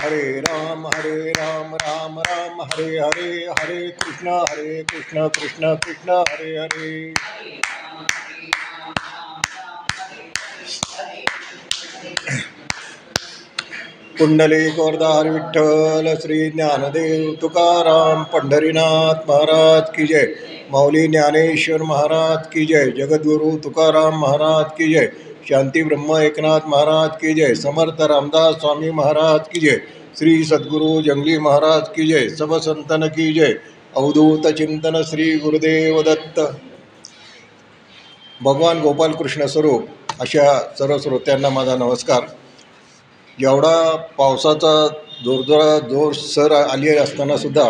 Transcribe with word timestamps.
हरे 0.00 0.40
राम 0.40 0.86
हरे 0.86 1.30
राम 1.30 1.74
राम 1.74 2.18
राम 2.20 2.60
हरे 2.62 2.98
हरे 2.98 3.30
हरे 3.58 3.88
कृष्ण 3.90 4.28
हरे 4.50 4.82
कृष्ण 4.82 5.28
कृष्ण 5.28 5.74
कृष्ण 5.74 6.24
हरे 6.28 6.58
हरे। 6.58 7.14
कुंडली 14.18 14.70
गोरदार 14.70 15.30
विठ्ठल 15.30 16.14
श्री 16.22 16.50
ज्ञानदेव 16.50 17.34
तुकाराम 17.40 18.24
पंढरीनाथ 18.24 19.28
महाराज 19.28 19.96
की 19.96 20.06
जय। 20.06 20.34
मौली 20.70 21.08
ज्ञानेश्वर 21.08 21.82
महाराज 21.82 22.46
की 22.46 22.66
जय। 22.66 22.90
जगद्गुरु 22.90 23.50
तुकाराम 23.56 24.20
महाराज 24.20 24.66
की 24.78 24.92
जय। 24.94 25.12
शांती 25.48 25.82
ब्रह्म 25.82 26.16
एकनाथ 26.16 26.60
महाराज 26.66 27.10
की 27.20 27.34
जय 27.34 27.54
समर्थ 27.54 28.00
रामदास 28.00 28.54
स्वामी 28.54 28.90
महाराज 28.90 29.40
की 29.52 29.60
जय 29.60 29.76
श्री 30.18 30.44
सद्गुरु 30.44 31.02
जंगली 31.02 31.38
महाराज 31.38 31.82
की 31.88 32.06
जय 32.06 32.28
सब 32.28 32.58
संतन 32.58 33.06
की 33.08 33.32
जय 33.32 33.54
अवधूत 33.96 34.46
चिंतन 34.46 35.02
श्री 35.02 35.38
गुरुदेव 35.38 36.02
दत्त. 36.02 36.40
भगवान 38.42 38.80
गोपालकृष्ण 38.80 39.46
स्वरूप 39.46 39.86
अशा 40.20 40.74
सर्व 40.78 40.98
श्रोत्यांना 40.98 41.48
माझा 41.48 41.76
नमस्कार. 41.76 42.22
एवढा 43.42 43.96
पावसाचा 44.18 44.88
जोरजोरा 45.24 45.78
जोर 45.78 46.12
सर 46.12 46.52
आली 46.52 46.96
असताना 46.96 47.36
सुद्धा 47.36 47.68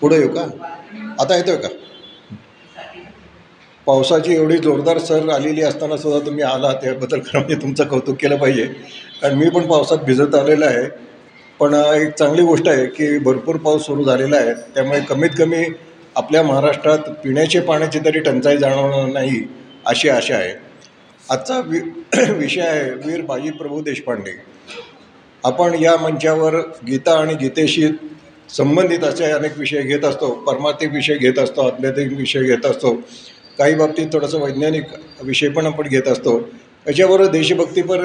पुढे 0.00 0.16
येऊ 0.16 0.28
का? 0.28 0.44
आता 1.20 1.36
येतोय 1.36 1.56
का? 1.56 1.68
पावसाची 3.90 4.34
एवढी 4.34 4.56
जोरदार 4.58 4.98
सर 4.98 5.28
आलेली 5.28 5.62
असताना 5.62 5.96
सुद्धा 5.96 6.26
तुम्ही 6.26 6.44
आला 6.44 6.72
त्याबद्दल 6.72 7.18
खरं 7.18 7.38
म्हणजे 7.38 7.54
तुमचं 7.54 7.84
कौतुक 7.84 8.16
केलं 8.20 8.36
पाहिजे. 8.36 8.64
कारण 9.22 9.34
मी 9.34 9.50
पण 9.50 9.66
पावसात 9.66 9.98
भिजत 9.98 10.34
आलेलं 10.34 10.66
आहे. 10.66 10.88
पण 11.60 11.74
एक 11.74 12.12
चांगली 12.14 12.42
गोष्ट 12.42 12.68
आहे 12.68 12.86
की 12.86 13.18
भरपूर 13.18 13.56
पाऊस 13.56 13.86
सुरू 13.86 14.04
झालेला 14.04 14.36
आहे. 14.36 14.54
त्यामुळे 14.74 15.00
कमीत 15.00 15.30
कमी 15.38 15.64
आपल्या 16.16 16.42
महाराष्ट्रात 16.42 16.98
पिण्याच्या 16.98 17.62
पाण्याची 17.62 17.98
तरी 17.98 18.18
टंचाई 18.18 18.56
जाणवणार 18.56 19.06
नाही 19.06 19.42
अशी 19.86 20.08
आशा 20.08 20.34
आहे. 20.34 20.54
आजचा 21.30 21.60
वि 21.66 21.80
विषय 22.32 22.60
आहे 22.60 22.90
वीर 22.90 23.20
बाजी 23.20 23.50
प्रभू 23.50 23.80
देशपांडे. 23.80 24.32
आपण 25.44 25.74
या 25.80 25.96
मंचावर 25.96 26.54
गीता 26.86 27.18
आणि 27.18 27.34
गीतेशी 27.34 27.88
संबंधित 28.50 28.98
असे 28.98 29.24
अनेक 29.24 29.58
विषय 29.58 29.82
घेत 29.82 30.04
असतो. 30.04 30.34
परमार्थिक 30.34 30.92
विषय 30.92 31.14
घेत 31.14 31.38
असतो 31.38 31.60
आध्यात्मिक 31.60 32.18
विषय 32.18 32.42
घेत 32.42 32.66
असतो. 32.66 33.02
काही 33.60 33.74
बाबतीत 33.74 34.06
थोडंसं 34.12 34.40
वैज्ञानिक 34.40 34.84
विषय 35.22 35.48
पण 35.48 35.66
आपण 35.66 35.88
घेत 35.88 36.06
असतो. 36.08 36.38
त्याच्याबरोबर 36.86 37.30
देशभक्तीपर 37.30 38.04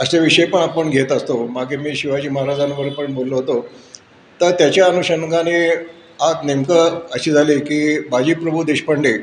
असे 0.00 0.18
विषय 0.18 0.44
पण 0.44 0.60
आपण 0.60 0.90
घेत 0.90 1.12
असतो. 1.12 1.46
मागे 1.46 1.76
मी 1.76 1.94
शिवाजी 1.96 2.28
महाराजांवर 2.28 2.88
पण 2.88 3.14
बोललो 3.14 3.36
होतो. 3.36 3.60
तर 4.40 4.50
त्याच्या 4.50 4.84
अनुषंगाने 4.86 5.58
आज 6.20 6.44
नेमकं 6.44 6.98
अशी 7.14 7.30
झाली 7.30 7.58
की 7.60 7.98
बाजीप्रभू 8.10 8.62
देशपांडे 8.64 9.16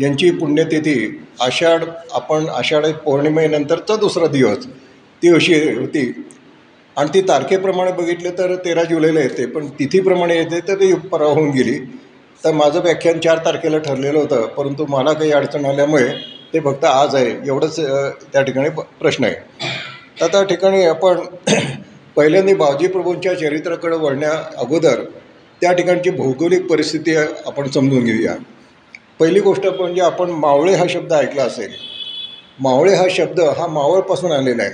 यांची 0.00 0.30
पुण्यतिथी 0.30 1.24
आषाढ 1.40 1.84
आपण 2.12 2.48
आषाढ 2.48 2.86
पौर्णिमेनंतरचा 3.04 3.96
दुसरा 3.96 4.26
दिवस 4.26 4.66
ती 5.22 5.34
अशी 5.34 5.54
होती. 5.54 6.06
आणि 6.96 7.08
ती 7.14 7.20
तारखेप्रमाणे 7.28 7.92
बघितले 7.92 8.30
तर 8.30 8.54
तेरा 8.54 8.84
जुलैला 8.84 9.20
येते 9.20 9.46
पण 9.46 9.66
तिथीप्रमाणे 9.78 10.36
येते 10.36 10.60
तर 10.68 10.74
ती 10.74 10.94
परवा 10.94 11.28
होऊन 11.28 11.50
गेली. 11.50 11.78
तर 12.44 12.52
माझं 12.52 12.80
व्याख्यान 12.80 13.18
चार 13.18 13.38
तारखेला 13.38 13.78
ठरलेलं 13.78 14.18
होतं 14.18 14.46
परंतु 14.46 14.86
मला 14.88 15.12
काही 15.12 15.32
अडचण 15.32 15.64
आल्यामुळे 15.64 16.08
ते 16.54 16.60
फक्त 16.60 16.84
आज 16.84 17.14
आहे 17.14 17.30
एवढंच 17.46 17.80
त्या 18.32 18.42
ठिकाणी 18.42 18.68
प- 18.68 18.80
प्रश्न 19.00 19.24
आहे. 19.24 19.34
तर 20.20 20.26
त्या 20.26 20.42
ठिकाणी 20.42 20.84
आपण 20.84 21.20
पहिल्यांदा 22.16 22.54
बाजीप्रभूंच्या 22.54 23.38
चरित्राकडे 23.38 23.96
वळण्या 23.96 24.32
अगोदर 24.58 25.02
त्या 25.60 25.72
ठिकाणची 25.72 26.10
भौगोलिक 26.10 26.66
परिस्थिती 26.66 27.16
आपण 27.16 27.68
समजून 27.68 28.04
घेऊया. 28.04 28.34
पहिली 29.20 29.40
गोष्ट 29.40 29.66
म्हणजे 29.66 30.00
आपण 30.02 30.30
मावळे 30.30 30.74
हा 30.74 30.84
शब्द 30.88 31.12
ऐकला 31.12 31.42
असेल. 31.42 31.72
मावळे 32.60 32.94
हा 32.94 33.04
शब्द 33.10 33.40
हा 33.40 33.66
मावळपासून 33.66 34.32
आलेला 34.32 34.62
आहे. 34.62 34.72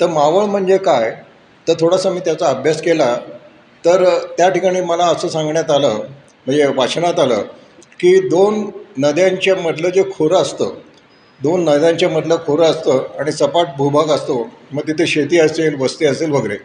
तर 0.00 0.06
मावळ 0.06 0.44
म्हणजे 0.44 0.78
काय? 0.78 1.16
तर 1.68 1.72
थोडासा 1.80 2.10
मी 2.10 2.20
त्याचा 2.20 2.46
अभ्यास 2.46 2.82
केला. 2.82 3.16
तर 3.84 4.18
त्या 4.38 4.48
ठिकाणी 4.48 4.80
मला 4.80 5.04
असं 5.04 5.28
सांगण्यात 5.28 5.70
आलं 5.70 5.98
म्हणजे 6.46 6.66
वाचनात 6.66 7.18
आलं 7.20 7.42
की 8.00 8.18
दोन 8.28 8.70
नद्यांच्या 8.96 9.54
मधलं 9.56 9.88
जे 9.88 10.02
खोरं 10.12 10.36
असतं 10.36 10.74
दोन 11.40 11.64
नद्यांच्या 11.64 12.08
मधलं 12.08 12.36
खोरं 12.46 12.64
असतं 12.64 13.02
आणि 13.20 13.32
सपाट 13.32 13.76
भूभाग 13.78 14.10
असतो 14.10 14.46
मग 14.72 14.86
तिथे 14.88 15.06
शेती 15.06 15.38
असेल 15.38 15.74
वस्ती 15.74 16.06
असेल 16.06 16.30
वगैरे 16.30 16.56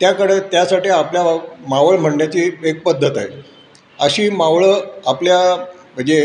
त्याकडे 0.00 0.38
त्यासाठी 0.40 0.88
आपल्या 0.88 1.22
मावळ 1.68 1.96
म्हणण्याची 1.96 2.50
एक 2.64 2.82
पद्धत 2.82 3.18
आहे. 3.18 3.26
अशी 4.00 4.28
मावळं 4.30 4.80
आपल्या 5.06 5.38
म्हणजे 5.94 6.16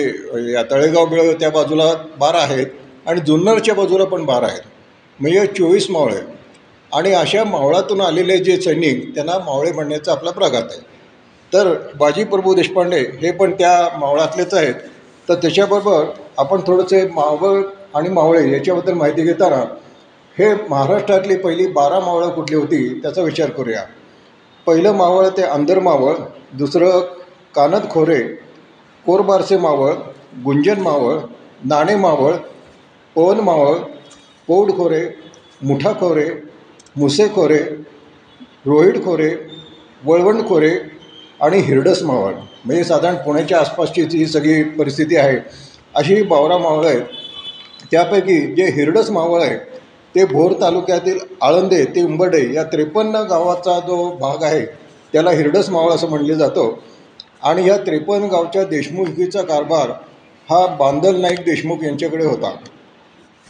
या 0.53 0.63
तळेगाव 0.63 1.05
बिळ 1.05 1.31
त्या 1.33 1.49
बाजूला 1.49 1.93
बारा 2.19 2.39
आहेत 2.39 2.67
आणि 3.05 3.21
जुन्नरच्या 3.21 3.75
बाजूला 3.75 4.03
पण 4.03 4.25
बारा 4.25 4.47
आहेत. 4.47 4.61
म्हणजे 5.19 5.45
चोवीस 5.47 5.89
मावळे. 5.89 6.19
आणि 6.91 7.11
अशा 7.13 7.43
मावळातून 7.43 8.01
आलेले 8.01 8.37
जे 8.37 8.57
सैनिक 8.61 9.15
त्यांना 9.15 9.37
मावळे 9.37 9.71
म्हणण्याचा 9.71 10.11
आपला 10.11 10.31
प्रघात 10.31 10.63
आहे. 10.63 10.81
तर 11.53 11.73
बाजी 11.97 12.23
प्रभू 12.23 12.53
देशपांडे 12.53 12.99
हे 13.21 13.31
पण 13.31 13.51
त्या 13.51 13.97
मावळातलेच 13.99 14.53
आहेत. 14.53 14.73
तर 15.29 15.35
त्याच्याबरोबर 15.35 16.05
आपण 16.37 16.61
थोडंसे 16.67 17.07
मावळ 17.07 17.61
आणि 17.95 18.09
मावळे 18.09 18.51
याच्याबद्दल 18.51 18.93
माहिती 18.93 19.21
घेताना 19.21 19.63
हे 20.37 20.53
महाराष्ट्रातली 20.69 21.37
पहिली 21.37 21.67
बारा 21.67 21.99
मावळं 21.99 22.29
कुठली 22.29 22.55
होती 22.55 22.99
त्याचा 23.01 23.21
विचार 23.21 23.49
करूया. 23.49 23.83
पहिलं 24.65 24.91
मावळ 24.91 25.27
ते 25.27 25.41
अंधर 25.41 25.79
मावळ 25.79 26.13
दुसरं 26.53 26.99
कानद 27.55 27.89
खोरे 27.89 28.19
कोरबारसे 29.05 29.57
मावळ 29.57 29.93
गुंजन 30.45 30.81
मावळ 30.81 31.17
नाणे 31.65 31.95
मावळ 31.95 32.33
पवन 33.15 33.39
मावळ 33.39 33.77
पौड 34.47 34.71
खोरे 34.71 35.01
मुठा 35.61 35.91
खोरे 35.91 36.29
मुसे 36.95 37.27
आणि 41.39 41.57
हिरडस 41.57 42.01
मावळ 42.03 42.33
म्हणजे 42.65 42.83
साधारण 42.83 43.15
पुण्याच्या 43.15 43.59
आसपासची 43.59 44.03
जी 44.05 44.25
सगळी 44.25 44.63
परिस्थिती 44.63 45.15
आहे 45.15 45.37
अशी 45.95 46.21
बावरा 46.21 46.57
मावळं 46.57 46.87
आहेत. 46.87 47.01
त्यापैकी 47.91 48.39
जे 48.55 48.65
हिरडस 48.65 49.09
मावळ 49.09 49.41
आहे 49.41 49.57
ते 50.15 50.25
भोर 50.25 50.53
तालुक्यातील 50.61 51.17
आळंदे 51.41 51.83
ते 51.85 52.03
उंबर्डे 52.03 52.41
या 52.53 52.63
त्रेपन्न 52.63 53.21
गावाचा 53.29 53.79
जो 53.79 54.09
भाग 54.11 54.43
आहे 54.43 54.65
त्याला 55.13 55.31
हिरडस 55.31 55.69
मावळ 55.69 55.91
असं 55.91 56.09
म्हणले 56.09 56.35
जातं. 56.35 56.73
आणि 57.43 57.61
ह्या 57.61 57.77
त्रेपन्न 57.77 58.27
गावच्या 58.27 58.63
देशमुखीचा 58.63 59.41
कारभार 59.41 59.89
हा 60.49 60.65
बांदल 60.75 61.21
नाईक 61.21 61.39
देशमुख 61.39 61.83
यांच्याकडे 61.83 62.25
होता. 62.25 62.51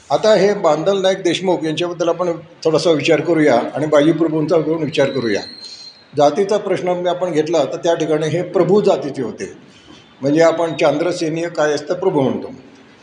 आता 0.09 0.33
हे 0.35 0.53
बांदल 0.53 1.01
नाईक 1.01 1.21
देशमुख 1.23 1.63
यांच्याबद्दल 1.63 2.09
आपण 2.09 2.31
थोडासा 2.63 2.91
विचार 2.91 3.21
करूया 3.21 3.59
आणि 3.75 3.85
बाजीप्रभूंचा 3.85 4.57
घेऊन 4.57 4.83
विचार 4.83 5.09
करूया. 5.09 5.41
जातीचा 6.17 6.57
प्रश्न 6.57 6.87
म्हणजे 6.87 7.09
आपण 7.09 7.31
घेतला 7.31 7.63
तर 7.63 7.77
त्या 7.77 7.93
ठिकाणी 7.93 8.27
हे 8.27 8.41
प्रभू 8.41 8.81
जातीचे 8.81 9.21
होते. 9.23 9.51
म्हणजे 10.21 10.41
आपण 10.41 10.73
चांद्रसेनीय 10.77 11.47
काय 11.49 11.73
असतं 11.73 11.93
प्रभू 11.93 12.21
म्हणतो. 12.21 12.51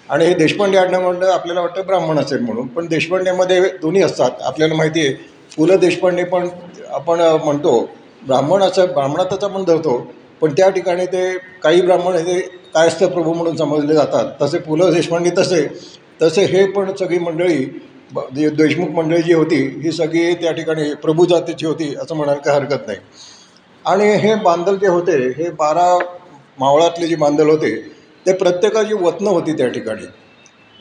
आणि 0.08 0.24
हे 0.26 0.34
देशपांडे 0.34 0.78
आडणं 0.78 1.00
म्हणलं 1.00 1.26
आपल्याला 1.26 1.60
वाटतं 1.60 1.86
ब्राह्मण 1.86 2.18
असेल 2.18 2.40
म्हणून. 2.40 2.66
पण 2.66 2.86
देशपांडेमध्ये 2.86 3.60
दोन्ही 3.82 4.02
असतात. 4.02 4.30
आपल्याला 4.42 4.74
माहिती 4.74 5.00
आहे 5.00 5.14
पु 5.56 5.66
ल 5.66 5.76
देशपांडे 5.76 6.24
पण 6.24 6.48
आपण 6.90 7.20
म्हणतो 7.44 7.78
ब्राह्मण 8.26 8.62
असं 8.62 8.86
ब्राह्मणातच 8.86 9.44
आपण 9.44 9.64
धरतो. 9.64 9.96
पण 10.40 10.52
त्या 10.52 10.68
ठिकाणी 10.70 11.06
ते 11.06 11.30
काही 11.62 11.80
ब्राह्मण 11.82 12.14
हे 12.16 12.40
कायस्थ 12.74 13.04
प्रभू 13.04 13.32
म्हणून 13.32 13.56
समजले 13.56 13.94
जातात. 13.94 14.30
तसे 14.42 14.58
पु 14.58 14.76
ल 14.76 14.90
देशपांडे 14.94 15.30
तसे. 15.38 15.66
तसे 16.22 16.44
हे 16.44 16.64
पण 16.66 16.92
सगळी 16.98 17.18
मंडळी 17.18 17.64
ब- 18.14 18.28
देशमुख 18.32 18.88
मंडळी 18.88 19.22
जी 19.22 19.32
होती 19.32 19.80
ही 19.84 19.92
सगळी 19.92 20.34
त्या 20.34 20.52
ठिकाणी 20.52 20.94
प्रभूजातीची 20.94 21.66
होती 21.66 21.94
असं 22.02 22.16
म्हणायला 22.16 22.40
काही 22.40 22.58
हरकत 22.58 22.86
नाही. 22.86 22.98
आणि 23.84 24.10
हे 24.10 24.34
बांधल 24.34 24.76
जे 24.76 24.86
होते 24.86 25.28
हे 25.28 25.50
बारा 25.50 25.98
मावळातले 26.58 27.06
जे 27.06 27.16
बांधल 27.16 27.48
होते 27.48 27.76
ते 28.26 28.32
प्रत्येकाची 28.32 28.94
वतनं 28.94 29.30
होती 29.30 29.52
त्या 29.52 29.68
ठिकाणी. 29.68 30.06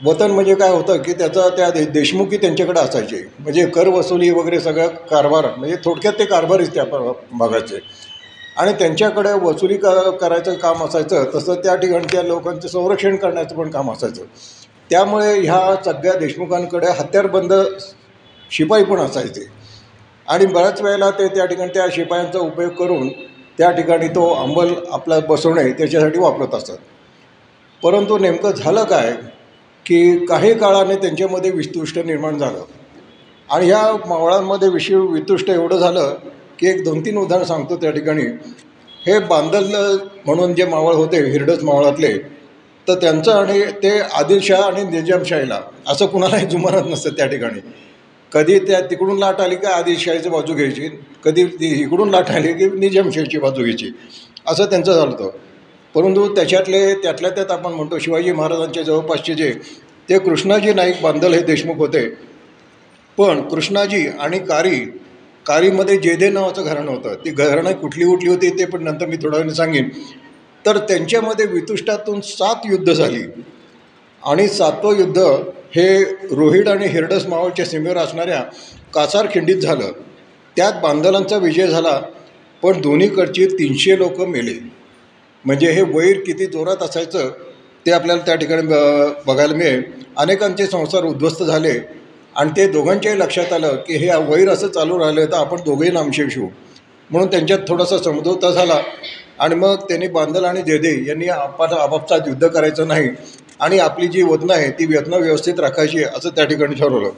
वतन 0.06 0.32
म्हणजे 0.32 0.56
काय 0.56 0.70
होतं 0.70 1.02
की 1.02 1.14
त्याचा 1.14 1.50
त्या 1.50 1.70
दे 1.70 1.86
देशमुखी 1.86 2.38
त्यांच्याकडे 2.38 2.80
असायचे. 2.80 3.32
म्हणजे 3.40 3.66
कर 3.66 3.88
वसुली 3.88 4.30
वगैरे 4.30 4.60
सगळं 4.60 4.88
कारभार 4.88 5.48
म्हणजे 5.58 5.76
थोडक्यात 5.86 6.14
ते 6.20 6.26
कारभारीच 6.26 6.74
त्या 6.74 6.84
भागाचे. 7.32 7.80
आणि 8.58 8.74
त्यांच्याकडे 8.74 9.34
वसुली 9.34 9.78
क 9.78 9.86
करायचं 10.22 10.54
काम 10.54 10.84
असायचं 10.84 11.26
तसं 11.36 11.54
त्या 11.54 11.76
ठिकाणच्या 11.76 12.24
लोकांचं 12.24 12.68
संरक्षण 12.68 13.16
करण्याचं 13.16 13.56
पण 13.56 13.70
काम 13.70 13.92
असायचं. 13.92 14.24
त्यामुळे 14.90 15.40
ह्या 15.40 15.76
सगळ्या 15.86 16.14
देशमुखांकडे 16.14 16.88
हत्यारबंद 16.88 17.54
शिपाई 18.52 18.84
पण 18.84 19.00
असायचे. 19.00 19.46
आणि 20.28 20.46
बऱ्याच 20.46 20.82
वेळेला 20.82 21.10
ते 21.12 21.28
त्या 21.28 21.46
ठिकाणी 21.46 21.74
त्या 21.74 21.86
शिपायांचा 21.92 22.40
उपयोग 22.40 22.72
करून 22.72 23.10
त्या 23.58 23.72
ठिकाणी 23.72 24.08
तो 24.08 24.34
अंमल 24.34 24.74
आपला 24.92 25.20
बसवणे 25.20 25.72
त्याच्यासाठी 25.72 26.20
वापरत 26.20 26.56
असत. 26.56 26.72
परंतु 27.84 28.18
नेमकं 28.18 28.52
झालं 28.52 28.84
काय 28.84 29.12
की 29.86 30.26
काही 30.26 30.54
काळाने 30.54 30.96
त्यांच्यामध्ये 30.96 31.52
विस्तुष्ट 31.52 32.00
निर्माण 32.00 32.38
झालं. 32.38 32.64
आणि 33.50 33.66
ह्या 33.66 34.08
मावळांमध्ये 34.08 34.70
विषय 34.70 34.96
वितुष्ट 34.96 35.50
एवढं 35.50 35.78
झालं 35.78 36.16
की 36.60 36.68
एक 36.68 36.84
दोन 36.84 37.02
तीन 37.06 37.18
उदाहरण 37.18 37.46
सांगतो 37.46 37.76
त्या 37.76 37.92
ठिकाणी. 37.92 38.24
हे 39.06 39.20
बांदल 39.20 39.98
म्हणून 40.26 40.54
जे 40.54 40.66
मावळ 40.66 40.94
होते 40.94 41.32
हिरडस 41.32 41.64
मावळातले 41.64 42.14
तर 42.88 42.96
त्यांचं 42.96 43.32
आणि 43.32 43.62
ते 43.84 44.00
आदिलशाह 44.00 44.62
आणि 44.62 44.84
निजामशाहीला 44.84 45.60
असं 45.88 46.06
कुणालाही 46.06 46.46
जुमानत 46.46 46.90
नसतं 46.90 47.10
त्या 47.10 47.26
ठिकाणी. 47.26 47.60
कधी 48.32 48.58
त्या 48.60 48.80
तिकडून 48.82 49.18
लाट 49.18 49.42
आली 49.42 49.56
की 49.56 49.68
आदिलशाहीची 49.68 50.30
बाजू 50.30 50.54
घ्यायची 50.54 50.90
कधी 51.26 51.46
ती 51.46 51.68
इकडून 51.82 52.10
लाट 52.10 52.32
आली 52.32 52.54
की 52.54 52.66
निजामशाहीची 52.80 53.40
बाजू 53.40 53.64
घ्यायची 53.64 53.92
असं 54.48 54.66
त्यांचं 54.66 54.94
झालं 54.94 55.12
होतं. 55.12 55.30
परंतु 55.96 56.28
त्याच्यातले 56.36 56.94
त्यातल्या 56.94 57.32
त्यात 57.32 57.52
आपण 57.52 57.74
म्हणतो 57.74 58.00
शिवाजी 58.00 58.32
महाराजांच्या 58.32 58.84
जवळपासचे 58.84 59.34
जे 59.34 59.52
ते 60.10 60.18
कृष्णाजी 60.20 60.74
नाईक 60.74 61.02
बांदल 61.02 61.34
हे 61.34 61.42
देशमुख 61.42 61.76
होते. 61.76 62.08
पण 63.18 63.42
कृष्णाजी 63.42 64.08
आणि 64.20 64.40
कारी 64.40 64.80
कारीमध्ये 65.46 65.98
जेदे 65.98 66.30
नावाचं 66.30 66.64
घराणं 66.64 66.92
होतं. 66.92 67.14
ती 67.26 67.30
घराणं 67.30 67.72
कुठली 67.72 68.06
कुठली 68.06 68.30
होती 68.30 68.50
ते 68.50 68.66
पण 68.66 68.84
नंतर 68.84 69.06
मी 69.06 69.16
थोड्या 69.16 69.40
वेळाने 69.40 69.56
सांगेन. 69.56 69.90
तर 70.66 70.78
त्यांच्यामध्ये 70.78 71.46
वितुष्टातून 71.46 72.22
सात 72.22 72.66
युद्ध 72.66 72.94
झाली. 72.94 73.24
आणि 74.24 74.48
सातवं 74.48 74.98
युद्ध 74.98 75.20
हे 75.76 76.04
रोहिड 76.32 76.70
आणि 76.70 76.88
हिरडस 76.88 77.26
मावळच्या 77.26 77.66
सीमेवर 77.66 77.98
असणाऱ्या 77.98 78.42
कासारखिंडीत 78.94 79.56
झालं. 79.56 79.92
त्यात 80.58 80.74
बांदलांचा 80.84 81.38
विजय 81.38 81.68
झाला 81.68 82.00
पण 82.64 82.82
दोन्हीकडची 82.82 83.46
तीनशे 83.46 83.98
लोक 83.98 84.20
मेले. 84.22 84.54
म्हणजे 85.46 85.72
हे 85.72 85.82
वैर 85.82 86.20
किती 86.20 86.46
जोरात 86.46 86.84
असायचं 86.84 87.30
ते 87.86 87.92
आपल्याला 87.92 88.22
त्या 88.22 88.36
ठिकाणी 88.36 88.68
ब 88.68 88.74
बघायला 89.28 89.56
मिळेल. 89.56 89.84
अनेकांचे 90.18 90.66
संसार 90.66 91.04
उद्ध्वस्त 91.04 91.44
झाले 91.44 91.80
आणि 92.36 92.50
ते 92.50 92.68
दोघांच्याही 92.68 93.20
लक्षात 93.20 93.54
आलं 93.54 93.76
की 93.76 93.96
हे 93.96 94.16
वैर 94.28 94.50
असं 94.50 94.68
चालू 94.68 95.00
राहिलं 95.00 95.26
तर 95.26 95.34
आपण 95.34 95.58
दोघेही 95.66 95.92
नामशेष 95.92 96.38
होऊ. 96.38 96.48
म्हणून 97.10 97.30
त्यांच्यात 97.32 97.60
थोडासा 97.68 97.98
समजोता 97.98 98.52
झाला. 98.52 98.82
आणि 99.40 99.56
मग 99.56 99.76
त्यांनी 99.88 100.08
बांदल 100.08 100.46
आणि 100.46 100.62
जेदे 100.62 100.94
यांनी 101.08 101.28
आपा 101.28 101.66
आपापसात 101.82 102.28
युद्ध 102.28 102.48
करायचं 102.48 102.88
नाही 102.88 103.10
आणि 103.60 103.80
आपली 103.80 104.08
जी 104.08 104.22
वदनं 104.22 104.54
आहे 104.54 104.70
ती 104.70 104.86
वदनं 104.86 105.18
व्यवस्थित 105.18 105.60
राखायची 105.60 106.04
असं 106.04 106.30
त्या 106.30 106.46
ठिकाणी 106.46 106.76
ठरवलं. 106.76 107.10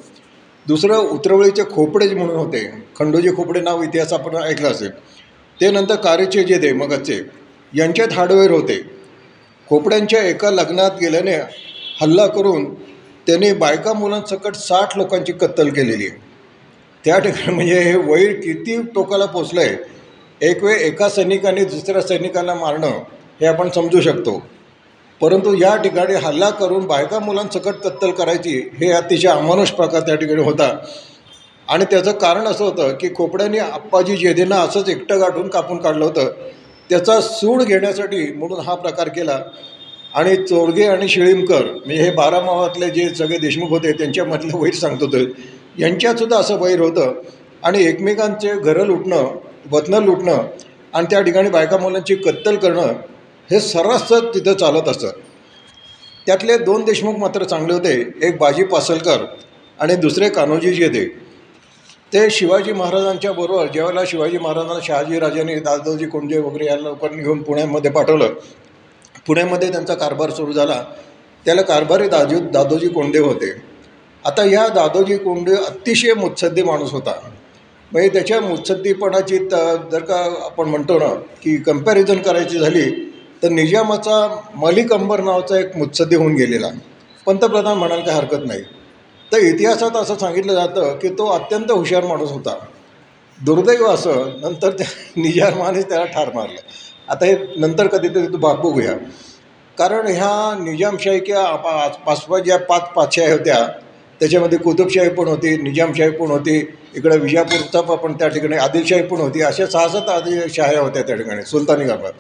दुसरं 0.65 0.97
उतरवळीचे 1.11 1.63
खोपडे 1.71 2.07
म्हणून 2.07 2.35
होते 2.35 2.63
खंडोजी 2.99 3.35
खोपडे 3.35 3.59
नाव 3.61 3.81
इतिहास 3.83 4.13
आपण 4.13 4.35
ऐकलं 4.35 4.71
असेल 4.71 4.91
ते 5.59 5.69
नंतर 5.71 5.95
कारेचे 5.95 6.43
जेदे 6.43 6.71
मगचे 6.73 7.21
यांच्यात 7.73 8.13
हार्डवेअर 8.13 8.51
होते. 8.51 8.81
खोपड्यांच्या 9.67 10.21
एका 10.23 10.51
लग्नात 10.51 10.91
गेल्याने 11.01 11.35
हल्ला 12.01 12.25
करून 12.27 12.73
त्यांनी 13.27 13.51
बायका 13.53 13.93
मुलांसकट 13.93 14.55
साठ 14.55 14.97
लोकांची 14.97 15.33
कत्तल 15.33 15.69
केलेली 15.69 16.07
आहे. 16.07 16.17
त्या 17.03 17.17
ठिकाणी 17.19 17.53
म्हणजे 17.55 17.79
हे 17.79 17.95
वैर 17.97 18.33
किती 18.33 18.81
टोकाला 18.95 19.25
पोचलं 19.25 19.61
आहे 19.61 19.75
एक 20.41 20.63
वेळ 20.63 20.75
एका 20.75 21.09
सैनिकाने 21.09 21.63
दुसऱ्या 21.63 22.01
सैनिकाला 22.01 22.53
मारणं 22.53 22.87
हे 23.41 23.45
आपण 23.45 23.69
समजू 23.69 24.01
शकतो. 24.01 24.43
परंतु 25.21 25.53
या 25.61 25.75
ठिकाणी 25.75 26.13
हल्ला 26.13 26.49
करून 26.49 26.85
बायका 26.85 27.19
मुलांसकट 27.19 27.73
कत्तल 27.73 28.11
करायची 28.11 28.69
हे 28.79 28.91
अतिशय 28.91 29.27
अमानुष 29.27 29.71
प्रकार 29.71 30.01
त्या 30.01 30.15
ठिकाणी 30.15 30.43
होता. 30.43 30.77
आणि 31.67 31.85
त्याचं 31.85 32.11
कारण 32.11 32.45
असं 32.45 32.65
होतं 32.65 32.93
की 32.93 33.09
खोपड्यांनी 33.15 33.57
आप्पाजी 33.57 34.17
जेदेंना 34.17 34.55
असंच 34.55 34.89
एकटं 34.89 35.19
गाठून 35.19 35.47
कापून 35.47 35.77
काढलं 35.77 36.05
होतं. 36.05 36.31
त्याचा 36.89 37.21
सूड 37.21 37.63
घेण्यासाठी 37.63 38.33
म्हणून 38.33 38.59
हा 38.59 38.75
प्रकार 38.75 39.07
केला. 39.07 39.39
आणि 40.13 40.35
चोरगे 40.35 40.83
आणि 40.83 41.07
शिळीमकर 41.07 41.63
म्हणजे 41.63 42.03
हे 42.03 42.11
बारा 42.11 42.39
मावातले 42.39 42.89
जे 42.89 43.09
सगळे 43.09 43.37
देशमुख 43.37 43.69
होते 43.69 43.91
त्यांच्यामधलं 43.91 44.57
वैर 44.57 44.73
सांगतो 44.73 45.07
तर 45.07 45.23
यांच्यातसुद्धा 45.79 46.37
असं 46.37 46.59
वैर 46.59 46.79
होतं. 46.79 47.13
आणि 47.63 47.83
एकमेकांचे 47.83 48.59
घरं 48.59 48.85
लुटणं 48.85 49.27
वतनं 49.71 50.03
लुटणं 50.03 50.37
आणि 50.93 51.07
त्या 51.09 51.21
ठिकाणी 51.21 51.49
बायका 51.49 51.77
मुलांची 51.77 52.15
कत्तल 52.15 52.55
करणं 52.55 52.93
हे 53.51 53.59
सर्रास 53.59 54.11
तिथं 54.35 54.53
चालत 54.53 54.87
असतं. 54.87 55.09
त्यातले 56.25 56.57
दोन 56.57 56.83
देशमुख 56.83 57.15
मात्र 57.15 57.43
चांगले 57.43 57.73
होते. 57.73 58.27
एक 58.27 58.37
बाजी 58.37 58.63
पासलकर 58.63 59.25
आणि 59.79 59.95
दुसरे 59.95 60.29
कान्होजी 60.29 60.73
जेदे 60.73 61.05
ते 62.13 62.29
शिवाजी 62.29 62.71
महाराजांच्या 62.71 63.31
बरोबर 63.31 63.65
ज्यावेळेला 63.65 64.01
शिवाजी 64.07 64.37
महाराजांना 64.37 64.79
शहाजी 64.83 65.19
राजांनी 65.19 65.55
दादोजी 65.55 66.05
कोंडजे 66.05 66.39
वगैरे 66.39 66.65
या 66.65 66.75
लोकांनी 66.75 67.23
घेऊन 67.23 67.41
पुण्यामध्ये 67.43 67.91
पाठवलं. 67.91 68.33
पुण्यामध्ये 69.27 69.71
त्यांचा 69.71 69.93
कारभार 69.93 70.29
सुरू 70.29 70.51
झाला. 70.51 70.83
त्याला 71.45 71.61
कारभारी 71.61 72.07
दाजू 72.07 72.39
दादोजी 72.39 72.87
कोंडदेव 72.87 73.25
होते. 73.25 73.51
आता 74.25 74.41
ह्या 74.41 74.67
दादोजी 74.67 75.17
कोंडदेव 75.17 75.55
अतिशय 75.55 76.13
मुत्सद्दी 76.13 76.63
माणूस 76.63 76.91
होता. 76.91 77.11
म्हणजे 77.91 78.09
त्याच्या 78.09 78.41
मुत्सद्दीपणाची 78.41 79.37
त 79.37 79.55
जर 79.91 79.99
का 79.99 80.17
आपण 80.45 80.69
म्हणतो 80.69 80.99
ना 80.99 81.13
की 81.43 81.57
कंपॅरिझन 81.57 82.17
करायची 82.17 82.59
झाली 82.59 82.89
तर 83.43 83.49
निजामाचा 83.49 84.41
मलिक 84.55 84.93
अंबर 84.93 85.21
नावाचा 85.21 85.59
एक 85.59 85.77
मुत्सद्दी 85.77 86.15
होऊन 86.15 86.35
गेलेला 86.35 86.69
पंतप्रधान 87.25 87.77
म्हणाल 87.77 88.01
काही 88.01 88.17
हरकत 88.17 88.45
नाही. 88.45 88.61
तर 89.31 89.37
इतिहासात 89.37 89.95
असं 89.95 90.15
सांगितलं 90.15 90.53
जातं 90.53 90.97
की 90.97 91.09
तो 91.09 91.27
अत्यंत 91.27 91.71
हुशार 91.71 92.05
माणूस 92.05 92.31
होता. 92.31 92.55
दुर्दैव 93.39 93.85
असं 93.85 94.31
नंतर 94.41 94.69
त्या 94.69 94.87
निजामानेच 95.15 95.89
त्याला 95.89 96.05
ठार 96.05 96.31
मारलं. 96.33 96.59
आता 97.07 97.25
हे 97.25 97.35
नंतर 97.57 97.87
कधीतरी 97.87 98.27
तू 98.27 98.37
भाग 98.37 98.55
बघूया. 98.55 98.93
कारण 99.77 100.07
ह्या 100.07 100.63
निजामशाही 100.63 101.19
किंवा 101.19 101.55
पा 101.55 101.87
पाचपा 101.87 102.39
ज्या 102.39 102.57
पाच 102.59 102.81
पाचशाही 102.95 103.31
होत्या 103.31 103.67
त्याच्यामध्ये 104.19 104.57
कुतुबशाही 104.57 105.09
पण 105.09 105.27
होती 105.27 105.55
निजामशाही 105.57 106.11
पण 106.11 106.31
होती 106.31 106.57
इकडं 106.95 107.19
विजापूरचा 107.19 107.81
पण 107.81 108.13
त्या 108.13 108.27
ठिकाणी 108.27 108.57
आदिलशाही 108.57 109.03
पण 109.03 109.17
होती 109.17 109.41
अशा 109.41 109.65
सहा 109.65 109.87
सात 109.87 110.09
आदिलशाह्या 110.09 110.81
होत्या 110.81 111.01
त्या 111.03 111.15
ठिकाणी 111.15 111.43
सुलतानी 111.43 111.85
गावात. 111.85 112.13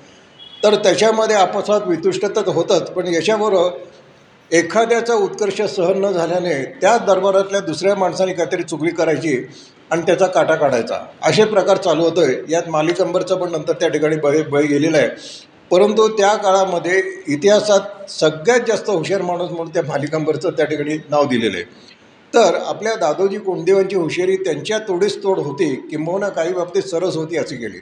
तर 0.63 0.75
त्याच्यामध्ये 0.75 1.35
आपसात 1.35 1.81
वितुष्ट 1.87 2.25
तर 2.25 2.47
होतंच 2.47 2.89
पण 2.89 3.07
याच्याबरोबर 3.07 4.55
एखाद्याचा 4.55 5.13
उत्कर्ष 5.13 5.61
सहन 5.61 6.05
न 6.05 6.11
झाल्याने 6.11 6.53
त्याच 6.81 7.01
दरबारातल्या 7.01 7.59
दुसऱ्या 7.59 7.95
माणसाने 7.95 8.33
काहीतरी 8.33 8.63
चुगली 8.63 8.89
करायची 8.89 9.37
आणि 9.91 10.01
त्याचा 10.01 10.27
काटा 10.27 10.55
काढायचा. 10.55 10.99
असे 11.23 11.45
प्रकार 11.45 11.77
चालू 11.77 12.03
होतोय. 12.03 12.35
यात 12.49 12.69
मालिकंबरचं 12.69 13.37
पण 13.37 13.51
नंतर 13.51 13.73
त्या 13.73 13.89
ठिकाणी 13.89 14.15
बळी 14.15 14.41
बळी 14.41 14.67
गेलेलं 14.67 14.97
आहे. 14.97 15.09
परंतु 15.71 16.07
त्या 16.07 16.35
काळामध्ये 16.35 17.01
इतिहासात 17.27 18.11
सगळ्यात 18.11 18.59
जास्त 18.67 18.89
हुशार 18.89 19.21
माणूस 19.21 19.49
म्हणून 19.49 19.69
त्या 19.69 19.83
मालिकंबरचं 19.83 20.49
त्या 20.49 20.65
ठिकाणी 20.65 20.97
नाव 21.09 21.25
दिलेलं 21.25 21.57
आहे. 21.57 21.84
तर 22.35 22.55
आपल्या 22.65 22.95
दादोजी 22.95 23.37
कोंडदेवांची 23.37 23.95
हुशारी 23.95 24.35
त्यांच्या 24.35 24.77
तोडीस 24.79 25.17
तोड 25.23 25.39
होती. 25.39 25.73
किंबहुना 25.91 26.29
काही 26.29 26.53
बाबतीत 26.53 26.83
सरस 26.83 27.15
होती 27.15 27.37
असे 27.37 27.55
गेली. 27.55 27.79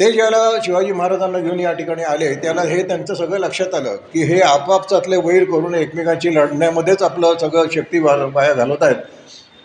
ते 0.00 0.10
ज्याला 0.12 0.38
शिवाजी 0.64 0.92
महाराजांना 0.92 1.38
घेऊन 1.38 1.60
या 1.60 1.72
ठिकाणी 1.72 2.02
आले 2.02 2.34
त्याला 2.34 2.62
हे 2.62 2.82
त्यांचं 2.82 3.14
सगळं 3.14 3.38
लक्षात 3.38 3.74
आलं 3.74 3.96
की 4.12 4.22
हे 4.24 4.40
आपापसातले 4.40 5.16
वैर 5.16 5.44
करून 5.44 5.74
एकमेकांची 5.74 6.34
लढण्यामध्येच 6.34 7.02
आपलं 7.02 7.38
सगळं 7.40 7.68
शक्ती 7.74 7.98
वाया 7.98 8.52
घालवत 8.52 8.82
आहेत. 8.82 8.96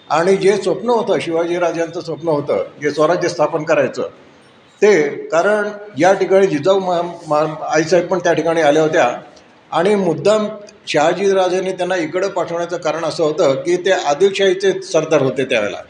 आणि 0.10 0.36
जे 0.36 0.56
स्वप्न 0.58 0.90
होतं 0.90 1.20
शिवाजीराजांचं 1.20 2.02
स्वप्न 2.02 2.28
होतं 2.28 2.64
जे 2.82 2.92
स्वराज्य 2.92 3.30
स्थापन 3.30 3.64
करायचं 3.64 4.08
ते 4.82 5.08
कारण 5.28 5.70
या 5.98 6.14
ठिकाणी 6.14 6.48
जिजाऊ 6.48 6.80
मा 6.80 7.02
मा 7.28 7.40
आईसाहेब 7.68 8.08
पण 8.08 8.20
त्या 8.20 8.34
ठिकाणी 8.34 8.62
आल्या 8.62 8.84
होत्या. 8.84 9.10
आणि 9.72 9.96
मुद्दाम 9.96 10.48
शहाजीराजांनी 10.88 11.72
त्यांना 11.72 11.96
इकडं 11.96 12.28
पाठवण्याचं 12.28 12.78
कारण 12.78 13.04
असं 13.04 13.24
होतं 13.24 13.56
की 13.56 13.76
ते 13.76 13.92
आदिलशाहीचे 13.92 14.82
सरदार 14.82 15.22
होते 15.22 15.46
त्यावेळेला. 15.46 15.82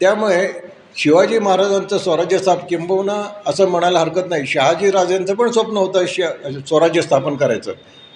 त्यामुळे 0.00 0.48
शिवाजी 0.96 1.38
महाराजांचं 1.38 1.98
स्वराज्य 1.98 2.38
स्थाप 2.38 2.68
किंबहुना 2.68 3.22
असं 3.46 3.68
म्हणायला 3.68 4.00
हरकत 4.00 4.28
नाही. 4.28 4.46
शहाजीराजांचं 4.46 5.34
पण 5.34 5.50
स्वप्न 5.50 5.76
होतं 5.76 6.06
श 6.06 6.20
स्वराज्य 6.68 7.02
स्थापन 7.02 7.36
करायचं. 7.36 7.72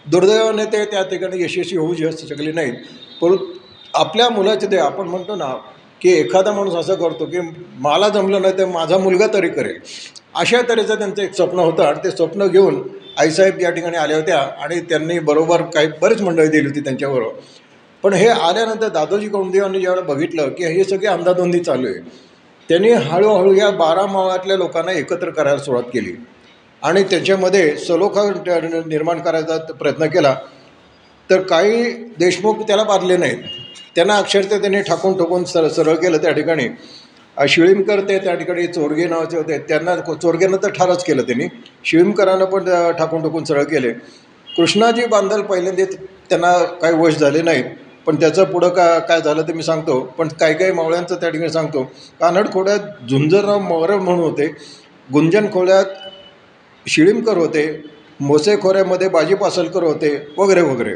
दुर्दैवाने 0.06 0.64
ते 0.64 0.84
त्या 0.84 1.02
ठिकाणी 1.02 1.42
यशस्वी 1.44 1.78
होऊ 1.78 1.94
शकले 1.94 2.52
नाहीत. 2.52 2.74
परंतु 3.20 3.44
आपल्या 3.94 4.28
मुलाचे 4.30 4.66
ते 4.66 4.78
आपण 4.78 5.08
म्हणतो 5.08 5.36
ना 5.36 5.52
की 6.00 6.12
एखादा 6.12 6.52
माणूस 6.52 6.74
असं 6.74 6.94
करतो 6.94 7.26
की 7.26 7.38
मला 7.78 8.08
जमलं 8.08 8.42
नाही 8.42 8.58
तर 8.58 8.66
माझा 8.66 8.98
मुलगा 8.98 9.26
तरी 9.26 9.48
करेल. 9.48 9.78
अशा 10.36 10.60
तऱ्हेचं 10.68 10.94
त्यांचं 10.94 11.22
एक 11.22 11.34
स्वप्न 11.34 11.58
होतं 11.58 11.82
आणि 11.82 11.98
ते 12.04 12.10
स्वप्न 12.10 12.46
घेऊन 12.46 12.82
आईसाहेब 13.18 13.60
या 13.60 13.70
ठिकाणी 13.70 13.96
आल्या 13.96 14.16
होत्या 14.16 14.38
आणि 14.38 14.80
त्यांनी 14.80 15.18
बरोबर 15.18 15.62
काही 15.62 15.88
बरीच 16.02 16.20
मंडळी 16.22 16.48
दिली 16.48 16.66
होती 16.66 16.80
त्यांच्याबरोबर. 16.80 17.40
पण 18.02 18.12
हे 18.12 18.28
आल्यानंतर 18.28 18.88
दादोजी 18.88 19.28
कोंडदेवांनी 19.28 19.80
ज्यावेळेला 19.80 20.14
बघितलं 20.14 20.48
की 20.48 20.64
हे 20.64 20.84
सगळी 20.84 21.06
अंधाधुंदी 21.06 21.58
चालू 21.58 21.86
आहे. 21.86 22.00
त्यांनी 22.68 22.90
हळूहळू 22.90 23.54
या 23.54 23.70
बारा 23.70 24.06
मावळातल्या 24.06 24.56
लोकांना 24.56 24.92
एकत्र 24.92 25.30
करायला 25.30 25.58
सुरुवात 25.58 25.84
केली. 25.84 26.12
आणि 26.82 27.02
त्याच्यामध्ये 27.02 27.76
सलोखा 27.76 28.30
निर्माण 28.86 29.20
करायचा 29.20 29.56
प्रयत्न 29.58 30.06
केला. 30.06 30.36
तर 31.30 31.40
काही 31.40 31.92
देशमुख 31.92 32.54
त्याला 32.54 32.84
बाधले 32.84 33.16
नाहीत. 33.16 33.42
त्यांना 33.94 34.16
अक्षरशः 34.16 34.58
त्यांनी 34.58 34.82
ठाकून 34.82 35.18
ठोकून 35.18 35.44
सर 35.44 35.68
सरळ 35.68 35.94
केलं 35.94 36.16
त्या 36.16 36.32
ठिकाणी. 36.32 36.68
शिळीमकर 37.36 38.00
ते 38.00 38.18
त्या 38.18 38.34
ठिकाणी 38.34 38.66
चोरगे 38.66 39.06
नावाचे 39.06 39.36
होते. 39.36 39.58
त्यांना 39.58 39.94
चोरगेनं 40.14 40.56
तर 40.62 40.70
ठारच 40.70 41.04
केलं 41.04 41.22
त्यांनी. 41.22 41.46
शिळीमकरांना 41.84 42.44
पण 42.44 42.64
ठाकून 42.98 43.22
ठोकून 43.22 43.44
सरळ 43.44 43.62
केले. 43.62 43.92
कृष्णाजी 44.48 45.06
बांधल 45.06 45.42
पहिल्यांदा 45.42 45.84
त्यांना 46.30 46.52
काही 46.82 46.94
वश 46.94 47.16
झाले 47.16 47.42
नाहीत 47.42 47.64
पण 48.06 48.16
त्याचं 48.16 48.44
पुढं 48.44 48.68
का 48.68 48.98
काय 48.98 49.20
झालं 49.20 49.42
ते 49.42 49.52
मी 49.52 49.62
सांगतो. 49.62 49.98
पण 50.18 50.28
काही 50.40 50.54
काही 50.54 50.72
मावळ्यांचं 50.72 51.14
त्या 51.14 51.30
ठिकाणी 51.30 51.50
सांगतो. 51.52 51.82
कानड 52.20 52.52
खोड्यात 52.52 53.08
झुंजरराव 53.08 53.58
मोहरम 53.58 54.04
म्हणून 54.04 54.20
होते. 54.20 54.46
गुंजन 55.12 55.50
खोड्यात 55.52 55.84
शिळीमकर 56.86 57.36
होते. 57.36 57.66
मोसे 58.20 58.56
खोऱ्यामध्ये 58.56 59.08
बाजी 59.08 59.34
पासलकर 59.34 59.82
होते. 59.82 60.16
वगैरे 60.38 60.60
वगैरे. 60.60 60.94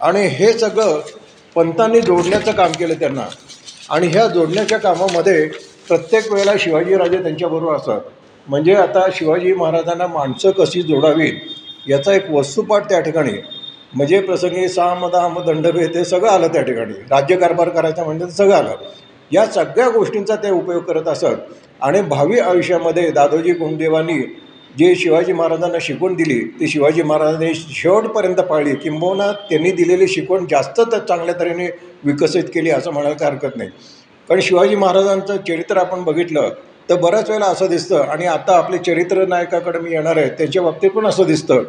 आणि 0.00 0.26
हे 0.26 0.52
सगळं 0.52 1.00
पंतांनी 1.54 2.00
जोडण्याचं 2.00 2.52
काम 2.52 2.72
केलं 2.72 2.94
त्यांना. 2.94 3.26
आणि 3.90 4.06
ह्या 4.06 4.26
जोडण्याच्या 4.26 4.78
कामामध्ये 4.78 5.48
प्रत्येक 5.88 6.32
वेळेला 6.32 6.52
शिवाजीराजे 6.58 7.22
त्यांच्याबरोबर 7.22 7.74
असतात. 7.74 8.00
म्हणजे 8.48 8.74
आता 8.74 9.06
शिवाजी 9.14 9.52
महाराजांना 9.54 10.06
माणसं 10.06 10.50
कशी 10.50 10.82
जोडावीत 10.82 11.32
याचा 11.88 12.12
एक 12.12 12.30
वस्तुपाठ 12.30 12.88
त्या 12.88 13.00
ठिकाणी. 13.00 13.32
म्हणजे 13.94 14.20
प्रसंगी 14.20 14.68
साम 14.68 15.06
दाम 15.06 15.38
दंडभेद 15.38 15.96
हे 15.96 16.04
सगळं 16.04 16.30
आलं 16.30 16.46
त्या 16.46 16.62
ठिकाणी. 16.62 16.92
राज्यकारभार 16.92 17.68
करायचा 17.68 18.04
म्हणजे 18.04 18.24
ते 18.24 18.30
सगळं 18.30 18.54
आलं. 18.54 18.74
या 19.32 19.46
सगळ्या 19.46 19.88
गोष्टींचा 19.88 20.36
ते 20.36 20.50
उपयोग 20.50 20.82
करत 20.82 21.08
असत. 21.08 21.26
आणि 21.80 22.02
भावी 22.02 22.38
आयुष्यामध्ये 22.38 23.10
दादोजी 23.10 23.52
कोंडदेवांनी 23.52 24.22
जे 24.78 24.94
शिवाजी 24.94 25.32
महाराजांना 25.32 25.78
शिकवण 25.80 26.14
दिली 26.14 26.38
ती 26.60 26.68
शिवाजी 26.68 27.02
महाराजांनी 27.02 27.54
शेवटपर्यंत 27.54 28.40
पाळली. 28.40 28.74
किंबहुना 28.74 29.30
त्यांनी 29.50 29.70
दिलेली 29.72 30.08
शिकवण 30.08 30.46
जास्त 30.50 30.80
तर 30.82 30.98
चांगल्या 30.98 31.34
तऱ्हेने 31.40 31.66
विकसित 32.04 32.44
केली 32.54 32.70
असं 32.70 32.92
म्हणायला 32.92 33.16
काही 33.16 33.30
हरकत 33.30 33.56
नाही. 33.56 33.70
कारण 34.28 34.40
शिवाजी 34.40 34.76
महाराजांचं 34.76 35.36
चरित्र 35.48 35.76
आपण 35.76 36.02
बघितलं 36.04 36.50
तर 36.90 36.96
बऱ्याच 36.96 37.28
वेळेला 37.30 37.46
असं 37.46 37.68
दिसतं 37.68 38.00
आणि 38.02 38.26
आता 38.26 38.56
आपले 38.56 38.78
चरित्र 38.78 39.26
नायकाकडे 39.26 39.78
मी 39.78 39.90
येणार 39.90 40.16
आहे 40.16 40.28
त्यांच्या 40.28 40.62
बाबतीत 40.62 40.90
पण 40.90 41.06
असं 41.06 41.26
दिसतं 41.26 41.62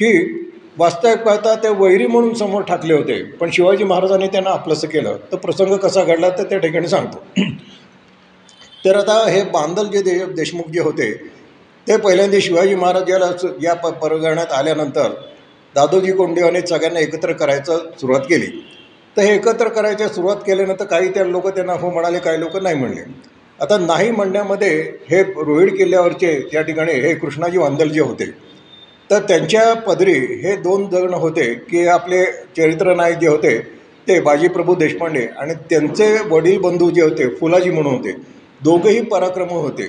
की 0.00 0.12
वास्तविक 0.78 1.18
पाहता 1.18 1.54
ते 1.54 1.68
वैरी 1.68 2.06
म्हणून 2.06 2.34
समोर 2.34 2.62
ठाकले 2.62 2.94
होते 2.94 3.22
पण 3.40 3.50
शिवाजी 3.52 3.84
महाराजांनी 3.84 4.26
त्यांना 4.26 4.50
आपलंसं 4.50 4.88
केलं. 4.88 5.16
तर 5.32 5.36
प्रसंग 5.36 5.76
कसा 5.76 6.04
घडला 6.04 6.28
तर 6.28 6.42
त्या 6.42 6.58
ठिकाणी 6.58 6.88
सांगतो. 6.88 7.22
तर 8.84 8.96
आता 8.96 9.14
हे 9.30 9.42
बांदल 9.42 9.86
जे 9.86 10.02
दे 10.02 10.18
देशमुख 10.34 10.70
जे 10.70 10.80
होते 10.80 11.12
ते 11.86 11.96
पहिल्यांदा 11.96 12.38
शिवाजी 12.40 12.74
महाराज 12.74 13.10
याला 13.10 13.30
या 13.62 13.74
प 13.74 13.86
परगण्यात 14.02 14.52
आल्यानंतर 14.52 15.10
दादोजी 15.74 16.12
कोंडदेवाने 16.12 16.60
सगळ्यांना 16.60 17.00
एकत्र 17.00 17.32
करायचं 17.32 17.78
सुरुवात 18.00 18.20
केली. 18.20 18.46
तर 19.16 19.22
हे 19.22 19.34
एकत्र 19.34 19.68
करायच्या 19.68 20.08
सुरुवात 20.08 20.36
केल्यानंतर 20.46 20.84
काही 20.84 21.08
त्या 21.08 21.24
लोक 21.24 21.48
त्यांना 21.48 21.72
हो 21.72 21.90
म्हणाले 21.90 22.18
काही 22.18 22.40
लोक 22.40 22.56
नाही 22.56 22.76
म्हणले. 22.76 23.02
आता 23.58 23.78
नाही 23.78 24.10
म्हणण्यामध्ये 24.10 24.70
हे 25.10 25.22
रोहिड 25.22 25.76
किल्ल्यावरचे 25.76 26.38
त्या 26.52 26.62
ठिकाणी 26.62 26.92
हे 27.00 27.14
कृष्णाजी 27.14 27.58
वांदल 27.58 27.88
जे 27.88 28.00
होते. 28.00 28.24
तर 29.10 29.18
त्यांच्या 29.28 29.74
पदरी 29.86 30.14
हे 30.42 30.56
दोन 30.56 30.88
जण 30.90 31.14
होते 31.14 31.52
की 31.70 31.86
आपले 31.86 32.24
चरित्र 32.56 32.94
नायक 32.94 33.18
जे 33.18 33.28
होते 33.28 33.58
ते 34.08 34.18
बाजीप्रभू 34.20 34.74
देशपांडे 34.74 35.26
आणि 35.38 35.54
त्यांचे 35.70 36.06
वडील 36.30 36.58
बंधू 36.60 36.90
जे 36.90 37.02
होते 37.02 37.28
फुलाजी 37.36 37.70
म्हणून 37.70 37.94
होते. 37.94 38.12
दोघेही 38.60 39.00
पराक्रम 39.02 39.48
होते. 39.48 39.88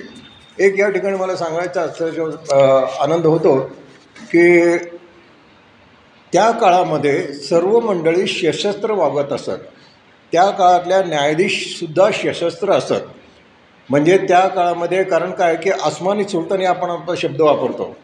एक 0.58 0.78
या 0.78 0.88
ठिकाणी 0.90 1.16
मला 1.16 1.36
सांगायचा 1.36 1.82
असं 1.82 2.86
आनंद 3.00 3.26
होतो 3.26 3.58
की 4.30 4.76
त्या 6.32 6.50
काळामध्ये 6.50 7.32
सर्व 7.34 7.78
मंडळी 7.80 8.26
सशस्त्र 8.26 8.92
वागत 8.92 9.32
असत. 9.32 9.50
त्या 10.32 10.50
काळातल्या 10.50 11.02
न्यायाधीशसुद्धा 11.02 12.10
सशस्त्र 12.10 12.72
असत. 12.72 12.92
म्हणजे 13.88 14.16
त्या 14.18 14.46
काळामध्ये 14.48 15.02
कारण 15.04 15.30
काय 15.30 15.56
की 15.56 15.70
आसमानी 15.70 16.24
सुलतानी 16.24 16.64
आपण 16.64 16.90
आपला 16.90 17.14
शब्द 17.18 17.40
वापरतो. 17.40 17.94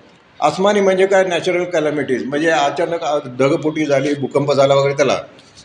आसमानी 0.40 0.80
म्हणजे 0.80 1.06
काय? 1.06 1.24
नॅचरल 1.24 1.64
कॅलॅमिटीज 1.64 2.24
म्हणजे 2.24 2.50
अचानक 2.50 3.04
ढगफुटी 3.38 3.86
झाली 3.86 4.14
भूकंप 4.14 4.52
झाला 4.52 4.74
वगैरे 4.74 4.94
त्याला. 4.94 5.18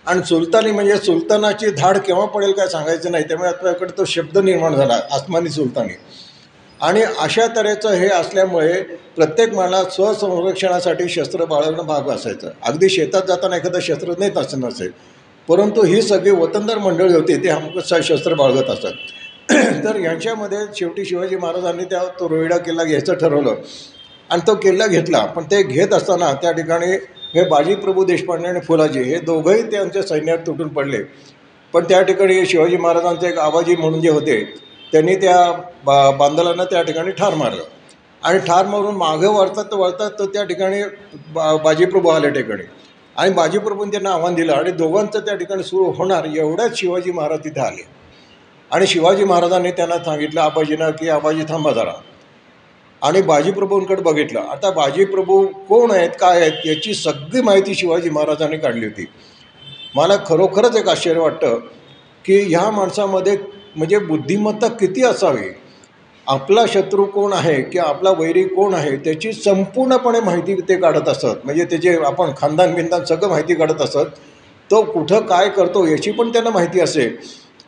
आणि 0.05 0.23
सुलतानी 0.23 0.71
म्हणजे 0.71 0.97
सुलतानाची 0.97 1.69
धाड 1.69 1.97
केव्हा 1.97 2.25
पडेल 2.25 2.51
काय 2.51 2.67
सांगायचं 2.67 3.11
नाही. 3.11 3.23
त्यामुळे 3.23 3.49
आपल्याकडे 3.49 3.97
तो 3.97 4.05
शब्द 4.05 4.37
निर्माण 4.37 4.75
झाला 4.75 4.99
आसमानी 5.11 5.49
सुलतानी. 5.49 5.93
आणि 6.81 7.01
अशा 7.01 7.45
तऱ्हेचं 7.55 7.89
हे 7.89 8.07
असल्यामुळे 8.07 8.81
प्रत्येक 9.15 9.53
मला 9.53 9.83
स्वसंरक्षणासाठी 9.83 11.07
शस्त्र 11.09 11.45
बाळगणं 11.45 11.85
भाग 11.85 12.09
असायचं. 12.09 12.49
अगदी 12.63 12.89
शेतात 12.89 13.21
जाताना 13.27 13.55
एखादं 13.55 13.79
शस्त्र 13.79 14.13
नेत 14.19 14.37
असं 14.37 14.59
नसेल 14.59 14.91
परंतु 15.47 15.83
ही 15.83 16.01
सगळी 16.01 16.31
वतनदार 16.31 16.77
मंडळी 16.77 17.13
होती 17.13 17.35
ते 17.43 17.49
हमक 17.49 17.93
शस्त्र 18.03 18.33
बाळगत 18.33 18.69
असतात 18.69 18.93
तर 19.83 19.95
यांच्यामध्ये 19.95 20.59
शेवटी 20.75 21.05
शिवाजी 21.05 21.35
महाराजांनी 21.35 21.83
त्या 21.83 21.99
तो 22.19 22.27
रोहिडा 22.29 22.57
किल्ला 22.57 22.83
घ्यायचं 22.83 23.13
ठरवलं. 23.13 23.55
आणि 24.29 24.41
तो 24.47 24.55
किल्ला 24.55 24.87
घेतला 24.87 25.23
पण 25.25 25.43
ते 25.51 25.61
घेत 25.63 25.93
असताना 25.93 26.31
त्या 26.41 26.51
ठिकाणी 26.51 26.91
हे 27.33 27.43
बाजीप्रभू 27.49 28.03
देशपांडे 28.05 28.47
आणि 28.49 28.59
फुलाजी 28.67 29.03
हे 29.03 29.19
दोघंही 29.19 29.61
त्यांच्या 29.71 30.01
सैन्यात 30.03 30.39
तुटून 30.47 30.67
पडले. 30.67 30.97
पण 31.73 31.83
त्या 31.83 32.01
ठिकाणी 32.01 32.45
शिवाजी 32.45 32.77
महाराजांचे 32.77 33.27
एक 33.27 33.39
आबाजी 33.39 33.75
म्हणून 33.75 34.01
जे 34.01 34.09
होते 34.09 34.39
त्यांनी 34.91 35.15
त्या 35.15 35.51
बा 35.85 36.09
बांदलांना 36.11 36.63
त्या 36.63 36.81
ठिकाणी 36.81 37.11
ठार 37.11 37.33
मारलं. 37.35 37.63
आणि 38.23 38.39
ठार 38.39 38.65
मारून 38.65 38.95
मागं 38.95 39.33
वळतात 39.33 39.73
वळतात 39.73 40.11
तर 40.19 40.25
त्या 40.25 40.43
ठिकाणी 40.43 40.81
बा 41.33 41.55
बाजीप्रभू 41.55 42.09
आले 42.09 42.29
ठिकाणी. 42.29 42.63
आणि 43.15 43.31
बाजीप्रभूंनी 43.33 43.91
त्यांना 43.91 44.11
आव्हान 44.11 44.35
दिलं 44.35 44.53
आणि 44.53 44.71
दोघांचं 44.71 45.19
त्या 45.19 45.35
ठिकाणी 45.35 45.63
सुरू 45.63 45.91
होणार 45.91 46.25
एवढ्याच 46.35 46.77
शिवाजी 46.79 47.11
महाराज 47.11 47.39
तिथे 47.39 47.59
आले. 47.59 47.85
आणि 48.71 48.87
शिवाजी 48.87 49.23
महाराजांनी 49.23 49.71
त्यांना 49.71 49.97
सांगितलं 50.03 50.41
आबाजींना 50.41 50.89
की 50.89 51.09
आबाजी 51.09 51.43
थांबा 51.49 51.71
जरा. 51.71 51.93
आणि 53.01 53.21
बाजीप्रभूंकडे 53.21 54.01
बघितलं 54.01 54.39
आता 54.39 54.69
बाजीप्रभू 54.71 55.45
कोण 55.69 55.91
आहेत 55.91 56.09
काय 56.19 56.41
आहेत 56.41 56.65
याची 56.65 56.93
सगळी 56.93 57.41
माहिती 57.41 57.75
शिवाजी 57.75 58.09
महाराजांनी 58.09 58.57
काढली 58.57 58.85
होती. 58.85 59.05
मला 59.95 60.15
खरोखरच 60.27 60.75
एक 60.75 60.89
आश्चर्य 60.89 61.19
वाटतं 61.19 61.59
की 62.25 62.39
ह्या 62.39 62.69
माणसामध्ये 62.71 63.35
म्हणजे 63.75 63.97
बुद्धिमत्ता 63.99 64.67
किती 64.69 65.03
असावी? 65.03 65.49
आपला 66.27 66.63
शत्रू 66.67 67.03
कोण 67.05 67.33
आहे 67.33 67.61
किंवा 67.61 67.87
आपला 67.89 68.11
वैरी 68.11 68.43
कोण 68.45 68.73
आहे 68.73 68.95
त्याची 68.97 69.31
संपूर्णपणे 69.33 70.19
माहिती 70.19 70.55
ते 70.69 70.75
काढत 70.77 71.09
असत. 71.09 71.35
म्हणजे 71.43 71.65
त्याचे 71.65 71.95
आपण 72.05 72.31
खानदान 72.37 72.73
बिंदान 72.75 73.03
सगळं 73.05 73.29
माहिती 73.29 73.55
काढत 73.55 73.81
असत 73.81 74.17
तो 74.69 74.81
कुठं 74.83 75.19
काय 75.25 75.49
करतो 75.49 75.85
याची 75.87 76.11
पण 76.11 76.29
त्यांना 76.29 76.49
माहिती 76.49 76.79
असेल 76.81 77.15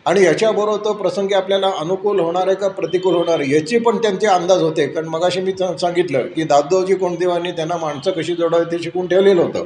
आणि 0.06 0.24
याच्याबरोबर 0.24 0.84
तो 0.86 0.94
प्रसंगी 0.94 1.34
आपल्याला 1.34 1.72
अनुकूल 1.80 2.20
होणार 2.20 2.48
आहे 2.48 2.56
का 2.56 2.68
प्रतिकूल 2.70 3.16
होणार 3.16 3.40
आहे 3.40 3.54
याची 3.54 3.78
पण 3.78 3.98
त्यांचे 3.98 4.28
अंदाज 4.28 4.62
होते. 4.62 4.88
कारण 4.88 5.08
मगाशी 5.08 5.42
मी 5.42 5.52
सांगितलं 5.52 6.28
की 6.36 6.44
दादोजी 6.44 6.96
कोणदेवांनी 6.96 7.52
त्यांना 7.52 7.78
माणसं 7.78 8.12
कशी 8.12 8.36
जोडावी 8.36 8.72
ते 8.72 8.84
शिकून 8.84 9.08
ठेवलेलं 9.08 9.42
होतं. 9.42 9.64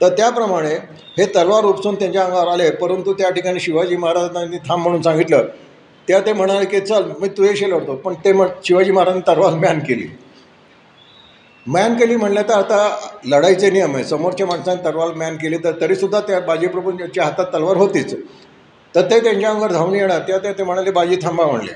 तर 0.00 0.08
त्याप्रमाणे 0.08 0.74
हे 1.18 1.26
तलवार 1.26 1.64
उपसून 1.64 1.94
त्यांच्या 1.94 2.24
अंगावर 2.24 2.48
आले. 2.48 2.70
परंतु 2.70 3.12
त्या 3.12 3.30
ठिकाणी 3.30 3.60
शिवाजी 3.60 3.96
महाराजांनी 3.96 4.58
थांब 4.68 4.82
म्हणून 4.82 5.02
सांगितलं. 5.02 5.46
त्या 6.08 6.20
ते 6.20 6.32
म्हणाले 6.32 6.64
की 6.64 6.80
चल 6.80 7.10
मी 7.20 7.28
तुझ्याशी 7.28 7.70
लढतो 7.70 7.94
पण 7.94 8.14
ते 8.24 8.32
म्हण 8.32 8.48
शिवाजी 8.64 8.92
महाराजांनी 8.92 9.22
तलवार 9.28 9.54
मॅन 9.54 9.78
केली. 9.78 10.06
मॅन 11.66 11.94
केली 11.94 12.16
म्हणलं 12.16 12.42
तर 12.42 12.54
आता 12.54 12.78
लढाईचे 13.26 13.70
नियम 13.70 13.94
आहे. 13.94 14.04
समोरच्या 14.04 14.46
माणसाने 14.46 14.84
तलवार 14.84 15.12
मॅन 15.14 15.36
केली 15.36 15.56
तर 15.56 15.72
तरीसुद्धा 15.80 16.20
त्या 16.20 16.40
बाजीप्रभूंच्या 16.40 17.24
हातात 17.24 17.46
तलवार 17.54 17.76
होतीच. 17.76 18.14
तर 18.94 19.10
ते 19.10 19.20
त्यांच्या 19.20 19.50
अंगावर 19.50 19.72
धावून 19.72 19.94
येणार. 19.94 20.18
त्या 20.18 20.52
ते 20.52 20.62
म्हणाले 20.62 20.90
बाजी 20.90 21.16
थांबा 21.16 21.46
म्हणले. 21.46 21.72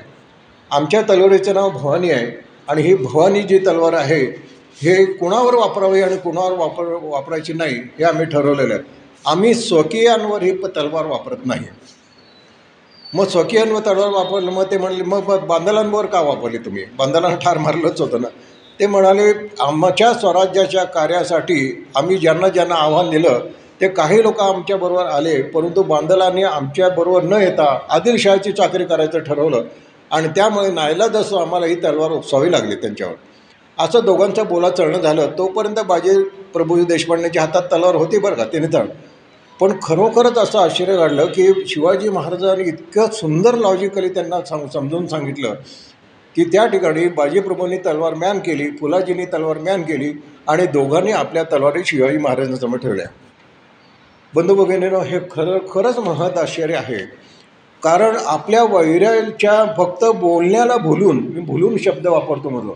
आमच्या 0.70 1.02
तलवारीचं 1.02 1.54
नाव 1.54 1.70
भवानी 1.70 2.10
आहे 2.10 2.30
आणि 2.68 2.82
ही 2.82 2.94
भवानी 2.94 3.42
जी 3.42 3.58
तलवार 3.58 3.92
आहे 3.92 4.24
हे 4.82 5.04
कुणावर 5.04 5.54
वापरावे 5.54 6.02
आणि 6.02 6.16
कुणावर 6.16 6.52
वापर 6.52 6.98
वापरायची 7.02 7.52
नाही 7.52 7.74
हे 7.74 8.04
आम्ही 8.04 8.24
ठरवलेलं 8.26 8.74
आहे 8.74 8.82
आम्ही 9.26 9.54
स्वकीयांवर 9.54 10.42
ही 10.42 10.52
प- 10.52 10.66
तलवार 10.66 11.06
वापरत 11.06 11.36
नाही. 11.44 11.66
मग 13.14 13.26
स्वकीयांवर 13.26 13.80
तलवार 13.80 14.08
वापरलं 14.08 14.50
मग 14.50 14.64
ते 14.70 14.78
म्हणले 14.78 15.04
मग 15.04 15.46
बांधलांवर 15.46 16.06
का 16.06 16.20
वापरली 16.20 16.58
तुम्ही? 16.58 16.84
बांधलांना 16.84 17.36
ठार 17.36 17.58
मारलंच 17.58 18.00
होतं 18.00 18.20
ना. 18.20 18.28
ते 18.80 18.86
म्हणाले 18.86 19.32
आमच्या 19.60 20.12
स्वराज्याच्या 20.14 20.84
कार्यासाठी 20.84 21.86
आम्ही 21.96 22.16
ज्यांना 22.16 22.48
ज्यांना 22.48 22.74
आव्हान 22.74 23.10
दिलं 23.10 23.40
ते 23.80 23.88
काही 23.88 24.22
लोक 24.22 24.40
आमच्याबरोबर 24.40 25.06
आले 25.06 25.42
परंतु 25.42 25.82
बांधलांनी 25.82 26.42
आमच्याबरोबर 26.42 27.22
न 27.22 27.32
येता 27.32 27.78
आदिलशहाची 27.90 28.52
चाकरी 28.52 28.84
करायचं 28.84 29.18
ठरवलं. 29.18 29.64
आणि 30.10 30.28
त्यामुळे 30.28 30.70
नायला 30.70 31.04
असं 31.04 31.40
आम्हाला 31.40 31.66
ही 31.66 31.74
तलवार 31.74 32.10
उपसावी 32.10 32.52
लागली 32.52 32.74
त्यांच्यावर. 32.74 33.14
असं 33.82 34.04
दोघांचं 34.04 34.46
बोला 34.48 34.68
चढणं 34.70 35.00
झालं 35.00 35.30
तोपर्यंत 35.38 35.78
बाजी 35.86 36.22
प्रभू 36.54 36.82
देशपांडेच्या 36.84 37.42
हातात 37.42 37.62
तलवार 37.72 37.94
होती 37.94 38.18
बरं 38.18 38.34
का 38.34 38.44
तिने 38.44 38.66
तण 38.66 38.86
पण 39.60 39.72
खरोखरच 39.82 40.38
असं 40.38 40.58
आश्चर्य 40.58 40.96
घडलं 40.96 41.26
की 41.26 41.52
शिवाजी 41.66 42.08
महाराजांनी 42.08 42.68
इतकं 42.68 43.10
सुंदर 43.12 43.54
लॉजिकली 43.54 44.08
त्यांना 44.08 44.40
सांग 44.44 44.66
समजून 44.66 45.06
सांगितलं 45.06 45.54
की 46.36 46.44
त्या 46.44 46.66
ठिकाणी 46.66 47.06
बाजीप्रभूंनी 47.08 47.76
तलवार 47.76 48.14
मॅन 48.14 48.38
केली 48.38 48.68
फुलाजींनी 48.80 49.24
तलवार 49.24 49.58
मॅन 49.58 49.82
केली 49.82 50.12
आणि 50.48 50.66
दोघांनी 50.66 51.12
आपल्या 51.12 51.42
तलवारी 51.52 51.82
शिवाजी 51.84 52.18
महाराजांसमोर 52.18 52.78
ठेवल्या. 52.78 53.06
बंधू 54.32 54.54
भगिनीनं 54.54 55.02
हे 55.02 55.18
खरं 55.30 55.58
खरंच 55.74 55.98
महत् 55.98 56.38
आश्चर्य 56.38 56.74
आहे. 56.74 56.98
कारण 57.82 58.16
आपल्या 58.26 58.62
वैराच्या 58.64 59.64
फक्त 59.76 60.04
बोलण्याला 60.14 60.76
भुलून 60.76 61.18
मी 61.34 61.40
भुलून 61.40 61.76
शब्द 61.76 62.06
वापरतो 62.06 62.48
म्हणून 62.48 62.74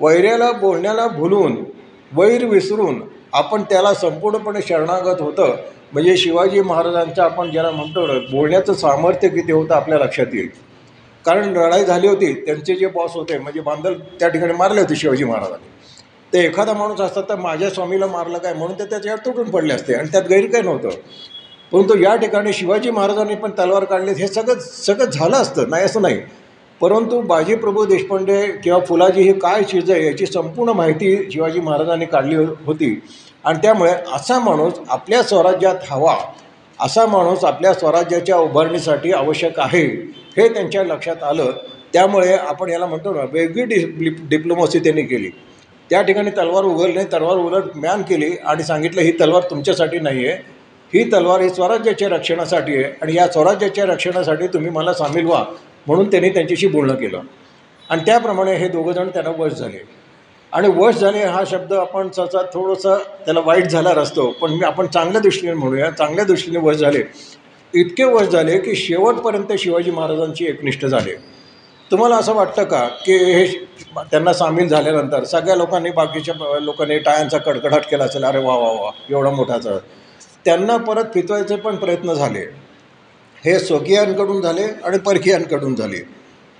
वैऱ्याला 0.00 0.50
बोलण्याला 0.52 1.06
भुलून 1.06 1.64
वैर 2.12 2.44
विसरून 2.44 3.00
आपण 3.32 3.62
त्याला 3.62 3.94
संपूर्णपणे 3.94 4.60
शरणागत 4.62 5.20
होतं. 5.20 5.56
म्हणजे 5.92 6.16
शिवाजी 6.16 6.60
महाराजांचं 6.60 7.22
आपण 7.22 7.50
ज्याला 7.50 7.70
म्हणतो 7.70 8.06
ना 8.06 8.12
बोलण्याचं 8.30 8.74
सामर्थ्य 8.74 9.28
किती 9.28 9.52
होतं 9.52 9.74
आपल्या 9.74 9.98
लक्षात 9.98 10.26
येईल. 10.32 10.48
कारण 11.24 11.52
लढाई 11.52 11.84
झाली 11.84 12.08
होती 12.08 12.32
त्यांचे 12.34 12.74
जे 12.74 12.86
बॉस 12.86 13.10
होते 13.14 13.38
म्हणजे 13.38 13.60
बांदल 13.60 13.94
त्या 14.20 14.28
ठिकाणी 14.28 14.52
मारले 14.52 14.80
होते 14.80 14.96
शिवाजी 14.96 15.24
महाराजांनी. 15.24 15.68
ते 16.32 16.40
एखादा 16.40 16.72
माणूस 16.72 17.00
असतात 17.00 17.22
तर 17.28 17.34
माझ्या 17.34 17.70
स्वामीला 17.70 18.06
मारलं 18.06 18.38
काय 18.38 18.54
म्हणून 18.54 18.78
ते 18.78 18.84
त्याच्यावर 18.84 19.18
तुटून 19.18 19.50
पडले 19.50 19.74
असते 19.74 19.94
आणि 19.94 20.08
त्यात 20.08 20.22
गैर 20.22 20.46
काही 20.46 20.62
नव्हतं. 20.62 20.88
परंतु 21.72 21.98
या 21.98 22.16
ठिकाणी 22.16 22.52
शिवाजी 22.52 22.90
महाराजांनी 22.90 23.34
पण 23.34 23.50
तलवार 23.50 23.84
काढली 23.84 24.12
हे 24.12 24.28
सगळं 24.28 24.58
सगळं 24.58 25.04
झालं 25.04 25.36
असतं 25.36 25.70
नाही 25.70 25.84
असं 25.84 26.02
नाही. 26.02 26.20
परंतु 26.82 27.20
बाजीप्रभू 27.22 27.84
देशपांडे 27.86 28.40
किंवा 28.62 28.78
फुलाजी 28.86 29.22
ही 29.22 29.32
काय 29.32 29.62
चीज 29.62 29.90
आहे 29.90 30.06
याची 30.06 30.26
संपूर्ण 30.26 30.72
माहिती 30.76 31.30
शिवाजी 31.32 31.60
महाराजांनी 31.60 32.04
काढली 32.04 32.34
होती. 32.66 32.98
आणि 33.44 33.58
त्यामुळे 33.62 33.92
असा 34.14 34.38
माणूस 34.38 34.80
आपल्या 34.88 35.22
स्वराज्यात 35.22 35.90
हवा 35.90 36.16
असा 36.80 37.06
माणूस 37.06 37.44
आपल्या 37.44 37.72
स्वराज्याच्या 37.74 38.36
उभारणीसाठी 38.36 39.12
आवश्यक 39.12 39.60
आहे 39.60 39.84
हे 40.36 40.48
त्यांच्या 40.48 40.84
लक्षात 40.84 41.22
आलं. 41.22 41.50
त्यामुळे 41.92 42.32
आपण 42.32 42.70
याला 42.70 42.86
म्हणतो 42.86 43.14
ना 43.14 43.24
वेगळी 43.32 43.64
डि 43.64 44.08
डिप्लोमसी 44.28 44.78
त्यांनी 44.78 45.02
केली. 45.02 45.30
त्या 45.90 46.02
ठिकाणी 46.02 46.30
तलवार 46.30 46.64
उघडली 46.64 47.04
तलवार 47.12 47.36
उलट 47.36 47.76
मॅन 47.76 48.02
केली 48.02 48.36
आणि 48.44 48.62
सांगितलं 48.62 49.00
ही 49.00 49.12
तलवार 49.20 49.50
तुमच्यासाठी 49.50 49.98
नाही 49.98 50.26
आहे 50.26 50.36
ही 50.92 51.04
तलवार 51.12 51.40
ही 51.40 51.48
स्वराज्याच्या 51.50 52.08
रक्षणासाठी 52.08 52.76
आहे 52.76 52.92
आणि 53.02 53.16
या 53.16 53.26
स्वराज्याच्या 53.26 53.84
रक्षणासाठी 53.86 54.46
तुम्ही 54.46 54.70
मला 54.70 54.92
सामील 54.92 55.26
व्हा. 55.26 55.44
म्हणून 55.86 56.10
त्यांनी 56.10 56.28
त्यांच्याशी 56.30 56.66
बोलणं 56.66 56.94
केलं. 56.94 57.20
आणि 57.90 58.02
त्याप्रमाणे 58.06 58.54
हे 58.54 58.68
दोघंजण 58.68 59.08
त्यांना 59.08 59.30
वश 59.38 59.52
झाले. 59.52 59.84
आणि 60.52 60.68
वश 60.68 60.94
झाले 60.94 61.18
हा 61.18 61.42
शब्द 61.46 61.72
आपण 61.72 62.08
सहसा 62.08 62.42
थोडंसं 62.42 62.98
त्याला 63.24 63.40
वाईट 63.40 63.64
झाला 63.64 63.90
असतो 63.90 64.30
पण 64.30 64.50
मी 64.50 64.64
आपण 64.64 64.86
चांगल्या 64.86 65.20
दृष्टीने 65.20 65.52
म्हणूया 65.52 65.90
चांगल्या 65.90 66.24
दृष्टीने 66.24 66.58
वश 66.58 66.76
झाले. 66.76 67.02
इतके 67.74 68.04
वश 68.04 68.26
झाले 68.28 68.58
की 68.58 68.74
शेवटपर्यंत 68.74 69.52
शिवाजी 69.58 69.90
महाराजांची 69.90 70.44
एकनिष्ठ 70.44 70.86
झाले. 70.86 71.14
तुम्हाला 71.90 72.16
असं 72.16 72.34
वाटतं 72.34 72.64
का 72.64 72.86
की 73.06 73.16
हे 73.16 73.46
त्यांना 73.96 74.32
सामील 74.32 74.68
झाल्यानंतर 74.68 75.24
सगळ्या 75.24 75.56
लोकांनी 75.56 75.90
बाकीच्या 75.90 76.58
लोकांनी 76.60 76.98
टाळ्यांचा 76.98 77.38
कडकडाट 77.38 77.86
केला 77.90 78.04
असेल 78.04 78.24
अरे 78.24 78.38
वा 78.38 78.54
वा 78.54 78.70
वा 78.72 78.90
एवढा 79.10 79.30
मोठाचा 79.30 79.78
त्यांना 80.44 80.76
परत 80.76 81.04
फितवायचे 81.14 81.56
पण 81.56 81.76
प्रयत्न 81.76 82.12
झाले. 82.12 82.61
हे 83.44 83.58
स्वकीयांकडून 83.58 84.40
झाले 84.42 84.64
आणि 84.84 84.98
परकीयांकडून 84.98 85.74
झाले. 85.74 86.00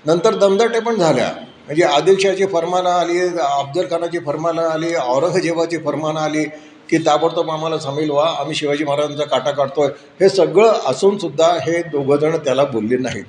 नंतर 0.05 0.35
दमदाटे 0.35 0.79
पण 0.79 0.95
झाल्या. 0.95 1.31
म्हणजे 1.65 1.83
आदिलशाची 1.83 2.45
फरमानं 2.45 2.89
आली 2.89 3.19
अफजल 3.19 3.85
खानाची 3.91 4.19
फरमानं 4.25 4.61
आली 4.61 4.93
औरंगजेबाची 4.95 5.77
फरमानं 5.77 6.19
आली 6.19 6.43
की 6.89 6.97
ताबडतोब 7.05 7.51
आम्हाला 7.51 7.77
सामील 7.79 8.09
व्हा 8.09 8.25
आम्ही 8.39 8.55
शिवाजी 8.55 8.83
महाराजांचा 8.83 9.25
काटा 9.25 9.51
काढतोय. 9.51 9.87
हे 10.21 10.29
सगळं 10.29 10.79
असूनसुद्धा 10.87 11.47
हे 11.65 11.81
दोघंजण 11.91 12.35
त्याला 12.37 12.63
बोलले 12.63 12.97
नाहीत. 12.97 13.23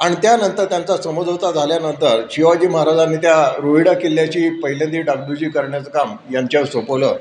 आणि 0.00 0.14
त्यानंतर 0.22 0.64
त्यांचा 0.64 0.96
समझोता 0.96 1.50
झाल्यानंतर 1.50 2.22
शिवाजी 2.30 2.66
महाराजांनी 2.66 3.16
त्या 3.16 3.36
रोहिडा 3.58 3.92
किल्ल्याची 3.92 4.48
पहिल्यांदा 4.62 5.00
डागडुजी 5.12 5.48
करण्याचं 5.50 5.90
काम 5.90 6.16
यांच्यावर 6.32 6.66
सोपवलं. 6.66 7.16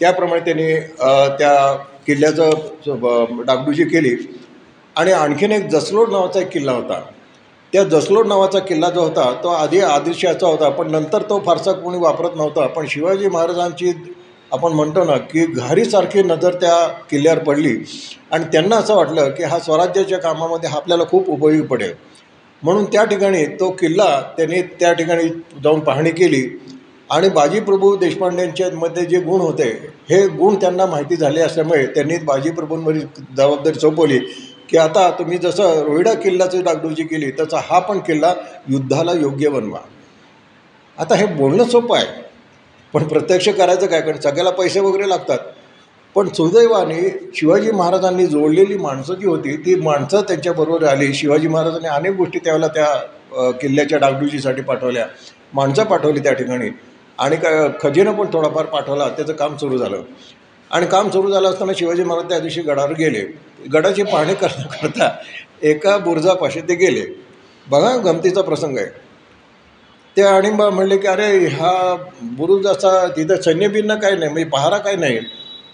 त्याप्रमाणे 0.00 0.40
त्यांनी 0.44 0.74
त्या 1.38 1.84
किल्ल्याचं 2.06 3.44
डागडुजी 3.46 3.84
केली. 3.84 4.14
आणि 4.96 5.12
आणखीन 5.12 5.52
एक 5.52 5.68
जसलोड 5.68 6.10
नावाचा 6.12 6.40
एक 6.40 6.48
किल्ला 6.50 6.72
होता. 6.72 7.00
त्या 7.72 7.82
जसलोड 7.84 8.26
नावाचा 8.26 8.58
किल्ला 8.58 8.88
जो 8.90 9.00
होता 9.00 9.32
तो 9.42 9.48
आधी 9.48 9.80
आदिलशहाचा 9.80 10.46
होता 10.46 10.68
पण 10.68 10.90
नंतर 10.90 11.22
तो 11.22 11.38
फारसा 11.46 11.72
कोणी 11.72 11.98
वापरत 11.98 12.36
नव्हता. 12.36 12.66
पण 12.66 12.86
शिवाजी 12.88 13.28
महाराजांची 13.28 13.92
आपण 14.52 14.72
म्हणतो 14.72 15.04
ना 15.04 15.16
की 15.30 15.44
घारीसारखी 15.46 16.22
नजर 16.22 16.54
त्या 16.60 16.86
किल्ल्यावर 17.10 17.38
पडली. 17.44 17.76
आणि 18.32 18.44
त्यांना 18.52 18.76
असं 18.76 18.94
वाटलं 18.96 19.30
की 19.30 19.44
हा 19.44 19.58
स्वराज्याच्या 19.58 20.18
कामामध्ये 20.18 20.70
हा 20.70 20.76
आपल्याला 20.76 21.04
खूप 21.04 21.28
उपयोगी 21.30 21.62
पडेल. 21.66 21.92
म्हणून 22.62 22.84
त्या 22.84 23.04
ठिकाणी 23.04 23.44
तो 23.60 23.70
किल्ला 23.70 24.08
त्यांनी 24.36 24.62
त्या 24.80 24.92
ठिकाणी 24.92 25.28
जाऊन 25.64 25.80
पाहणी 25.80 26.10
केली. 26.10 26.42
आणि 27.10 27.28
बाजीप्रभू 27.28 27.94
देशपांडेंच्या 27.96 28.68
मध्ये 28.74 29.04
जे 29.06 29.18
गुण 29.20 29.40
होते 29.40 29.68
हे 30.10 30.26
गुण 30.28 30.54
त्यांना 30.54 30.86
माहिती 30.86 31.16
झाले 31.16 31.40
असल्यामुळे 31.40 31.84
त्यांनी 31.86 32.16
बाजीप्रभूंवरील 32.24 33.00
जबाबदारी 33.36 33.80
सोपवली. 33.80 34.18
की 34.68 34.76
आता 34.76 35.10
तुम्ही 35.10 35.38
जसं 35.38 35.82
रोहिडा 35.84 36.14
किल्ल्याची 36.14 36.60
डागडुजी 36.62 37.04
केली 37.04 37.30
तसा 37.40 37.60
हा 37.64 37.78
पण 37.78 37.98
किल्ला 37.98 38.32
युद्धाला 38.68 39.12
योग्य 39.12 39.48
बनवा. 39.48 39.78
आता 40.98 41.14
हे 41.14 41.26
बोलणं 41.26 41.64
सोपं 41.64 41.96
आहे 41.96 42.06
पण 42.94 43.04
प्रत्यक्ष 43.08 43.48
करायचं 43.48 43.86
काय? 43.86 44.00
कारण 44.00 44.20
सगळ्याला 44.20 44.50
पैसे 44.50 44.80
वगैरे 44.80 45.08
लागतात. 45.08 45.38
पण 46.16 46.28
सुदैवाने 46.28 47.00
शिवाजी 47.34 47.70
महाराजांनी 47.70 48.26
जोडलेली 48.26 48.76
माणसं 48.78 49.14
जी 49.14 49.26
होती 49.26 49.56
ती 49.56 49.74
माणसं 49.74 50.20
त्यांच्याबरोबर 50.20 50.84
आली. 50.84 51.12
शिवाजी 51.14 51.48
महाराजांनी 51.48 51.88
अनेक 51.88 52.12
गोष्टी 52.16 52.38
त्यावेळेला 52.38 52.68
त्या 52.68 53.50
किल्ल्याच्या 53.60 53.98
डागडुजीसाठी 53.98 54.62
पाठवल्या. 54.62 55.06
माणसं 55.54 55.84
पाठवली 55.84 56.20
त्या 56.20 56.32
ठिकाणी. 56.32 56.70
आणि 57.18 57.36
काय 57.36 57.68
खजिना 57.82 58.12
पण 58.12 58.26
थोडाफार 58.32 58.64
पाठवला. 58.64 59.08
त्याचं 59.08 59.32
काम 59.32 59.56
सुरू 59.56 59.78
झालं. 59.78 60.02
आणि 60.70 60.86
काम 60.86 61.10
सुरू 61.10 61.30
झालं 61.32 61.48
असताना 61.48 61.72
शिवाजी 61.78 62.04
महाराज 62.04 62.28
त्या 62.28 62.38
दिवशी 62.38 62.62
गडावर 62.62 62.92
गेले. 62.92 63.22
गडाची 63.72 64.02
पाहणी 64.02 64.34
करता 64.34 64.66
करता 64.76 65.08
एका 65.62 65.96
बुरजापाशी 65.98 66.60
ते 66.60 66.74
गेले. 66.74 67.04
बघा 67.66 67.96
गमतीचा 67.96 68.42
प्रसंग 68.42 68.78
आहे. 68.78 68.86
ते 70.16 70.22
आणि 70.22 70.50
मग 70.50 70.68
म्हणले 70.72 70.96
की 70.96 71.06
अरे 71.06 71.46
हा 71.46 71.94
बुरुज 72.36 72.66
असा 72.66 73.06
तिथं 73.06 73.40
सैन्यबिन्न 73.42 73.94
काही 73.94 74.16
नाही 74.16 74.32
म्हणजे 74.32 74.48
पहारा 74.50 74.78
काही 74.78 74.96
नाही? 74.96 75.18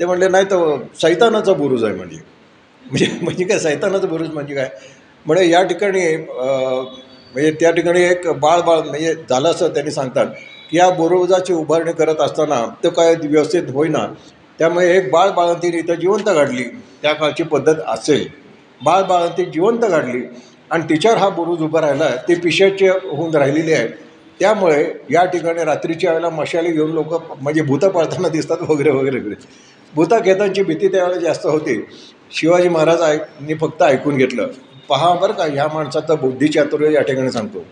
ते 0.00 0.04
म्हणले 0.04 0.28
नाही 0.28 0.44
तर 0.44 0.76
सैतानाचा 1.00 1.52
बुरुज 1.52 1.84
आहे 1.84 1.94
म्हणजे. 1.94 2.18
म्हणजे 2.82 3.06
म्हणजे 3.22 3.44
काय 3.44 3.58
सैतानाचा 3.58 4.06
बुरुज 4.06 4.30
म्हणजे 4.30 4.54
काय? 4.54 4.68
म्हणजे 5.26 5.48
या 5.50 5.62
ठिकाणी 5.62 6.16
म्हणजे 6.16 7.50
त्या 7.50 7.70
ठिकाणी 7.70 8.02
एक 8.02 8.26
बाळ 8.40 8.60
बाळ 8.60 8.80
म्हणजे 8.80 9.14
झालं 9.30 9.48
असं 9.50 9.68
त्यांनी 9.68 9.90
सांगतात 9.90 10.26
की 10.70 10.78
या 10.78 10.88
बुरुजाची 10.90 11.52
उभारणी 11.52 11.92
करत 11.92 12.20
असताना 12.20 12.64
तो 12.84 12.90
काय 12.90 13.14
व्यवस्थित 13.22 13.70
होईना. 13.74 14.06
त्यामुळे 14.62 14.96
एक 14.96 15.10
बाळ 15.10 15.30
बाळंतीने 15.30 15.78
इथं 15.78 15.94
जिवंत 15.94 16.24
काढली 16.24 16.64
त्या 17.02 17.12
काळची 17.12 17.42
पद्धत 17.42 17.74
असेल. 17.88 18.26
बाळ 18.84 19.02
बाळंती 19.02 19.44
जिवंत 19.44 19.78
काढली 19.78 20.22
आणि 20.70 20.82
तिच्यावर 20.82 21.18
हा 21.18 21.28
बुरुज 21.28 21.62
उभा 21.62 21.80
राहिला 21.80 22.08
ते 22.28 22.34
पिशाचे 22.34 22.88
होऊन 22.88 23.34
राहिलेली 23.34 23.72
आहे 23.72 23.88
त्यामुळे 24.40 24.92
या 25.10 25.24
ठिकाणी 25.24 25.64
रात्रीच्या 25.64 26.10
वेळेला 26.10 26.30
मशाली 26.30 26.72
घेऊन 26.72 26.90
लोक 26.90 27.32
म्हणजे 27.42 27.62
भूतं 27.62 27.88
पळताना 27.88 28.28
दिसतात 28.28 28.58
वगैरे 28.68 28.90
वगैरे 28.90 29.18
वगैरे. 29.18 29.34
भूता 29.94 30.18
घेतांची 30.18 30.62
भीती 30.62 30.88
त्यावेळेला 30.88 31.20
जास्त 31.20 31.46
होती. 31.46 31.86
शिवाजी 32.30 32.68
महाराज 32.68 33.02
ऐकनी 33.02 33.54
फक्त 33.54 33.82
ऐकून 33.82 34.16
घेतलं. 34.16 34.46
पहा 34.88 35.14
बरं 35.14 35.32
का 35.32 35.44
ह्या 35.44 35.68
माणसाचा 35.74 36.14
बुद्धिचातुर्य 36.14 36.92
या 36.92 37.02
ठिकाणी 37.02 37.30
सांगतो. 37.30 37.64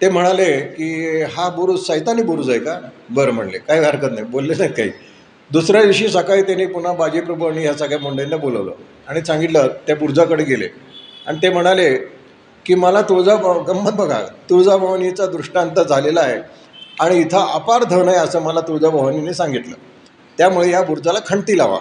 ते 0.00 0.08
म्हणाले 0.08 0.60
की 0.60 1.22
हा 1.22 1.48
बुरुज 1.48 1.80
सैतानी 1.80 2.22
बुरुज 2.22 2.50
आहे 2.50 2.58
का? 2.58 2.80
बरं 3.10 3.32
म्हणले. 3.32 3.58
काही 3.58 3.80
हरकत 3.80 4.12
नाही. 4.12 4.24
बोलले 4.24 4.54
नाहीत 4.58 4.72
काही. 4.76 4.90
दुसऱ्या 5.52 5.82
दिवशी 5.82 6.08
सकाळी 6.08 6.42
त्यांनी 6.42 6.66
पुन्हा 6.66 6.92
बाजीप्रभू 6.92 7.46
आणि 7.46 7.60
ह्या 7.62 7.74
सगळ्या 7.74 7.98
मंडळींना 7.98 8.36
बोलवलं. 8.36 8.72
आणि 9.08 9.20
सांगितलं 9.24 9.68
त्या 9.86 9.96
बुरुजाकडे 9.96 10.44
गेले. 10.44 10.68
आणि 11.26 11.38
ते 11.42 11.48
म्हणाले 11.48 11.96
की 12.66 12.74
मला 12.74 13.02
तुळजाभव 13.02 13.62
गंमत 13.62 13.90
बघा. 13.90 14.20
तुळजाभवानीचा 14.50 15.26
दृष्टांत 15.26 15.80
झालेला 15.80 16.20
आहे 16.20 16.40
आणि 17.00 17.18
इथं 17.18 17.38
अपार 17.38 17.84
धन 17.84 18.08
आहे 18.08 18.16
असं 18.16 18.42
मला 18.42 18.60
तुळजाभवानीने 18.60 19.34
सांगितलं. 19.34 19.74
त्यामुळे 20.38 20.70
या 20.70 20.82
बुरुजाला 20.82 21.18
खणती 21.26 21.58
लावा. 21.58 21.78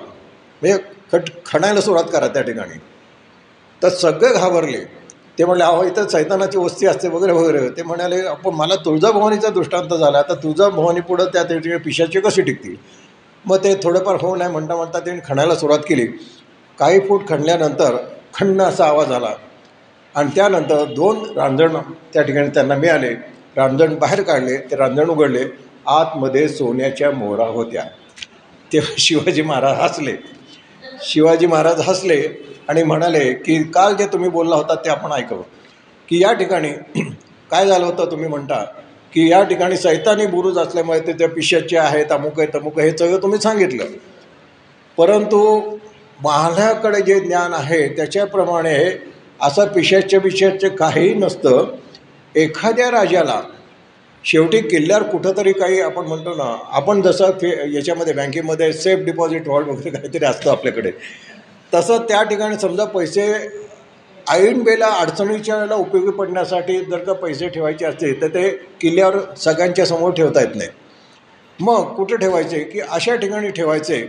म्हणजे 0.62 0.78
खट 1.12 1.22
खणायला 1.46 1.82
सुरुवात 1.82 2.04
करा 2.04 2.28
त्या 2.28 2.42
ठिकाणी. 2.42 2.80
तर 3.84 3.90
सगळे 3.90 4.34
घाबरले. 4.34 5.06
ते 5.40 5.46
म्हणले 5.46 5.64
अहो 5.64 5.84
इथं 5.84 6.08
सैतानाची 6.08 6.58
वस्ती 6.58 6.86
असते 6.86 7.08
वगैरे 7.08 7.32
वगैरे. 7.32 7.70
ते 7.70 7.84
म्हणाले 7.84 8.20
आपण 8.20 8.52
मला 8.52 8.76
तुळजाभवानीचा 8.76 9.50
दृष्टांत 9.50 9.94
झाला. 9.94 10.18
आता 10.18 10.34
तुळजाभवानी 10.34 11.02
पुढं 11.02 11.26
त्या 11.26 11.44
ठिकाणी 11.44 11.78
पिशाची 11.78 12.20
कसे 12.20 12.42
टिकतील? 12.42 13.05
मग 13.48 13.64
ते 13.64 13.76
थोडंफार 13.76 14.16
हो 14.22 14.36
नाही 14.36 14.52
म्हणता 14.52 14.76
म्हणता 14.76 15.00
त्यांनी 15.00 15.22
खणायला 15.28 15.56
सुरुवात 15.56 15.80
केली. 15.80 16.08
काही 16.80 17.00
फूट 17.00 17.28
खणल्यानंतर 17.28 17.96
खण्ण 18.34 18.62
असा 18.62 18.86
आवाज 18.86 19.12
आला. 19.12 19.34
आणि 20.16 20.30
त्यानंतर 20.36 20.84
दोन 20.86 21.38
रांजण 21.38 21.78
त्या 22.14 22.22
ठिकाणी 22.22 22.50
त्यांना 22.50 22.76
मिळाले. 22.76 23.10
रांजण 23.56 23.96
बाहेर 23.96 24.22
काढले. 24.22 24.58
ते 24.58 24.76
रांजण 24.76 25.10
उघडले. 25.10 25.46
आतमध्ये 25.88 26.50
सोन्याच्या 26.50 27.12
मोहरा 27.12 27.46
होत्या. 27.46 27.84
तेव्हा 28.74 28.94
शिवाजी 28.98 29.42
महाराज 29.42 29.78
हसले. 29.80 30.14
शिवाजी 31.02 31.48
महाराज 31.48 31.82
हसले 31.90 32.46
आणि 32.68 32.84
म्हणाले 32.84 33.34
की 33.34 33.64
काल 33.64 33.96
जे 33.96 34.06
तुम्ही 34.06 34.30
बोलला 34.30 34.56
होता 34.56 34.76
ते 34.76 34.90
आपण 34.90 35.12
ऐकलं. 35.12 35.42
की 36.10 36.24
या 36.24 36.34
ठिकाणी 36.34 36.70
काय 37.52 37.68
झालं 37.68 37.86
होतं 37.86 38.12
तुम्ही 38.12 38.28
म्हणता? 38.28 38.66
की 39.16 39.30
या 39.32 39.44
ठिकाणी 39.44 39.78
सैतानी 39.78 40.26
बुरुज 40.26 40.58
असल्यामुळे 40.58 41.00
ते 41.00 41.14
त्या 41.14 41.28
पिशाचे 41.30 41.78
आहेत 41.78 42.12
अमुक 42.12 42.40
आहे 42.40 42.48
तमुक 42.54 42.80
हे 42.80 42.92
सगळं 42.92 43.22
तुम्ही 43.22 43.40
सांगितलं. 43.40 43.84
परंतु 44.98 45.40
माझ्याकडे 46.24 47.02
जे 47.02 47.20
ज्ञान 47.20 47.54
आहे 47.54 47.88
त्याच्याप्रमाणे 47.88 48.76
असं 49.42 49.68
पिशाच्या 49.68 50.20
पिशाचे 50.22 50.70
काहीही 50.70 51.14
नसतं. 51.14 51.66
एखाद्या 52.36 52.90
राजाला 52.92 53.42
शेवटी 54.26 54.60
किल्ल्यावर 54.60 55.04
कुठंतरी 55.04 55.52
काही 55.54 55.80
आपण 55.82 56.06
म्हणतो 56.06 56.34
ना 56.36 56.56
आपण 56.72 57.02
जसं 57.02 57.32
फे 57.32 57.50
याच्यामध्ये 57.76 58.14
बँकेमध्ये 58.14 58.72
सेफ 58.74 59.00
डिपॉझिट 59.00 59.48
वॉल्ट 59.48 59.68
वगैरे 59.68 59.90
काहीतरी 59.90 60.26
असतं 60.26 60.52
आपल्याकडे. 60.52 60.92
तसं 61.74 61.98
त्या 61.98 62.24
ठिकाणी 62.24 62.56
समजा 62.56 62.86
पैसे 62.86 63.28
ऐन 64.28 64.62
वेळेला 64.62 64.88
अडचणीच्या 64.88 65.56
वेळेला 65.56 65.76
उपयोगी 65.76 66.12
पडण्यासाठी 66.12 66.80
जर 66.86 66.98
का 66.98 67.14
पैसे 67.14 67.50
ठेवायचे 67.50 67.86
असतील 67.86 68.22
तर 68.22 68.28
ते 68.28 68.50
किल्ल्यावर 68.82 69.18
सगळ्यांच्या 69.38 69.86
समोर 69.86 70.12
ठेवता 70.12 70.42
येत 70.42 70.56
नाही. 70.56 70.70
मग 71.60 71.94
कुठे 71.96 72.18
ठेवायचे? 72.18 72.60
की 72.60 72.80
अशा 72.80 73.16
ठिकाणी 73.16 73.50
ठेवायचे 73.50 74.00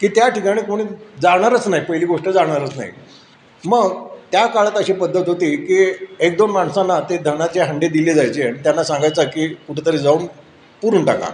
की 0.00 0.08
त्या 0.08 0.28
ठिकाणी 0.28 0.62
कोणी 0.62 0.84
जाणारच 1.22 1.68
नाही 1.68 1.84
पहिली 1.84 2.06
गोष्ट 2.06 2.28
जाणारच 2.28 2.76
नाही. 2.76 2.90
मग 3.64 4.04
त्या 4.32 4.46
काळात 4.46 4.76
अशी 4.76 4.92
पद्धत 4.92 5.28
होती 5.28 5.56
की 5.56 5.82
एक 6.20 6.36
दोन 6.36 6.50
माणसांना 6.50 7.00
ते 7.00 7.16
धनाचे 7.16 7.60
हंडे 7.60 7.88
दिले 7.88 8.14
जायचे 8.14 8.42
आणि 8.42 8.58
त्यांना 8.62 8.84
सांगायचं 8.84 9.24
की 9.24 9.46
कुठेतरी 9.48 9.98
जाऊन 9.98 10.26
पुरून 10.82 11.04
टाका. 11.04 11.30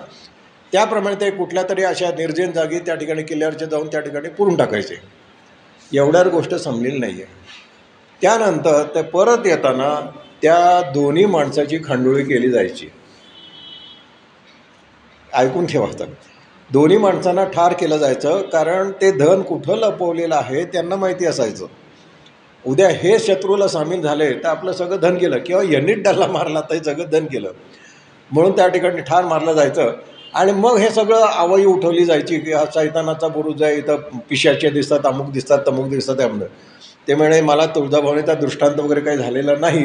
त्याप्रमाणे 0.73 1.17
ते 1.21 1.31
कुठल्या 1.31 1.63
तरी 1.71 1.83
अशा 1.85 2.11
निर्जन 2.11 2.51
जागी 2.51 2.79
त्या 2.79 2.95
ठिकाणी 2.95 3.23
किल्ल्यावरचे 3.23 3.67
जाऊन 3.67 3.87
त्या 3.87 4.01
ठिकाणी 4.01 4.29
पुरून 4.29 4.57
टाकायचे. 4.57 4.95
एवढ्यावर 5.93 6.29
गोष्ट 6.29 6.55
समलेली 6.55 6.99
नाही 6.99 7.23
आहे 7.23 7.41
त्यानंतर 8.23 8.83
ते 8.95 9.03
परत 9.03 9.47
येताना 9.47 9.95
त्या 10.43 10.81
दोन्ही 10.95 11.25
माणसाची 11.27 11.79
खंडोळी 11.85 12.25
केली 12.25 12.51
जायची. 12.51 12.89
ऐकून 15.33 15.67
ठेवा 15.67 15.87
दोन्ही 16.71 16.97
माणसांना 16.99 17.45
ठार 17.45 17.73
केलं 17.73 17.97
जायचं 17.97 18.41
कारण 18.43 18.91
ते 18.91 19.11
धन 19.11 19.43
कुठं 19.43 19.77
लपवलेलं 19.77 20.35
आहे 20.35 20.65
त्यांना 20.65 20.97
माहिती 20.97 21.27
असायचं. 21.27 21.67
उद्या 22.65 22.89
हे 22.89 23.19
शत्रूला 23.19 23.69
सामील 23.69 24.03
झाले 24.03 24.31
तर 24.35 24.49
आपलं 24.49 24.73
सगळं 24.73 25.01
धन 25.01 25.17
गेलं 25.17 25.39
किंवा 25.39 25.63
यांनीच 25.63 26.03
डल्ला 26.03 26.27
मारला 26.27 26.61
तरी 26.61 26.79
सगळं 26.79 27.11
धन 27.11 27.27
केलं 27.27 27.53
म्हणून 28.31 28.53
त्या 28.53 28.69
ठिकाणी 28.69 29.01
ठार 29.01 29.25
मारलं 29.25 29.53
जायचं. 29.53 29.93
आणि 30.35 30.53
मग 30.53 30.77
हे 30.77 30.91
सगळं 30.91 31.23
आवई 31.23 31.65
उठवली 31.65 32.05
जायची 32.05 32.39
की 32.39 32.53
हा 32.53 32.65
सैतानाचा 32.67 33.29
बुरुज 33.29 33.63
आहे 33.63 33.77
इथं 33.77 34.19
पिशाचे 34.31 34.71
दिसतात 34.71 35.07
अमुक 35.07 35.31
दिसतात 35.31 35.59
तमुक 35.67 35.89
दिसतात 35.89 36.17
त्यामुळे. 36.17 36.47
ते 37.09 37.15
म्हणे 37.15 37.41
मला 37.41 37.67
तुळजाभवानीचा 37.67 38.35
दृष्टांत 38.35 38.81
वगैरे 38.81 39.01
काही 39.01 39.19
झालेला 39.19 39.55
नाही. 39.57 39.85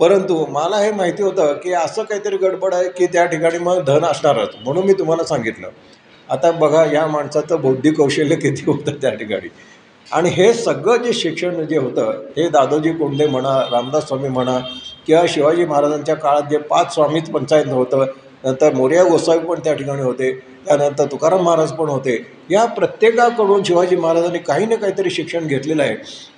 परंतु 0.00 0.46
मला 0.48 0.76
हे 0.76 0.90
माहिती 0.92 1.22
होतं 1.22 1.52
की 1.54 1.72
असं 1.72 2.02
काहीतरी 2.02 2.36
गडबड 2.36 2.74
आहे 2.74 2.88
की 2.88 3.06
त्या 3.06 3.24
ठिकाणी 3.26 3.58
मग 3.58 3.82
धन 3.84 4.04
असणारच 4.04 4.48
म्हणून 4.64 4.86
मी 4.86 4.92
तुम्हाला 4.92 5.24
सांगितलं. 5.24 5.68
आता 6.30 6.50
बघा 6.50 6.84
या 6.92 7.06
माणसाचं 7.06 7.60
बौद्धिक 7.60 7.96
कौशल्य 7.96 8.36
किती 8.36 8.62
होतं 8.66 8.92
त्या 9.02 9.10
ठिकाणी. 9.10 9.48
आणि 10.12 10.30
हे 10.30 10.54
सगळं 10.54 10.96
जे 10.96 11.12
शिक्षण 11.12 11.64
जे 11.66 11.78
होतं 11.78 12.22
हे 12.36 12.48
दादोजी 12.48 12.92
कोंडे 12.92 13.26
म्हणा 13.26 13.58
रामदास 13.72 14.08
स्वामी 14.08 14.28
म्हणा 14.28 14.58
किंवा 15.06 15.22
शिवाजी 15.28 15.64
महाराजांच्या 15.64 16.14
काळात 16.14 16.42
जे 16.42 16.58
पाच 16.58 16.94
स्वामीच 16.94 17.30
पंचायत 17.30 17.66
होतं 17.66 18.04
नंतर 18.44 18.74
मोर्या 18.74 19.04
गोसावी 19.04 19.38
पण 19.38 19.60
त्या 19.64 19.74
ठिकाणी 19.74 20.02
होते. 20.02 20.30
त्यानंतर 20.66 21.06
तुकाराम 21.12 21.42
महाराज 21.42 21.72
पण 21.72 21.88
होते. 21.88 22.16
या 22.50 22.64
प्रत्येकाकडून 22.64 23.62
शिवाजी 23.64 23.96
महाराजांनी 23.96 24.38
काही 24.38 24.66
ना 24.66 24.74
काहीतरी 24.76 25.10
शिक्षण 25.10 25.46
घेतलेलं 25.46 25.82
आहे. 25.82 25.94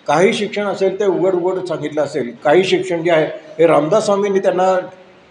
काही 0.06 0.32
शिक्षण 0.32 0.66
असेल 0.66 0.98
ते 1.00 1.06
उघड 1.06 1.34
उघड 1.34 1.64
सांगितलं 1.66 2.02
असेल. 2.02 2.30
काही 2.44 2.64
शिक्षण 2.64 3.02
जे 3.04 3.10
आहे 3.10 3.26
हे 3.58 3.66
रामदास 3.66 4.04
स्वामींनी 4.04 4.38
त्यांना 4.38 4.74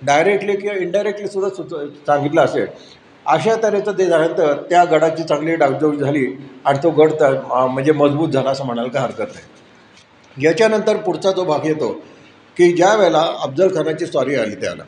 डायरेक्टली 0.02 0.56
किंवा 0.56 0.76
इनडायरेक्टली 0.78 1.28
सुद्धा 1.28 1.50
सुच 1.50 1.74
सांगितलं 2.06 2.42
असेल. 2.42 2.66
अशा 3.26 3.56
तऱ्हेचं 3.64 3.98
ते 3.98 4.06
झाल्यानंतर 4.06 4.54
त्या 4.70 4.84
गडाची 4.84 5.24
चांगली 5.24 5.56
डागडोळ 5.56 5.96
झाली 5.96 6.26
आणि 6.66 6.80
तो 6.84 6.90
गड 6.90 7.12
तर 7.20 7.40
म्हणजे 7.50 7.92
मजबूत 7.92 8.30
झाला 8.30 8.50
असं 8.50 8.66
म्हणायला 8.66 8.90
काही 8.92 9.06
हरकत 9.06 9.34
नाही. 9.34 10.44
याच्यानंतर 10.46 10.98
पुढचा 10.98 11.32
जो 11.32 11.44
भाग 11.44 11.66
येतो 11.66 11.92
की 12.58 12.72
ज्या 12.72 12.94
वेळेला 12.96 13.22
अफजल 13.44 13.76
खानाची 13.76 14.06
स्वारी 14.06 14.36
आली 14.36 14.56
त्याला. 14.56 14.84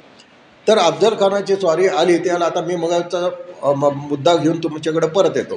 तर 0.67 0.77
अफजल 0.77 1.15
खानाची 1.19 1.55
स्वारी 1.55 1.87
आली 1.87 2.17
त्याला 2.17 2.45
आता 2.45 2.61
मी 2.61 2.75
मगाचा 2.75 3.29
मुद्दा 3.73 4.35
घेऊन 4.35 4.59
तुमच्याकडे 4.59 5.07
परत 5.07 5.31
येतो. 5.35 5.55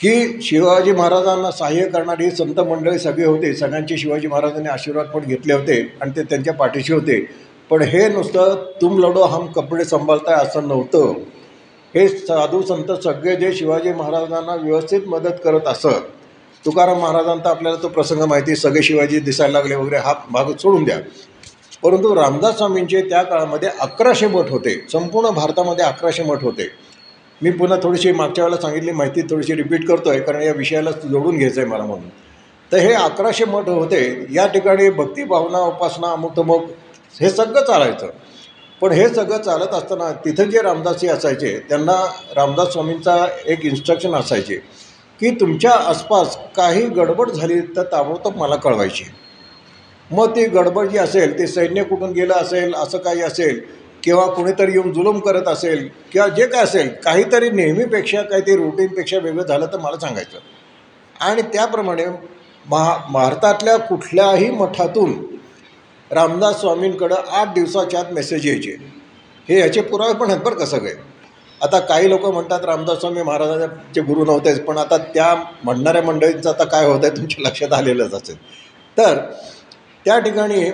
की 0.00 0.42
शिवाजी 0.42 0.92
महाराजांना 0.92 1.50
सहाय्य 1.50 1.86
करणारी 1.86 2.30
संत 2.30 2.60
मंडळी 2.60 2.98
सगळे 2.98 3.24
होते. 3.24 3.54
सगळ्यांचे 3.54 3.96
शिवाजी 3.96 4.26
महाराजांनी 4.26 4.68
आशीर्वाद 4.68 5.06
पण 5.06 5.20
घेतले 5.20 5.52
होते 5.52 5.94
आणि 6.00 6.10
ते 6.10 6.22
त्यांच्या 6.22 6.54
पाठीशी 6.54 6.92
होते. 6.92 7.28
पण 7.70 7.82
हे 7.82 8.08
नुसतं 8.08 8.72
तुम 8.80 8.98
लढो 8.98 9.22
हम 9.22 9.46
कपडे 9.46 9.84
सांभाळताय 9.84 10.34
असं 10.34 10.68
नव्हतं. 10.68 11.12
हे 11.94 12.08
साधू 12.08 12.62
संत 12.62 12.92
सगळे 13.04 13.36
जे 13.36 13.52
शिवाजी 13.52 13.92
महाराजांना 13.92 14.54
व्यवस्थित 14.54 15.00
मदत 15.06 15.34
करत 15.44 15.60
असत. 15.66 15.86
तुकाराम 16.64 16.98
महाराजांचा 16.98 17.50
आपल्याला 17.50 17.82
तो 17.82 17.88
प्रसंग 17.88 18.22
माहिती 18.22 18.56
सगळे 18.56 18.82
शिवाजी 18.82 19.20
दिसायला 19.20 19.52
लागले 19.52 19.74
वगैरे 19.74 19.96
हा 19.96 20.14
भाग 20.30 20.44
सोडून 20.44 20.84
द्या. 20.84 20.98
परंतु 21.82 22.14
रामदास 22.14 22.56
स्वामींचे 22.56 23.02
त्या 23.02 23.22
काळामध्ये 23.22 23.68
अकराशे 23.80 24.26
मठ 24.26 24.50
होते. 24.50 24.86
संपूर्ण 24.92 25.30
भारतामध्ये 25.30 25.84
अकराशे 25.84 26.22
मठ 26.22 26.42
होते. 26.42 26.81
मी 27.42 27.50
पुन्हा 27.50 27.76
थोडीशी 27.82 28.12
मागच्या 28.12 28.44
वेळेला 28.44 28.60
सांगितली 28.60 28.92
माहिती 28.92 29.22
थोडीशी 29.22 29.54
रिपीट 29.54 29.86
करतो 29.88 30.10
आहे 30.10 30.20
कारण 30.20 30.42
या 30.42 30.52
विषयाला 30.52 30.90
जोडून 30.90 31.36
घ्यायचं 31.38 31.60
आहे 31.60 31.70
मला 31.70 31.84
म्हणून. 31.84 32.08
तर 32.72 32.78
हे 32.78 32.92
अकराशे 32.92 33.44
मठ 33.44 33.68
होते 33.68 34.26
या 34.34 34.46
ठिकाणी 34.46 34.88
भक्ती 34.90 35.24
भावना 35.24 35.58
उपासना 35.58 36.10
अमुक 36.12 36.36
तमुक 36.36 36.68
हे 37.20 37.30
सगळं 37.30 37.64
चालायचं. 37.64 38.10
पण 38.82 38.92
हे 38.92 39.08
सगळं 39.08 39.42
चालत 39.42 39.74
असताना 39.74 40.10
तिथं 40.24 40.50
जे 40.50 40.62
रामदासी 40.62 41.08
असायचे 41.08 41.58
त्यांना 41.68 41.92
रामदास 42.36 42.72
स्वामींचा 42.72 43.16
एक 43.46 43.66
इन्स्ट्रक्शन 43.66 44.14
असायचे 44.14 44.56
की 45.20 45.30
तुमच्या 45.30 45.72
आसपास 45.88 46.36
काही 46.56 46.86
गडबड 46.86 47.30
झाली 47.30 47.60
तर 47.76 47.82
ताबडतोब 47.82 48.36
मला 48.36 48.56
कळवायची. 48.56 49.04
मग 50.10 50.36
ती 50.36 50.46
गडबड 50.46 50.88
जी 50.88 50.98
असेल 50.98 51.38
ते 51.38 51.46
सैन्य 51.46 51.82
कुठून 51.84 52.12
गेलं 52.12 52.34
असेल 52.34 52.74
असं 52.74 52.98
काही 52.98 53.20
असेल 53.22 53.60
किंवा 54.02 54.26
कुणीतरी 54.26 54.72
येऊन 54.72 54.92
जुलूम 54.92 55.18
करत 55.18 55.48
असेल 55.48 55.88
किंवा 56.12 56.28
जे 56.28 56.46
काय 56.46 56.62
असेल 56.62 56.88
काहीतरी 57.04 57.50
नेहमीपेक्षा 57.50 58.22
काहीतरी 58.22 58.56
रुटीनपेक्षा 58.56 59.18
वेगळं 59.18 59.42
झालं 59.42 59.66
तर 59.66 59.78
मला 59.78 59.98
सांगायचं. 59.98 60.38
आणि 61.20 61.42
त्याप्रमाणे 61.42 62.06
महा 62.66 62.96
भारतातल्या 63.12 63.76
कुठल्याही 63.76 64.50
मठातून 64.50 65.14
रामदास 66.10 66.60
स्वामींकडं 66.60 67.14
आठ 67.14 67.54
दिवसाच्या 67.54 68.00
आत 68.00 68.12
मेसेज 68.12 68.46
यायचे. 68.46 68.76
हे 69.48 69.60
याचे 69.60 69.80
पुरावे 69.80 70.12
पण 70.12 70.30
आहेत 70.30 70.40
बरं 70.40 70.54
का 70.54 70.66
सगळे. 70.66 70.92
आता 71.62 71.78
काही 71.78 72.10
लोक 72.10 72.24
म्हणतात 72.26 72.64
रामदास 72.64 72.98
स्वामी 72.98 73.22
महाराजांचे 73.22 74.00
गुरु 74.00 74.24
नव्हतेच 74.24 74.64
पण 74.64 74.78
आता 74.78 74.96
त्या 75.14 75.34
म्हणणाऱ्या 75.64 76.02
मंडळींचं 76.02 76.48
आता 76.50 76.64
काय 76.64 76.86
होतं 76.86 77.06
आहे 77.06 77.16
तुमच्या 77.16 77.48
लक्षात 77.48 77.72
आलेलंच 77.72 78.14
असेल. 78.14 78.36
तर 78.98 79.18
त्या 80.04 80.18
ठिकाणी 80.18 80.70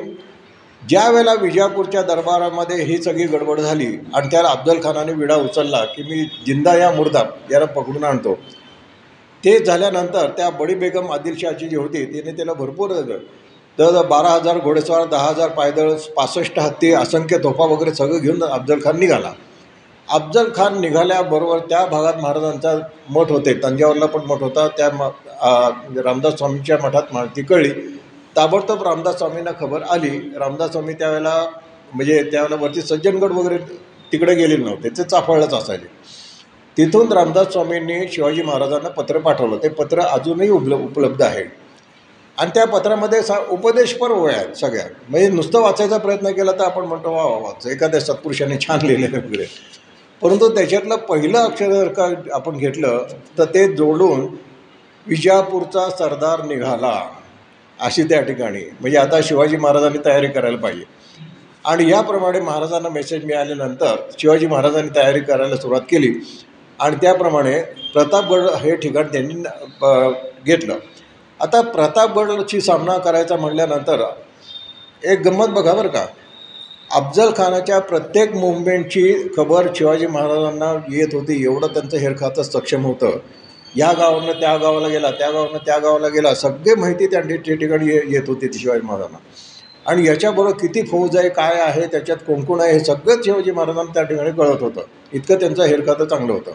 ज्या 0.83 1.09
वेळेला 1.11 1.33
विजापूरच्या 1.41 2.03
दरबारामध्ये 2.03 2.83
ही 2.85 2.97
सगळी 3.03 3.25
गडबड 3.27 3.61
झाली 3.61 3.87
आणि 4.15 4.29
त्याला 4.31 4.49
अफजल 4.49 4.81
खानाने 4.83 5.13
विडा 5.13 5.35
उचलला 5.37 5.85
की 5.95 6.03
मी 6.03 6.23
जिंदा 6.47 6.75
या 6.77 6.91
मुर्दा 6.93 7.23
याला 7.53 7.65
पकडून 7.65 8.05
आणतो. 8.05 8.35
ते 9.45 9.59
झाल्यानंतर 9.65 10.31
त्या 10.37 10.49
बडी 10.51 10.75
बेगम 10.75 11.11
आदिलशाची 11.13 11.69
जी 11.69 11.77
होती 11.77 12.05
तिने 12.05 12.33
त्याला 12.37 12.53
भरपूर 12.53 12.93
तर 13.79 14.01
बारा 14.07 14.29
हजार 14.29 14.59
घोडेस्वार 14.59 15.05
दहा 15.09 15.29
हजार 15.29 15.49
पायदळ 15.57 15.93
पासष्ट 16.17 16.59
हत्ती 16.59 16.93
असंख्य 16.95 17.39
तोफा 17.39 17.65
वगैरे 17.73 17.95
सगळं 17.95 18.19
घेऊन 18.21 18.43
अफजल 18.45 18.79
खान 18.85 18.99
निघाला. 18.99 19.31
अफजल 20.09 20.49
खान 20.57 20.81
निघाल्याबरोबर 20.81 21.59
त्या 21.69 21.85
भागात 21.87 22.21
महाराजांचा 22.23 22.75
मठ 23.11 23.31
होते 23.31 23.55
तंजावरला 23.63 24.07
पण 24.07 24.21
मठ 24.29 24.43
होता 24.43 24.67
त्या 24.77 24.89
म 24.93 25.09
रामदास 26.05 26.35
स्वामींच्या 26.39 26.79
मठात 26.83 27.13
माहिती 27.13 27.43
कळली. 27.43 27.71
ताबडतोब 28.39 28.83
रामदास 28.83 29.17
स्वामींना 29.19 29.51
खबर 29.61 29.83
आली. 29.91 30.11
रामदास 30.39 30.71
स्वामी 30.73 30.93
त्यावेळेला 30.95 31.35
म्हणजे 31.95 32.23
त्यावेळेला 32.23 32.57
वरती 32.63 32.83
सज्जनगड 32.83 33.33
वगैरे 33.33 33.59
तिकडे 34.13 34.35
गेले 34.35 34.57
नव्हते 34.57 34.89
ते 34.89 35.03
चाफळलंच 35.03 35.55
असायचे 35.55 35.87
तिथून 36.77 37.13
रामदास 37.13 37.53
स्वामींनी 37.53 37.97
शिवाजी 38.13 38.43
महाराजांना 38.43 38.89
पत्र 38.89 39.19
पाठवलं. 39.19 39.57
ते 39.63 39.69
पत्र 39.69 40.01
अजूनही 40.01 40.49
उपल 40.51 40.73
उपलब्ध 40.73 41.23
आहे. 41.23 41.45
आणि 42.39 42.51
त्या 42.55 42.67
पत्रामध्ये 42.67 43.23
सा 43.23 43.37
उपदेशपर 43.51 44.11
ओळ्या 44.11 44.37
आहेत 44.37 44.57
सगळ्या 44.57 44.85
म्हणजे 45.09 45.29
नुसतं 45.29 45.61
वाचायचा 45.61 45.99
प्रयत्न 45.99 46.31
केला 46.33 46.53
तर 46.53 46.65
आपण 46.65 46.85
म्हणतो 46.85 47.15
वा 47.15 47.25
वा 47.25 47.39
वाच. 47.39 47.67
एखाद्या 47.67 48.01
सत्पुरुषाने 48.01 48.59
छान 48.59 48.87
लिहिलेलं 48.87 49.19
वगैरे. 49.19 49.47
परंतु 50.23 50.49
त्याच्यातलं 50.55 50.97
पहिलं 50.97 51.39
अक्षर 51.39 51.73
जर 51.73 51.89
का 51.89 52.07
आपण 52.35 52.57
घेतलं 52.57 53.05
तर 53.39 53.45
ते 53.45 53.67
जोडून 53.77 54.21
विजापूरचा 55.07 55.89
सरदार 55.91 56.45
निघाला. 56.45 56.99
अशी 57.81 58.03
त्या 58.03 58.21
ठिकाणी. 58.21 58.63
म्हणजे 58.81 58.99
आता 58.99 59.21
शिवाजी 59.23 59.57
महाराजांनी 59.57 59.99
तयारी 60.05 60.27
करायला 60.27 60.57
पाहिजे. 60.57 60.85
आणि 61.65 61.91
याप्रमाणे 61.91 62.41
महाराजांना 62.41 62.89
मेसेज 62.89 63.25
मिळाल्यानंतर 63.25 63.97
शिवाजी 64.19 64.47
महाराजांनी 64.47 64.97
तयारी 64.97 65.21
करायला 65.21 65.57
सुरुवात 65.57 65.81
केली. 65.81 66.15
आणि 66.81 66.97
त्याप्रमाणे 66.97 67.61
प्रतापगड 67.93 68.41
हे 68.41 68.77
ठिकाण 68.77 69.07
त्यांनी 69.07 69.35
घेतलं. 70.45 70.79
आता 71.41 71.61
प्रतापगडची 71.61 72.61
सामना 72.61 72.99
करायचा 72.99 73.37
म्हटल्यानंतर 73.37 74.05
एक 75.03 75.21
गंमत 75.21 75.47
बघा 75.47 75.75
बरं 75.75 75.89
का. 75.89 76.07
अफजल 76.91 77.31
खानाच्या 77.37 77.79
प्रत्येक 77.79 78.35
मुवमेंटची 78.35 79.33
खबर 79.37 79.67
शिवाजी 79.77 80.07
महाराजांना 80.07 80.73
येत 80.93 81.15
होती 81.15 81.43
एवढं 81.45 81.67
त्यांचं 81.67 81.97
हेरखातं 81.97 82.43
सक्षम 82.43 82.85
होतं. 82.85 83.19
या 83.77 83.93
गावानं 83.93 84.33
त्या 84.33 84.57
गावाला 84.57 84.89
गेला 84.89 85.11
त्या 85.11 85.31
गावानं 85.31 85.59
त्या 85.59 85.79
गावाला 85.79 86.09
गेला 86.09 86.35
सगळे 86.35 86.75
माहिती 86.75 87.07
त्या 87.07 87.21
त्या 87.21 87.55
ठिकाणी 87.55 87.87
ये- 87.87 88.03
येत 88.09 88.23
होती 88.27 88.47
ती 88.47 88.59
शिवाजी 88.59 88.87
महाराजांना. 88.87 89.19
आणि 89.87 90.07
याच्याबरोबर 90.07 90.51
किती 90.51 90.83
फौज 90.83 91.17
आहे 91.17 91.29
काय 91.29 91.61
आहे 91.61 91.87
त्याच्यात 91.87 92.17
कोण 92.17 92.45
कोण 92.45 92.61
आहे 92.61 92.73
हे 92.73 92.81
सगळंच 92.81 93.25
शिवाजी 93.25 93.51
महाराजांना 93.51 93.93
त्या 93.93 94.03
ठिकाणी 94.03 94.31
कळत 94.31 94.63
होतं. 94.63 94.81
इतकं 95.13 95.35
त्यांचं 95.35 95.63
हेरखातं 95.63 96.05
चांगलं 96.05 96.33
होतं. 96.33 96.51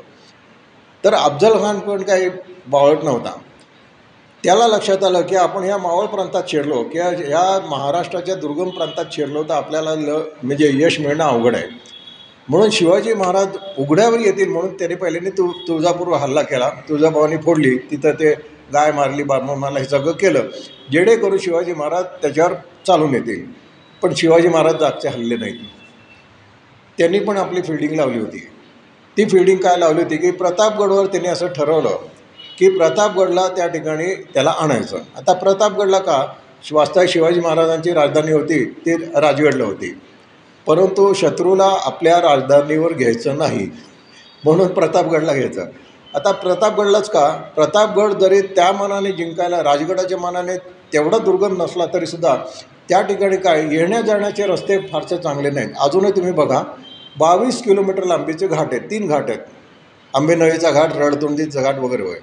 तर 1.05 1.13
अफजल 1.13 1.53
खान 1.53 1.79
पण 1.79 2.01
काही 2.01 2.29
बावळत 2.67 3.03
नव्हता. 3.03 3.39
त्याला 4.43 4.67
लक्षात 4.67 5.03
आलं 5.03 5.21
की 5.21 5.35
आपण 5.35 5.63
ह्या 5.63 5.77
मावळ 5.77 6.05
प्रांतात 6.05 6.43
शिरलो 6.47 6.83
किंवा 6.83 7.07
ह्या 7.07 7.67
महाराष्ट्राच्या 7.69 8.35
दुर्गम 8.35 8.69
प्रांतात 8.69 9.05
शिरलो 9.11 9.43
तर 9.43 9.53
आपल्याला 9.53 9.95
ल 9.95 10.21
म्हणजे 10.43 10.71
यश 10.73 10.99
मिळणं 10.99 11.23
अवघड 11.23 11.55
आहे. 11.55 11.92
म्हणून 12.49 12.69
शिवाजी 12.69 13.13
महाराज 13.13 13.47
उघड्यावर 13.77 14.19
येतील 14.19 14.49
म्हणून 14.49 14.73
त्याने 14.73 14.95
पहिल्यांदा 14.95 15.29
तु 15.29 15.51
तुळजापूरवर 15.67 16.17
हल्ला 16.17 16.41
केला. 16.41 16.69
तुळजाभवानी 16.89 17.37
फोडली. 17.37 17.77
तिथं 17.77 18.11
ते 18.11 18.33
गाय 18.73 18.91
मारली 18.91 19.23
बारमाला 19.23 19.79
हे 19.79 19.85
सगळं 19.85 20.11
केलं. 20.11 20.47
जेणेकरून 20.91 21.37
शिवाजी 21.37 21.73
महाराज 21.73 22.03
त्याच्यावर 22.03 22.53
चालून 22.87 23.13
येतील. 23.13 23.45
पण 24.01 24.13
शिवाजी 24.17 24.47
महाराज 24.47 24.75
जागचे 24.75 25.09
हल्ले 25.09 25.35
नाहीत. 25.35 25.59
त्यांनी 26.97 27.19
पण 27.19 27.37
आपली 27.37 27.61
फिल्डिंग 27.61 27.91
लावली 27.91 28.19
होती. 28.19 28.47
ती 29.17 29.25
फिल्डिंग 29.25 29.57
काय 29.57 29.77
लावली 29.77 30.03
होती 30.03 30.17
की 30.17 30.31
प्रतापगडवर 30.31 31.05
त्यांनी 31.05 31.29
असं 31.29 31.47
ठरवलं 31.47 31.97
की 32.59 32.77
प्रतापगडला 32.77 33.47
त्या 33.47 33.67
ठिकाणी 33.67 34.15
त्याला 34.15 34.53
आणायचं. 34.59 34.97
आता 35.17 35.33
प्रतापगडला 35.33 35.99
का? 35.99 36.25
वास्तव 36.71 37.01
शिवाजी 37.07 37.39
महाराजांची 37.39 37.91
राजधानी 37.91 38.31
होती 38.31 38.65
ती 38.65 38.95
राजगडला 38.95 39.63
होती. 39.63 40.01
परंतु 40.67 41.13
शत्रूला 41.13 41.77
आपल्या 41.85 42.21
राजधानीवर 42.21 42.93
घ्यायचं 42.93 43.37
नाही. 43.37 43.67
म्हणून 44.45 44.67
प्रतापगडला 44.67 45.33
घ्यायचं. 45.33 45.65
आता 46.15 46.31
प्रतापगडलाच 46.31 47.09
का? 47.09 47.29
प्रतापगड 47.55 48.13
जरी 48.13 48.41
त्या 48.41 48.71
मनाने 48.71 49.11
जिंकायला 49.11 49.63
राजगडाच्या 49.63 50.17
मनाने 50.17 50.57
तेवढा 50.93 51.17
दुर्गम 51.17 51.61
नसला 51.61 51.85
तरीसुद्धा 51.85 52.35
त्या 52.89 53.01
ठिकाणी 53.01 53.37
काय? 53.37 53.61
येण्या 53.71 54.01
जाण्याचे 54.01 54.45
रस्ते 54.45 54.77
फारसे 54.77 55.17
चांगले 55.17 55.49
नाहीत. 55.49 55.69
अजूनही 55.79 56.11
तुम्ही 56.11 56.31
बघा 56.31 56.63
बावीस 57.17 57.61
किलोमीटर 57.63 58.03
लांबीचे 58.03 58.47
घाट 58.47 58.67
आहेत 58.71 58.81
तीन 58.81 59.07
घाट 59.07 59.29
आहेत. 59.29 59.39
आंबेनळीचा 60.13 60.71
घाट 60.71 60.89
रडतोंडीचा 60.95 61.61
घाट 61.61 61.77
वगैरे 61.77 62.03
होय. 62.03 62.17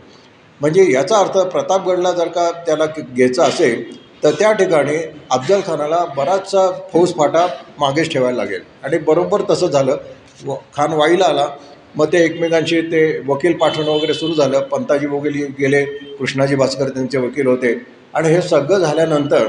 म्हणजे 0.60 0.92
याचा 0.92 1.16
अर्थ 1.16 1.38
प्रतापगडला 1.38 2.12
जर 2.12 2.28
का 2.28 2.50
त्याला 2.50 2.86
घ्यायचा 2.86 3.14
घ्यायचं 3.14 3.42
असेल 3.42 3.99
तर 4.24 4.30
त्या 4.30 4.52
ठिकाणी 4.52 4.96
अफजल 5.30 5.60
खानाला 5.66 6.04
बराचसा 6.16 6.70
फौजफाटा 6.92 7.46
मागेच 7.78 8.12
ठेवायला 8.12 8.36
लागेल. 8.36 8.60
आणि 8.84 8.98
बरोबर 8.98 9.42
तसं 9.50 9.66
झालं. 9.66 9.96
व 10.44 10.54
खान 10.76 10.92
वाईला 10.92 11.24
आला. 11.24 11.48
मग 11.96 12.12
ते 12.12 12.24
एकमेकांशी 12.24 12.80
ते 12.80 13.22
वकील 13.26 13.56
पाठवणं 13.56 13.90
वगैरे 13.90 14.14
सुरू 14.14 14.34
झालं. 14.34 14.60
पंताजी 14.60 15.06
वगैरे 15.06 15.46
गेले. 15.58 15.84
कृष्णाजी 16.18 16.54
भास्कर 16.56 16.88
त्यांचे 16.88 17.18
वकील 17.18 17.46
होते. 17.46 17.74
आणि 18.14 18.28
हे 18.28 18.42
सगळं 18.42 18.78
झाल्यानंतर 18.78 19.48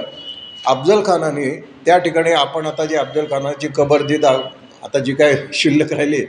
अफजल 0.68 1.02
खानाने 1.06 1.50
त्या 1.86 1.98
ठिकाणी 1.98 2.32
आपण 2.32 2.66
आता 2.66 2.86
जे 2.86 2.96
अफजल 2.96 3.26
खानाची 3.26 3.68
कबर 3.76 4.02
जी 4.02 4.18
दा 4.18 4.30
आता 4.84 5.00
जी 5.00 5.14
काय 5.14 5.36
शिल्लक 5.54 5.94
राहिली 5.94 6.26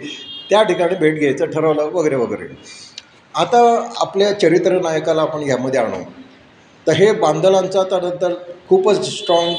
त्या 0.50 0.62
ठिकाणी 0.62 0.94
भेट 0.94 1.18
घ्यायचं 1.18 1.46
ठरवलं 1.46 1.82
वगैरे 1.82 2.16
वगैरे. 2.16 2.46
आता 3.34 3.90
आपल्या 3.96 4.32
चरित्र 4.38 4.80
नायकाला 4.80 5.22
आपण 5.22 5.42
यामध्ये 5.42 5.80
आणू. 5.80 6.02
तर 6.86 6.92
हे 6.92 7.12
बांदलांचा 7.12 7.82
त्यानंतर 7.82 8.34
खूपच 8.68 9.08
स्ट्रॉंग 9.08 9.54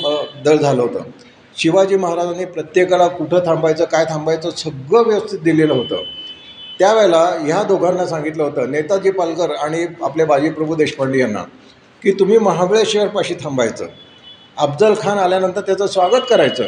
दल 0.45 0.57
झालं 0.57 0.81
होतं. 0.81 0.99
शिवाजी 1.57 1.95
महाराजांनी 1.95 2.45
प्रत्येकाला 2.45 3.07
कुठं 3.07 3.39
थांबायचं 3.45 3.85
काय 3.85 4.05
थांबायचं 4.05 4.49
सगळं 4.49 5.03
व्यवस्थित 5.03 5.39
दिलेलं 5.39 5.73
होतं. 5.73 6.01
त्यावेळेला 6.79 7.23
ह्या 7.45 7.63
दोघांना 7.63 8.05
सांगितलं 8.05 8.43
होतं 8.43 8.71
नेताजी 8.71 9.11
पालकर 9.11 9.51
आणि 9.51 9.85
आपले 10.01 10.25
बाजीप्रभू 10.25 10.75
देशपांडे 10.75 11.19
यांना 11.19 11.43
की 12.03 12.11
तुम्ही 12.11 12.37
महाबळेश्वरपाशी 12.37 13.33
थांबायचं. 13.33 13.85
अफजल 14.57 14.93
खान 15.01 15.17
आल्यानंतर 15.17 15.61
त्याचं 15.61 15.87
स्वागत 15.87 16.25
करायचं. 16.29 16.63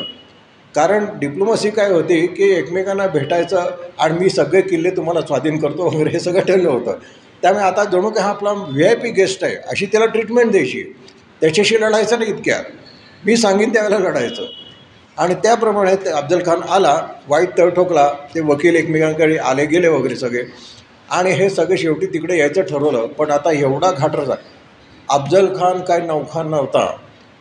कारण 0.75 1.05
डिप्लोमसी 1.19 1.69
काय 1.69 1.91
होती 1.91 2.27
की 2.27 2.43
एकमेकांना 2.43 3.07
भेटायचं 3.07 3.65
आणि 3.99 4.17
मी 4.19 4.29
सगळे 4.29 4.61
किल्ले 4.61 4.89
तुम्हाला 4.89 5.21
स्वाधीन 5.21 5.57
करतो 5.57 5.85
वगैरे 5.85 6.09
हे 6.09 6.19
सगळं 6.19 6.41
ठरलं 6.41 6.69
होतं. 6.69 6.97
त्यामुळे 7.41 7.65
आता 7.65 7.83
जणू 7.83 8.09
काय 8.09 8.23
हा 8.23 8.29
आपला 8.29 8.51
व्ही 8.51 8.85
आय 8.87 8.95
पी 8.95 9.09
गेस्ट 9.09 9.43
आहे 9.43 9.55
अशी 9.55 9.85
त्याला 9.85 10.05
ट्रीटमेंट 10.05 10.51
द्यायची. 10.51 10.83
त्याच्याशी 11.41 11.81
लढायचं 11.81 12.19
नाही 12.19 12.31
इतक्या. 12.31 12.59
मी 13.25 13.37
सांगेन 13.37 13.73
त्यावेळेला 13.73 14.09
लढायचं. 14.09 14.45
आणि 15.17 15.33
त्याप्रमाणे 15.33 15.95
ते 15.95 16.09
अफजल 16.09 16.39
खान 16.45 16.61
आला 16.69 17.07
वाईट 17.27 17.57
तळ 17.57 17.69
ठोकला 17.69 18.09
ते 18.35 18.41
वकील 18.41 18.75
एकमेकांकडे 18.75 19.37
आले 19.37 19.65
गेले 19.65 19.87
वगैरे 19.87 20.15
सगळे. 20.15 20.43
आणि 21.11 21.31
हे 21.31 21.49
सगळे 21.49 21.77
शेवटी 21.77 22.05
तिकडे 22.05 22.37
यायचं 22.37 22.61
ठरवलं 22.61 23.07
पण 23.07 23.31
आता 23.31 23.51
एवढा 23.51 23.91
घाटरचा 23.91 24.33
अफजल 25.09 25.47
खान 25.59 25.81
काय 25.81 25.99
नौखान 25.99 26.49
नव्हता. 26.49 26.95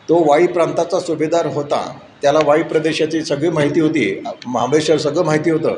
तो 0.09 0.25
वाई 0.31 0.47
प्रांताचा 0.47 1.01
सुभेदार 1.01 1.47
होता. 1.47 1.99
त्याला 2.23 2.39
वाई 2.45 2.63
प्रदेशाची 2.63 3.25
सगळी 3.25 3.49
माहिती 3.49 3.81
होती. 3.81 4.23
महाबळेश्वर 4.47 4.97
सगळं 4.97 5.25
माहिती 5.25 5.51
होतं. 5.51 5.75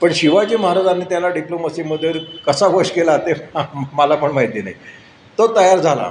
पण 0.00 0.12
शिवाजी 0.12 0.56
महाराजांनी 0.56 1.04
त्याला 1.04 1.28
डिप्लोमसीमध्ये 1.28 2.12
कसा 2.46 2.66
वश 2.66 2.90
केला 2.90 3.16
ते 3.16 3.32
मला 3.92 4.14
पण 4.14 4.30
माहिती 4.30 4.62
नाही. 4.62 4.74
तो 5.38 5.46
तयार 5.56 5.78
झाला. 5.78 6.10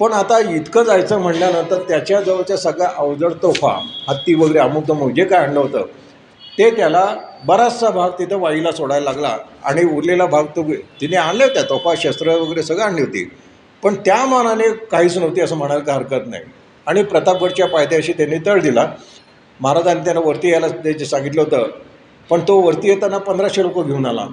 पण 0.00 0.12
आता 0.12 0.38
इतकं 0.54 0.82
जायचं 0.82 1.18
म्हटल्यानंतर 1.18 1.82
त्याच्याजवळच्या 1.82 2.56
सगळ्या 2.56 2.88
अवजड 2.96 3.32
तोफा 3.42 3.72
हत्ती 4.08 4.34
वगैरे 4.34 4.58
अमुक 4.58 4.88
तमुक 4.88 5.10
जे 5.10 5.24
काय 5.24 5.38
आणलं 5.38 5.60
होतं 5.60 5.86
ते 6.58 6.70
त्याला 6.70 7.04
बराचसा 7.44 7.90
भाग 7.90 8.10
तिथं 8.10 8.38
वाईला 8.38 8.72
सोडायला 8.72 9.04
लागला 9.04 9.36
आणि 9.64 9.84
उरलेला 9.84 10.26
भाग 10.26 10.44
तो 10.44 10.62
तिने 11.00 11.16
आणले 11.16 11.44
होत्या 11.44 11.62
तोफा 11.62 11.94
शस्त्र 11.96 12.36
वगैरे 12.36 12.62
सगळं 12.62 12.82
आणली 12.82 13.00
होती. 13.00 13.24
पण 13.82 13.94
त्या 13.94 14.24
मानाने 14.26 14.68
काहीच 14.90 15.18
नव्हती 15.18 15.40
असं 15.40 15.56
म्हणायला 15.56 15.84
काही 15.84 15.98
हरकत 15.98 16.26
नाही. 16.26 16.42
आणि 16.86 17.02
प्रतापगडच्या 17.02 17.66
पायथ्याशी 17.66 18.12
त्यांनी 18.12 18.38
तळ 18.46 18.60
दिला. 18.60 18.86
महाराजांनी 19.60 20.04
त्यांना 20.04 20.20
वरती 20.20 20.50
यायला 20.50 20.68
ते 20.68 21.04
सांगितलं 21.04 21.40
होतं 21.42 21.68
पण 22.30 22.40
तो 22.48 22.60
वरती 22.60 22.88
येताना 22.88 23.18
पंधराशे 23.18 23.62
लोक 23.62 23.84
घेऊन 23.86 24.06
आला. 24.06 24.26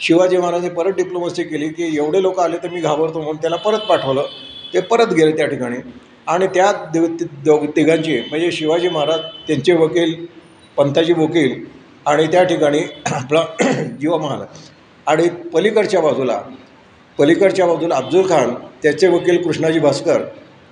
शिवाजी 0.00 0.36
महाराजांनी 0.36 0.74
परत 0.74 0.92
डिप्लोमसी 0.92 1.42
केली 1.42 1.68
की 1.68 1.96
एवढे 1.96 2.22
लोक 2.22 2.38
आले 2.40 2.56
तर 2.56 2.68
मी 2.68 2.80
घाबरतो 2.80 3.18
म्हणून 3.18 3.36
त्याला 3.36 3.56
परत 3.56 3.86
पाठवलं. 3.88 4.24
ते 4.74 4.80
परत 4.80 5.12
गेले 5.12 5.36
त्या 5.36 5.46
ठिकाणी. 5.46 5.76
आणि 6.26 6.46
त्या 6.46 6.72
दि 6.92 7.00
दोघ 7.44 7.64
तिघांची 7.76 8.18
म्हणजे 8.20 8.50
शिवाजी 8.52 8.88
महाराज 8.88 9.20
त्यांचे 9.46 9.72
वकील 9.72 10.14
पंताजी 10.76 11.12
वकील 11.12 11.54
आणि 12.06 12.26
त्या 12.26 12.42
ठिकाणी 12.44 12.80
आपला 13.06 13.44
जीवा 14.00 14.16
महाराज 14.18 14.68
आणि 15.06 15.28
पलीकडच्या 15.52 16.00
बाजूला 16.00 16.40
पलीकडच्या 17.18 17.66
बाजूला 17.66 17.96
अब्दुल 17.96 18.28
खान 18.28 18.54
त्याचे 18.82 19.08
वकील 19.08 19.42
कृष्णाजी 19.42 19.78
भास्कर 19.80 20.22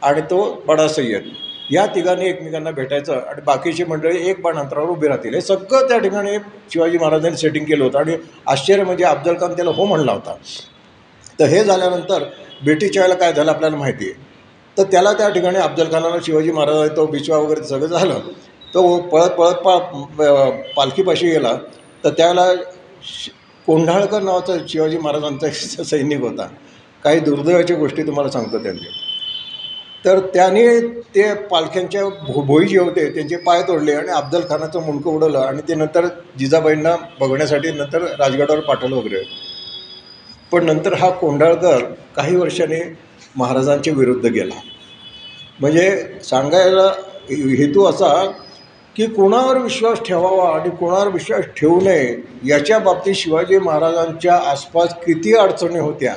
आणि 0.02 0.20
तो 0.20 0.38
बडा 0.66 0.86
सय्यद. 0.88 1.22
या 1.70 1.86
तिघांनी 1.86 2.24
एकमेकांना 2.26 2.70
भेटायचं 2.70 3.12
आणि 3.12 3.40
बाकीची 3.46 3.84
मंडळी 3.84 4.30
एक 4.30 4.40
बाण 4.40 4.56
अंतरावर 4.56 4.88
उभी 4.88 5.08
राहतील. 5.08 5.34
हे 5.34 5.40
सगळं 5.40 5.88
त्या 5.88 5.98
ठिकाणी 5.98 6.30
शिवाजी 6.72 6.98
महाराजांनी 6.98 7.36
सेटिंग 7.36 7.64
केलं 7.64 7.84
होतं 7.84 7.98
आणि 7.98 8.16
आश्चर्य 8.46 8.84
म्हणजे 8.84 9.04
अफजल 9.04 9.34
खान 9.34 9.52
त्याला 9.52 9.70
हो 9.70 9.84
म्हणला 9.84 10.12
होता. 10.12 10.34
तर 11.40 11.44
हे 11.44 11.64
झाल्यानंतर 11.64 12.24
ब्रिटिशच्या 12.64 13.02
वेळेला 13.02 13.18
काय 13.18 13.32
झालं 13.32 13.50
आपल्याला 13.50 13.76
माहिती 13.76 14.04
आहे. 14.04 14.26
तर 14.78 14.82
त्याला 14.82 15.12
त्या 15.12 15.28
ठिकाणी 15.28 15.58
अफजल 15.58 15.84
खानाला 15.92 16.16
शिवाजी 16.26 16.52
महाराजांनी 16.52 16.96
तो 16.96 17.06
बिचवा 17.06 17.38
वगैरे 17.38 17.64
सगळं 17.64 17.86
झालं. 17.86 18.18
तो 18.74 18.98
पळत 18.98 19.30
पळत 19.30 19.54
पा 19.54 19.78
पालखीपाशी 20.76 21.28
गेला. 21.28 21.52
तर 22.04 22.10
त्याला 22.10 22.54
शि- 23.02 23.32
कोंढाळकर 23.66 24.22
नावाचा 24.22 24.52
शिवाजी 24.68 24.98
महाराजांचा 24.98 25.50
सैनिक 25.84 26.20
होता. 26.20 26.48
काही 27.04 27.20
दुर्दैवाच्या 27.20 27.76
गोष्टी 27.76 28.02
तुम्हाला 28.02 28.30
सांगतो 28.30 28.58
त्यांनी 28.58 29.05
तर 30.06 30.18
त्याने 30.34 30.66
ते 31.14 31.32
पालख्यांच्या 31.50 32.04
भो 32.26 32.40
भोई 32.42 32.66
जे 32.66 32.78
होते 32.78 33.08
त्यांचे 33.14 33.36
पाय 33.36 33.62
तोडले 33.62 33.92
आणि 33.92 34.08
अफजल 34.08 34.40
खानाचं 34.48 34.82
मुंडकं 34.82 35.10
उडवलं 35.10 35.38
आणि 35.38 35.62
ते 35.68 35.74
नंतर 35.74 36.06
जिजाबाईंना 36.38 36.94
बघण्यासाठी 37.20 37.70
नंतर 37.72 38.02
राजगडावर 38.18 38.60
पाठवलं 38.60 38.96
वगैरे. 38.96 39.22
पण 40.52 40.64
नंतर 40.64 40.94
हा 40.94 41.10
कोंढाळकर 41.10 41.84
काही 42.16 42.36
वर्षांनी 42.36 42.80
महाराजांच्या 43.36 43.94
विरुद्ध 43.96 44.26
गेला. 44.26 44.54
म्हणजे 45.60 46.18
सांगायला 46.24 46.86
हेतू 47.30 47.84
असा 47.84 48.12
की 48.96 49.06
कोणावर 49.06 49.58
विश्वास 49.58 49.98
ठेवावा 50.06 50.48
आणि 50.50 50.70
कोणावर 50.70 51.08
विश्वास 51.08 51.44
ठेवू 51.56 51.80
नये 51.80 52.16
याच्या 52.44 52.78
बाबतीत 52.78 53.14
शिवाजी 53.14 53.58
महाराजांच्या 53.58 54.36
आसपास 54.50 54.94
किती 55.06 55.34
अडचणी 55.34 55.78
होत्या 55.78 56.14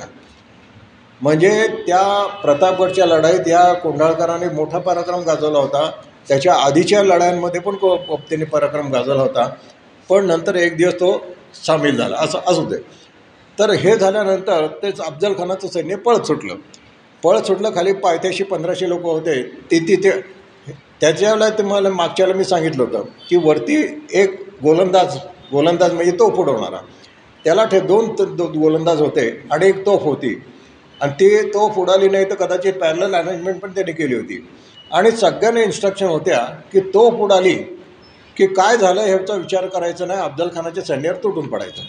म्हणजे 1.21 1.67
त्या 1.87 2.25
प्रतापगडच्या 2.41 3.05
लढाईत 3.05 3.47
या 3.47 3.73
कोंढाळकरांनी 3.73 4.55
मोठा 4.55 4.79
पराक्रम 4.79 5.21
गाजवला 5.21 5.59
होता. 5.59 5.89
त्याच्या 6.27 6.53
आधीच्या 6.53 7.03
लढायांमध्ये 7.03 7.61
पण 7.61 7.75
को 7.75 7.95
त्यांनी 7.97 8.45
पराक्रम 8.45 8.91
गाजवला 8.91 9.21
होता. 9.21 9.49
पण 10.09 10.25
नंतर 10.25 10.55
एक 10.55 10.75
दिवस 10.77 10.93
तो 10.93 11.11
सामील 11.65 11.97
झाला. 11.97 12.17
असं 12.17 12.39
असू 12.47 12.65
दे. 12.65 12.77
तर 13.57 13.69
हे 13.69 13.95
झाल्यानंतर 13.95 14.67
तेच 14.83 14.99
अफजलखानाचं 15.01 15.67
सैन्य 15.67 15.95
पळत 15.95 16.25
सुटलं. 16.25 16.55
पळत 17.23 17.47
सुटलं 17.47 17.75
खाली 17.75 17.93
पायथ्याशी 17.93 18.43
पंधराशे 18.43 18.89
लोक 18.89 19.01
होते. 19.01 19.41
ते 19.71 19.79
तिथे 19.79 20.11
त्याच्यावेळेला 21.01 21.49
तुम्हाला 21.49 21.89
मागच्याला 21.89 22.33
मी 22.33 22.43
सांगितलं 22.43 22.83
होतं 22.83 23.03
की 23.29 23.35
वरती 23.35 24.05
एक 24.13 24.39
गोलंदाज 24.63 25.17
गोलंदाज 25.51 25.93
म्हणजे 25.93 26.11
तोफ 26.11 26.39
उडवणारा. 26.39 26.77
त्याला 27.45 27.63
ठे 27.65 27.79
दोन 27.79 28.09
दो 28.35 28.47
गोलंदाज 28.59 29.01
होते 29.01 29.29
आणि 29.51 29.67
एक 29.67 29.85
तोफ 29.85 30.03
होती. 30.03 30.33
आणि 31.01 31.11
ती 31.11 31.49
तो 31.49 31.81
उडाली 31.81 32.09
नाही 32.09 32.25
तर 32.25 32.35
कदाचित 32.35 32.73
पॅरल 32.73 33.15
अरेंजमेंट 33.15 33.59
पण 33.59 33.71
त्यांनी 33.71 33.91
केली 33.91 34.15
होती. 34.15 34.47
आणि 34.91 35.11
सगळ्यांना 35.11 35.61
इन्स्ट्रक्शन 35.61 36.05
होत्या 36.05 36.39
की 36.73 36.79
तो 36.79 37.11
उडाली 37.11 37.53
की 38.37 38.47
काय 38.47 38.77
झालं 38.77 39.01
ह्याचा 39.01 39.33
विचार 39.33 39.65
करायचा 39.65 40.05
नाही 40.05 40.19
अफजल 40.19 40.47
खानाच्या 40.55 40.83
सैन्यावर 40.83 41.17
तुटून 41.23 41.47
पडायचं. 41.47 41.81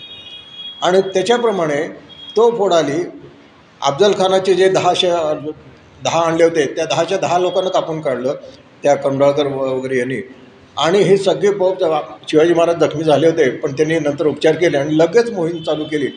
आणि 0.83 1.01
त्याच्याप्रमाणे 1.01 1.89
तो 2.37 2.59
फोडाली 2.59 3.03
अफजल 3.83 4.13
खानाचे 4.13 4.55
जे 4.55 4.69
दहाशे 4.69 5.11
दहा 6.05 6.21
आणले 6.21 6.45
होते 6.45 6.67
त्या 6.67 6.85
दहाच्या 6.85 7.19
दहा 7.19 7.39
लोकांना 7.39 7.71
कापून 7.71 8.01
काढलं 8.01 8.35
त्या 8.83 8.95
कंडाळकर 8.95 9.47
व- 9.47 9.77
वगैरे 9.77 9.99
यांनी. 9.99 10.35
आणि 10.79 10.99
हे 10.99 11.17
सगळे 11.17 11.51
पोप 11.51 11.85
शिवाजी 12.29 12.55
महाराज 12.55 12.77
जखमी 12.77 13.05
झाले 13.05 13.27
होते 13.27 13.51
पण 13.51 13.73
त्यांनी 13.73 13.99
नंतर 13.99 14.27
उपचार 14.27 14.55
केले 14.55 14.77
आणि 14.77 14.99
लगेच 14.99 15.31
मोहीम 15.31 15.63
चालू 15.63 15.85
केली. 15.85 16.09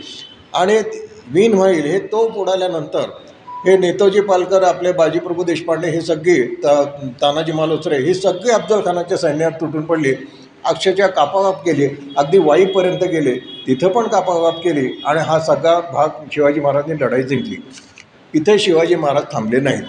आणि 0.54 0.82
वीन 1.28 1.54
होईल 1.54 1.86
हे 1.86 2.00
तोफ 2.12 2.38
उडाल्यानंतर 2.38 3.10
हे 3.66 3.78
नेताजी 3.78 4.22
पालकर 4.22 4.64
आपले 4.64 4.92
बाजीप्रभू 4.92 5.44
देशपांडे 5.44 5.90
हे 5.90 6.02
सगळी 6.02 6.42
त 6.64 6.68
तानाजी 7.22 7.52
मालुसरे 7.52 7.98
ही 7.98 8.14
सगळी 8.14 8.52
अफजल 8.52 8.82
खानाच्या 8.86 9.18
सैन्यात 9.18 9.52
तुटून 9.52 9.86
पडली. 9.86 10.14
अक्षरशः 10.66 11.08
कापाकाप 11.08 11.64
केली. 11.66 11.88
अगदी 12.18 12.38
वाईपर्यंत 12.38 13.04
गेले. 13.04 13.34
तिथं 13.68 13.92
पण 13.92 14.08
कापाकाप 14.08 14.64
केली 14.64 14.88
आणि 15.06 15.20
हा 15.20 15.40
सगळा 15.40 15.80
भाग 15.94 16.10
शिवाजी 16.34 16.60
महाराजांनी 16.60 17.04
लढाई 17.04 17.24
जिंकली. 17.24 17.56
इथे 18.34 18.58
शिवाजी 18.60 18.96
महाराज 18.96 19.24
थांबले 19.34 19.60
नाहीत. 19.60 19.84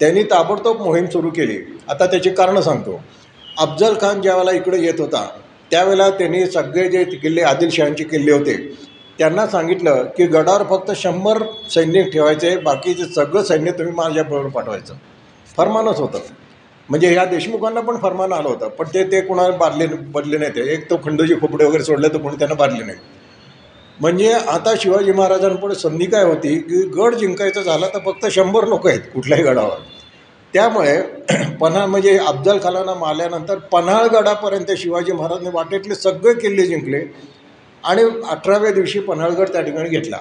त्यांनी 0.00 0.22
ताबडतोब 0.22 0.82
मोहीम 0.82 1.06
सुरू 1.06 1.30
केली. 1.30 1.58
आता 1.88 2.06
त्याची 2.06 2.30
कारणं 2.30 2.60
सांगतो. 2.60 3.00
अफजल 3.58 3.94
खान 4.00 4.20
ज्यावेळेला 4.20 4.52
इकडे 4.52 4.78
येत 4.80 5.00
होता 5.00 5.26
त्यावेळेला 5.70 6.08
त्यांनी 6.10 6.46
सगळे 6.46 6.88
जे 6.88 7.04
किल्ले 7.04 7.42
आदिलशहांचे 7.42 8.04
किल्ले 8.04 8.32
होते 8.32 8.54
त्यांना 9.20 9.46
सांगितलं 9.46 10.04
की 10.16 10.26
गडावर 10.26 10.62
फक्त 10.62 10.90
शंभर 10.96 11.42
सैनिक 11.70 12.12
ठेवायचे 12.12 12.56
बाकीचे 12.56 13.04
सगळं 13.04 13.42
सैन्य 13.42 13.72
तुम्ही 13.72 13.94
माझ्याबरोबर 13.94 14.48
पाठवायचं. 14.48 14.94
फरमानच 15.56 16.00
होतं. 16.00 16.18
म्हणजे 16.88 17.08
ह्या 17.08 17.24
देशमुखांना 17.24 17.80
पण 17.80 17.96
फरमान 17.96 18.32
आलं 18.32 18.48
होतं 18.48 18.68
पण 18.68 18.86
ते 18.94 19.02
ते 19.04 19.20
कोणाला 19.20 19.56
बारले 19.56 19.86
बदले 19.86 20.38
नाही 20.38 20.50
ते 20.50 20.72
एक 20.72 20.90
तो 20.90 20.96
खंडोजी 21.04 21.34
खोपडे 21.34 21.64
वगैरे 21.64 21.84
सोडले 21.84 22.08
तर 22.08 22.18
कोणी 22.18 22.36
त्यांना 22.36 22.54
बारले 22.54 22.84
नाही 22.84 22.98
म्हणजे 24.00 24.32
आता 24.32 24.74
शिवाजी 24.80 25.12
महाराजांपुढे 25.12 25.74
संधी 25.74 26.06
काय 26.06 26.24
होती 26.24 26.56
की 26.58 26.82
गड 26.96 27.14
जिंकायचा 27.14 27.62
झाला 27.62 27.86
तर 27.86 27.98
फक्त 27.98 28.26
शंभर 28.30 28.66
लोक 28.66 28.86
आहेत 28.86 29.00
कुठल्याही 29.14 29.44
गडावर. 29.44 29.76
त्यामुळे 30.54 31.00
पन्हाळ 31.60 31.86
म्हणजे 31.86 32.16
अफजल 32.18 32.58
खालांना 32.62 32.94
मारल्यानंतर 32.94 33.58
पन्हाळगडापर्यंत 33.72 34.70
शिवाजी 34.76 35.12
महाराजांनी 35.12 35.50
वाटेतले 35.54 35.94
सगळे 35.94 36.34
किल्ले 36.34 36.66
जिंकले. 36.66 37.00
आणि 37.84 38.02
अठराव्या 38.30 38.70
दिवशी 38.70 39.00
पन्हाळगड 39.00 39.48
त्या 39.48 39.60
ठिकाणी 39.60 39.88
घेतला. 39.88 40.18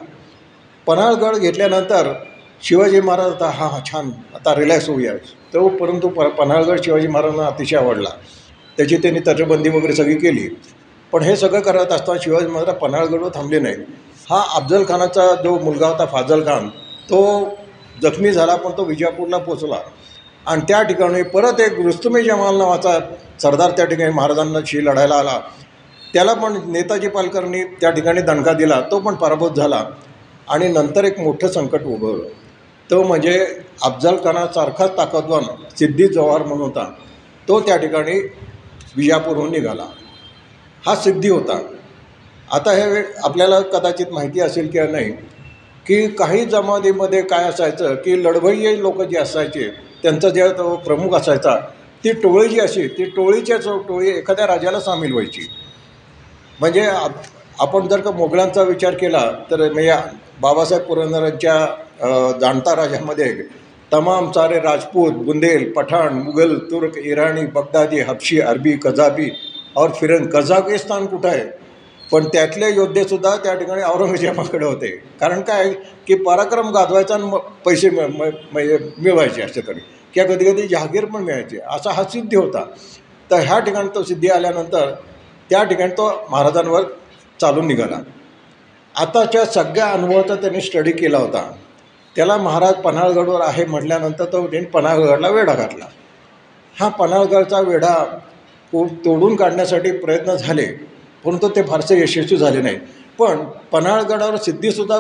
पन्हाळगड 0.88 1.36
घेतल्यानंतर 1.38 2.12
शिवाजी 2.64 3.02
महाराज 3.02 3.32
आता 3.34 3.50
हा 3.50 3.68
हा 3.68 3.80
छान 3.86 4.12
आता 4.36 4.56
रिलॅक्स 4.56 4.90
होऊया. 4.90 5.14
तो 5.54 5.68
परंतु 5.68 6.08
प 6.08 6.28
पन्हाळगड 6.38 6.84
शिवाजी 6.84 7.08
महाराजांना 7.08 7.46
अतिशय 7.48 7.78
आवडला. 7.78 8.10
त्याची 8.78 8.98
त्यांनी 8.98 9.20
तटबंदी 9.28 9.70
वगैरे 9.70 9.94
सगळी 9.94 10.16
केली. 10.16 10.48
पण 11.14 11.24
हे 11.24 11.36
सगळं 11.36 11.60
करत 11.60 11.92
असताना 11.92 12.20
शिवाजी 12.24 12.48
महाराज 12.48 12.76
पन्हाळगडवर 12.76 13.30
थांबले 13.36 13.60
नाहीत. 13.60 13.78
हा 14.30 14.42
अफजल 14.56 14.84
खानाचा 14.88 15.34
जो 15.44 15.58
मुलगा 15.60 15.88
होता 15.88 16.06
फाजल 16.06 16.44
खान 16.46 16.68
तो 17.10 17.22
जखमी 18.02 18.32
झाला 18.32 18.56
पण 18.56 18.72
तो 18.78 18.84
विजापूरला 18.86 19.38
पोचला 19.38 19.80
आणि 20.48 20.62
त्या 20.68 20.82
ठिकाणी 20.84 21.22
परत 21.24 21.60
एक 21.62 21.80
रुस्तुमी 21.80 22.22
जमाल 22.24 22.58
नावाचा 22.58 23.00
सरदार 23.42 23.72
त्या 23.72 23.86
ठिकाणी 23.86 24.14
महाराजांनाशी 24.14 24.86
लढायला 24.86 25.16
आला. 25.16 25.40
त्याला 26.14 26.34
पण 26.34 26.58
नेताजी 26.72 27.08
पालकरनी 27.08 27.64
त्या 27.82 27.90
ठिकाणी 27.90 28.22
दणका 28.22 28.54
दिला 28.54 28.80
तो 28.92 29.00
पण 29.00 29.16
पराभूत 29.16 29.52
झाला 29.52 29.84
आणि 30.48 30.68
नंतर 30.68 31.04
एक 31.04 31.20
मोठं 31.20 31.48
संकट 31.48 31.84
उभवलं 31.84 32.28
तो 32.90 33.02
म्हणजे 33.04 33.34
अफजल 33.84 34.16
खानासारखाच 34.24 34.98
ताकदवान 34.98 35.44
सिद्धी 35.78 36.08
जवाहर 36.08 36.44
म्हणून 36.44 36.62
होता. 36.62 36.86
तो 37.48 37.60
त्या 37.60 37.76
ठिकाणी 37.78 38.20
विजापूरहून 38.96 39.52
निघाला. 39.52 39.86
हा 40.86 40.96
सिद्धी 40.96 41.30
होता. 41.30 41.60
आता 42.52 42.72
हे 42.72 43.04
आपल्याला 43.24 43.60
कदाचित 43.74 44.12
माहिती 44.12 44.40
असेल 44.40 44.70
किंवा 44.72 44.88
नाही 44.92 45.12
की 45.86 46.08
काही 46.16 46.46
जमातीमध्ये 46.46 47.22
काय 47.22 47.50
असायचं 47.50 47.96
की 47.96 48.24
लढवय्ये 48.24 48.78
लोक 48.80 49.02
जे 49.02 49.18
असायचे 49.18 49.70
त्यांचा 50.04 50.30
जे 50.30 50.50
तो 50.50 50.76
प्रमुख 50.76 51.16
असायचा 51.16 51.56
ती 52.04 52.12
टोळी 52.14 52.48
जी 52.50 52.60
अशी 52.60 52.88
ती 52.88 53.06
टोळीच्या 53.16 53.58
टोळी 53.88 54.10
एखाद्या 54.10 54.48
राजाला 54.48 54.80
सामील 54.80 55.12
व्हायची. 55.12 55.48
म्हणजे 56.60 56.86
आप 56.86 57.12
आपण 57.60 57.88
जर 57.88 58.00
का 58.02 58.12
मोगलांचा 58.12 58.62
विचार 58.62 58.94
केला 58.94 59.32
तर 59.52 59.72
म्हणजे 59.72 59.96
बाबासाहेब 60.42 60.84
पुरंदरांच्या 60.86 62.36
जाणता 62.42 62.76
राजामध्ये 62.76 63.34
तमाम 63.94 64.32
सारे 64.32 64.60
राजपूत 64.60 65.14
बुंदेल 65.26 65.72
पठाण 65.72 66.14
मुघल 66.14 66.58
तुर्क 66.72 66.98
इराणी 66.98 67.46
बगदादी 67.46 68.00
हबशी 68.00 68.40
अरबी 68.40 68.72
कझाबी 68.72 69.30
और 69.78 69.90
फिरन 69.90 70.26
कझाकिस्तान 70.26 71.06
कुठं 71.06 71.30
आहे? 71.30 71.44
पण 72.12 72.28
त्यातले 72.28 72.70
योद्धेसुद्धा 72.76 73.36
त्या 73.38 73.54
ठिकाणी 73.56 73.82
औरंगजेबाकडे 73.84 74.66
होते. 74.66 74.88
कारण 75.20 75.42
काय? 75.42 75.74
की 76.08 76.16
पराक्रम 76.16 76.70
गाजवायचा 76.70 77.14
आणि 77.14 77.24
मग 77.24 77.40
पैसे 77.66 77.90
मिळ 77.90 78.08
म- 78.08 78.30
म्हणजे 78.54 78.78
मिळवायचे 78.98 79.42
अशाकडे 79.42 79.80
किंवा 80.14 80.36
कधी 80.36 80.52
कधी 80.52 80.68
जहागीर 80.68 81.06
पण 81.06 81.24
मिळायचे. 81.24 81.58
असा 81.70 81.92
हा 81.92 82.04
सिद्धी 82.04 82.36
होता. 82.36 82.64
तर 83.32 83.40
ह्या 83.40 83.60
ठिकाणी 83.60 83.90
तो 83.96 84.04
सिद्धी 84.04 84.28
आल्यानंतर 84.28 84.92
त्या 85.50 85.64
ठिकाणी 85.64 85.92
तो 85.92 86.12
महाराजांवर 86.32 86.84
चालून 87.42 87.68
निघाला. 87.68 88.00
आताच्या 88.96 89.46
सगळ्या 89.46 89.88
अनुभवाचा 89.88 90.36
त्यांनी 90.36 90.62
स्टडी 90.62 90.92
केला 90.92 91.18
होता. 91.18 91.52
त्याला 92.16 92.38
महाराज 92.38 92.74
पन्हाळगडवर 92.74 93.42
आहे 93.42 93.66
म्हटल्यानंतर 93.66 94.26
तो 94.26 94.48
त्यांनी 94.48 94.70
पन्हाळगडला 94.70 95.30
वेढा 95.30 95.54
घातला. 95.54 95.86
हा 96.80 96.88
पन्हाळगडचा 96.90 97.60
वेढा 97.60 97.96
तोडून 98.74 99.36
काढण्यासाठी 99.36 99.92
प्रयत्न 99.92 100.36
झाले 100.36 100.66
परंतु 101.26 101.50
ते 101.50 101.62
फारसे 101.64 102.02
यशस्वी 102.02 102.38
झाले 102.38 102.62
नाही. 102.62 102.76
पण 103.20 103.44
पन्हाळगडावर 103.72 104.36
सिद्धीसुद्धा 104.36 105.00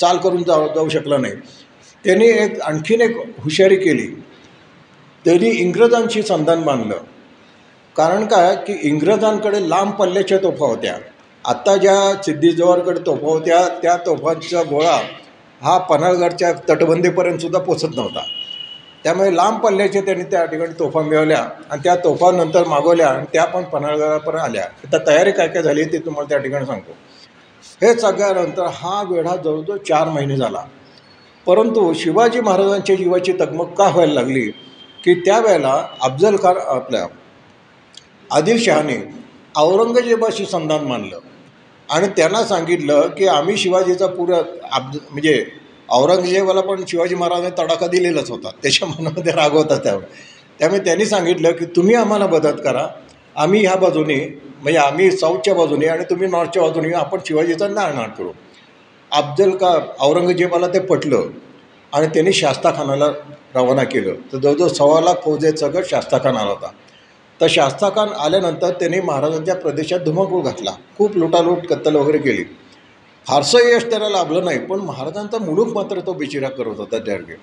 चाल 0.00 0.16
करून 0.16 0.42
जा 0.42 0.66
जाऊ 0.74 0.88
शकला 0.88 1.16
नाही. 1.16 1.32
त्यांनी 2.04 2.26
एक 2.26 2.60
आणखीन 2.60 3.00
एक 3.00 3.16
हुशारी 3.38 3.76
केली. 3.76 4.06
त्यांनी 5.24 5.48
इंग्रजांशी 5.48 6.22
संधान 6.22 6.62
बांधलं. 6.62 6.96
कारण 7.98 8.26
काय? 8.26 8.56
की 8.56 8.78
इंग्रजांकडे 8.82 9.70
लांब 9.70 9.92
पल्ल्याच्या 9.92 10.38
तोफा 10.38 10.66
होत्या. 10.66 10.96
आत्ता 11.44 11.76
ज्या 11.76 12.22
सिद्धीजवळकडे 12.22 13.00
तोफा 13.06 13.26
होत्या 13.26 13.68
त्या 13.82 13.96
तोफांचा 13.96 14.62
गोळा 14.62 14.98
हा 15.62 15.78
पन्हाळगडच्या 15.78 16.52
तटबंदीपर्यंतसुद्धा 16.52 17.58
पोचत 17.58 17.88
नव्हता. 17.96 18.20
त्यामुळे 19.04 19.36
लांब 19.36 19.58
पल्ल्याच्या 19.58 20.02
त्यांनी 20.02 20.24
त्या 20.24 20.44
ठिकाणी 20.44 20.78
तोफा 20.78 21.00
मिळवल्या 21.00 21.48
आणि 21.70 21.80
त्या 21.84 21.96
तोफा 21.96 22.30
नंतर 22.30 22.66
मागवल्या 22.66 23.08
आणि 23.08 23.26
त्या 23.32 23.44
पण 23.44 23.62
पन्हाळगडापर्यंत 23.62 24.44
आल्या. 24.44 24.64
आता 24.64 24.98
तयारी 25.06 25.32
काय 25.32 25.48
काय 25.48 25.62
झाली 25.62 25.84
ते 25.84 25.98
तुम्हाला 25.98 26.28
त्या 26.28 26.38
ठिकाणी 26.38 26.66
सांगतो. 26.66 26.92
हे 27.82 27.94
सगळ्यानंतर 27.94 28.62
हा 28.62 29.02
वेढा 29.10 29.36
जवळजवळ 29.36 29.76
चार 29.76 30.08
महिने 30.08 30.36
झाला. 30.36 30.64
परंतु 31.46 31.92
शिवाजी 31.94 32.40
महाराजांच्या 32.40 32.96
जीवाची 32.96 33.32
तगमग 33.32 33.66
का 33.66 33.88
व्हायला 33.88 34.14
लागली? 34.14 34.50
की 35.04 35.14
त्यावेळेला 35.14 35.86
अफजल 36.02 36.36
खान 36.36 36.56
आपल्या 36.66 37.06
आदिलशहाने 38.30 38.96
औरंगजेबाशी 39.56 40.44
संधान 40.46 40.84
मानलं 40.84 41.18
आणि 41.88 42.08
त्यांना 42.16 42.44
सांगितलं 42.44 43.08
की 43.08 43.26
आम्ही 43.26 43.56
शिवाजीचा 43.56 44.06
पुरा 44.06 44.38
अब्ज 44.72 44.98
म्हणजे 45.10 45.44
औरंगजेबाला 45.88 46.60
पण 46.60 46.82
शिवाजी 46.88 47.14
महाराजांनी 47.14 47.50
तडाखा 47.58 47.86
दिलेलाच 47.86 48.30
होता. 48.30 48.50
त्याच्या 48.62 48.88
मनामध्ये 48.88 49.32
राग 49.32 49.52
होता 49.52 49.76
त्यामुळे 49.76 50.06
त्यामुळे 50.58 50.80
त्यांनी 50.84 51.04
सांगितलं 51.06 51.52
की 51.52 51.64
तुम्ही 51.76 51.94
आम्हाला 51.94 52.26
मदत 52.26 52.60
करा. 52.64 52.86
आम्ही 53.36 53.60
ह्या 53.60 53.76
बाजूने 53.76 54.16
म्हणजे 54.62 54.78
आम्ही 54.78 55.10
साऊथच्या 55.10 55.54
बाजूने 55.54 55.86
आणि 55.86 56.04
तुम्ही 56.04 56.28
नॉर्थच्या 56.28 56.62
बाजूने 56.62 56.92
आपण 56.94 57.18
शिवाजीचा 57.26 57.68
नाळनाट 57.68 58.16
करू. 58.18 58.30
अफजल 59.12 59.50
का 59.50 59.74
औरंगजेबाला 60.00 60.66
ते 60.66 60.80
पटलं 60.80 61.28
आणि 61.92 62.06
त्यांनी 62.06 62.32
शास्ताखानाला 62.32 63.06
रवाना 63.54 63.84
केलं. 63.84 64.14
तर 64.32 64.38
जवळजवळ 64.38 64.68
सव्वा 64.68 65.00
लाख 65.00 65.24
फौजेसकट 65.24 65.88
शास्ताखान 65.90 66.36
आला 66.36 66.50
होता. 66.50 66.70
तर 67.40 67.46
शास्ताखान 67.50 68.08
आल्यानंतर 68.08 68.70
त्यांनी 68.70 69.00
महाराजांच्या 69.00 69.54
प्रदेशात 69.54 70.00
धुमाकूळ 70.00 70.42
घातला. 70.42 70.70
खूप 70.98 71.16
लुटालूट 71.16 71.66
कत्तल 71.66 71.96
वगैरे 71.96 72.18
केली. 72.18 72.44
फारसं 73.26 73.58
यश 73.64 73.84
त्याला 73.84 74.08
लाभलं 74.08 74.44
नाही 74.44 74.58
पण 74.58 74.78
महाराजांचा 74.78 75.38
मुलूक 75.38 75.68
मात्र 75.68 76.00
तो 76.00 76.12
बिचिरा 76.12 76.48
करत 76.48 76.78
होता 76.78 76.98
त्यावेळी 76.98 77.34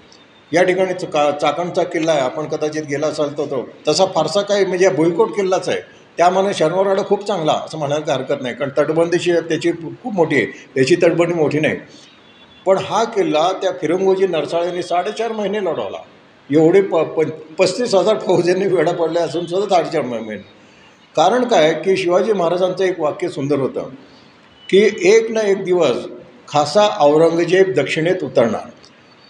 या 0.52 0.64
ठिकाणी 0.64 1.06
का 1.06 1.32
चाकणचा 1.32 1.84
किल्ला 1.84 2.12
आहे. 2.12 2.22
आपण 2.22 2.48
कदाचित 2.48 2.84
गेला 2.84 3.08
असाल 3.08 3.38
तर 3.38 3.46
तो. 3.46 3.68
तसा 3.88 4.06
फारसा 4.06 4.42
काही 4.42 4.66
म्हणजे 4.66 4.90
भुईकोट 4.90 5.36
किल्लाच 5.36 5.70
आहे. 5.70 5.80
त्यामाने 6.18 6.54
शनिवारवाडा 6.54 7.04
खूप 7.04 7.26
चांगला 7.28 7.54
असं 7.66 7.78
म्हणायला 7.78 8.06
काही 8.06 8.20
हरकत 8.20 8.42
नाही. 8.42 8.56
कारण 8.56 8.70
तटबंदीशी 8.78 9.32
त्याची 9.34 9.72
खूप 9.72 10.14
मोठी 10.14 10.36
आहे. 10.36 10.46
त्याची 10.76 10.96
तटबंदी 10.96 11.34
मोठी 11.34 11.60
नाही. 11.60 11.78
पण 12.66 12.78
हा 12.78 13.04
किल्ला 13.04 13.52
त्या 13.62 13.72
फिरंगोजी 13.82 14.28
नरसाळ्यांनी 14.28 14.84
साडेचार 14.84 15.32
महिने 15.32 15.60
लढवला. 15.60 15.98
एवढे 16.52 16.82
प 16.82 16.96
प 16.96 17.22
पस्तीस 17.58 17.96
हजार 17.96 18.18
फौजांनी 18.18 18.66
वेढा 18.68 18.92
पडल्या 18.92 19.24
असून 19.24 19.46
सुद्धा 19.46 19.76
साडेचार 19.76 20.02
महिने 20.02 20.36
कारण 21.16 21.44
काय? 21.44 21.74
की 21.74 21.98
शिवाजी 21.98 22.34
महाराजांचं 22.34 22.84
एक 22.84 23.00
वाक्य 23.00 23.30
सुंदर 23.30 23.60
होतं 23.60 23.90
की 24.70 24.78
एक 25.10 25.32
ना 25.32 25.42
एक 25.42 25.64
दिवस 25.64 25.96
खासा 26.48 26.98
औरंगजेब 27.00 27.74
दक्षिणेत 27.74 28.24
उतरणार. 28.24 28.70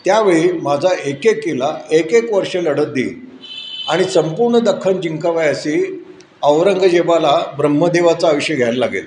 त्यावेळी 0.06 0.52
माझा 0.52 0.90
एक 1.06 1.28
एक 1.28 1.44
किल्ला 1.44 1.78
एक 1.92 2.14
एक 2.14 2.34
वर्ष 2.34 2.56
लढत 2.56 2.86
देईल 2.86 3.20
आणि 3.90 4.04
संपूर्ण 4.04 4.60
दख्खन 4.60 5.02
जिंकावयासी 5.02 6.04
औरंगजेबाला 6.44 7.54
ब्रह्मदेवाचा 7.58 8.28
आयुष्य 8.28 8.56
घ्यायला 8.56 8.80
लागेल. 8.80 9.06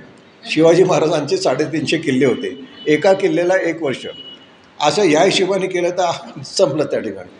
शिवाजी 0.51 0.85
महाराजांचे 0.85 1.37
साडेतीनशे 1.37 1.97
किल्ले 1.97 2.27
होते. 2.27 2.61
एका 2.87 3.13
किल्ल्याला 3.13 3.55
एक 3.57 3.83
वर्ष. 3.83 4.07
असं 4.81 5.05
या 5.05 5.23
हिशोबाने 5.23 5.67
केलं 5.67 5.91
तर 5.91 6.11
संपलं 6.47 6.85
त्या 6.85 7.01
ठिकाणी. 7.01 7.31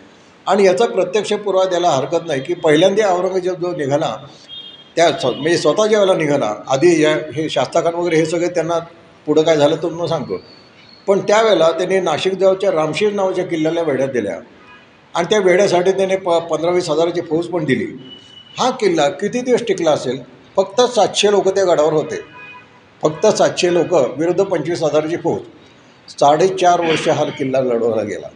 आणि 0.49 0.65
याचा 0.65 0.85
प्रत्यक्ष 0.85 1.33
पुरावा 1.33 1.65
द्यायला 1.65 1.89
हरकत 1.89 2.27
नाही 2.27 2.41
की 2.41 2.53
पहिल्यांदा 2.53 3.07
औरंगजेब 3.07 3.53
जो 3.53 3.75
निघाला 3.75 4.17
त्या 4.95 5.11
स्व 5.11 5.31
म्हणजे 5.31 5.57
स्वतः 5.57 5.85
जेव्हा 5.85 6.15
निघाला 6.15 6.55
आधी 6.67 7.03
या 7.03 7.15
हे 7.35 7.49
शास्ताखान 7.49 7.93
वगैरे 7.93 8.15
हे 8.15 8.25
सगळे 8.25 8.47
त्यांना 8.47 8.79
पुढं 9.25 9.41
काय 9.41 9.57
झालं 9.57 9.75
तर 9.75 9.89
मग 9.89 10.05
सांगतो. 10.05 10.37
पण 11.07 11.19
त्यावेळेला 11.19 11.71
त्यांनी 11.71 11.99
नाशिकजवळच्या 11.99 12.71
रामशीर 12.71 13.13
नावाच्या 13.13 13.45
किल्ल्याला 13.45 13.81
वेढ्यात 13.81 14.09
दिल्या. 14.09 14.39
आणि 15.15 15.27
त्या 15.29 15.39
वेढ्यासाठी 15.39 15.91
त्याने 15.91 16.15
प 16.15 16.29
पंधरा 16.29 16.71
वीस 16.71 16.89
हजाराची 16.89 17.21
फौज 17.21 17.47
पण 17.47 17.65
दिली. 17.65 17.85
हा 18.57 18.69
किल्ला 18.69 19.09
किती 19.09 19.41
दिवस 19.41 19.63
टिकला 19.67 19.91
असेल? 19.91 20.19
फक्त 20.55 20.81
सातशे 20.81 21.31
लोक 21.31 21.47
त्या 21.47 21.65
गडावर 21.65 21.93
होते. 21.93 22.19
फक्त 23.01 23.27
सातशे 23.27 23.73
लोक 23.73 23.93
विरुद्ध 23.93 24.43
पंचवीस 24.43 24.83
हजाराची 24.83 25.17
फौज. 25.17 25.39
साडेचार 26.09 26.81
वर्ष 26.81 27.09
हा 27.09 27.23
किल्ला 27.23 27.61
लढवला 27.61 28.01
गेला. 28.01 28.27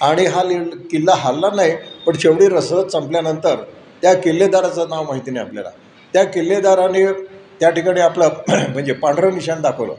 आणि 0.00 0.26
हा 0.26 0.42
लि 0.44 0.54
किल्ला 0.90 1.14
हल्ला 1.14 1.50
नाही 1.54 1.76
पण 2.06 2.16
शेवटी 2.18 2.48
रसद 2.48 2.88
संपल्यानंतर 2.88 3.54
त्या 4.02 4.14
किल्लेदाराचं 4.14 4.88
नाव 4.88 5.04
माहिती 5.04 5.30
नाही 5.30 5.46
आपल्याला. 5.46 5.70
त्या 6.14 6.24
किल्लेदाराने 6.24 7.06
त्या 7.60 7.70
ठिकाणी 7.70 8.00
आपलं 8.00 8.28
म्हणजे 8.72 8.92
पांढरं 8.92 9.34
निशाण 9.34 9.60
दाखवलं 9.62 9.94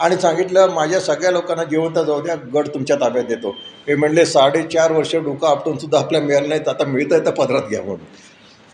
आणि 0.00 0.16
सांगितलं 0.16 0.70
माझ्या 0.74 1.00
सगळ्या 1.00 1.30
लोकांना 1.30 1.64
जिवंत 1.64 1.98
जाऊ 1.98 2.20
द्या 2.20 2.34
गड 2.54 2.68
तुमच्या 2.74 2.96
ताब्यात 2.96 3.24
देतो. 3.24 3.50
हे 3.88 3.94
म्हणले 3.94 4.24
साडेचार 4.26 4.92
वर्ष 4.92 5.14
डोकं 5.16 5.46
आपटून 5.48 5.76
सुद्धा 5.78 5.98
आपल्याला 5.98 6.26
मिळालं 6.26 6.48
नाहीत 6.48 6.68
आता 6.68 6.84
मिळतं 6.84 7.14
आहे 7.14 7.26
तर 7.26 7.30
पदरात 7.30 7.68
घ्या 7.68 7.82
म्हणून. 7.82 8.04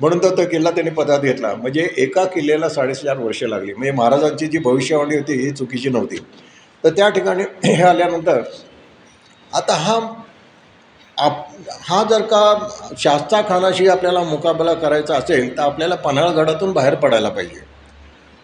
म्हणून 0.00 0.22
तर 0.22 0.36
तो 0.36 0.44
किल्ला 0.44 0.70
त्यांनी 0.70 0.90
पदरात 0.90 1.20
घेतला. 1.20 1.54
म्हणजे 1.54 1.88
एका 1.96 2.24
किल्ल्याला 2.24 2.68
साडेचार 2.68 3.18
वर्ष 3.18 3.42
लागली. 3.42 3.72
म्हणजे 3.72 3.92
महाराजांची 3.92 4.46
जी 4.46 4.58
भविष्यवाणी 4.58 5.16
होती 5.16 5.32
ही 5.32 5.50
चुकीची 5.50 5.88
नव्हती. 5.88 6.16
तर 6.84 6.90
त्या 6.90 7.08
ठिकाणी 7.08 7.42
हे 7.64 7.82
आल्यानंतर 7.82 8.42
आता 9.52 9.74
हा 9.74 9.98
आप 11.18 11.46
हा 11.82 12.02
जर 12.04 12.22
का 12.22 12.68
शास्ताखानाशी 12.98 13.88
आपल्याला 13.88 14.22
मुकाबला 14.22 14.74
करायचा 14.74 15.16
असेल 15.16 15.56
तर 15.56 15.62
आपल्याला 15.62 15.94
पन्हाळगडातून 15.94 16.72
बाहेर 16.72 16.94
पडायला 16.94 17.28
पाहिजे. 17.28 17.60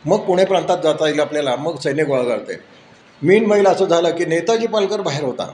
मग 0.05 0.19
पुणे 0.19 0.45
प्रांतात 0.45 0.79
जाता 0.83 1.07
येईल 1.09 1.21
आपल्याला 1.21 1.57
मग 1.57 1.77
सैन्य 1.77 2.05
गोळा 2.05 2.23
करते. 2.23 2.55
मेन 3.23 3.41
मीन 3.41 3.51
मैल 3.51 3.67
असं 3.67 3.85
झालं 3.85 4.11
की 4.11 4.25
नेताजी 4.25 4.67
पालकर 4.67 5.01
बाहेर 5.01 5.25
होता. 5.25 5.51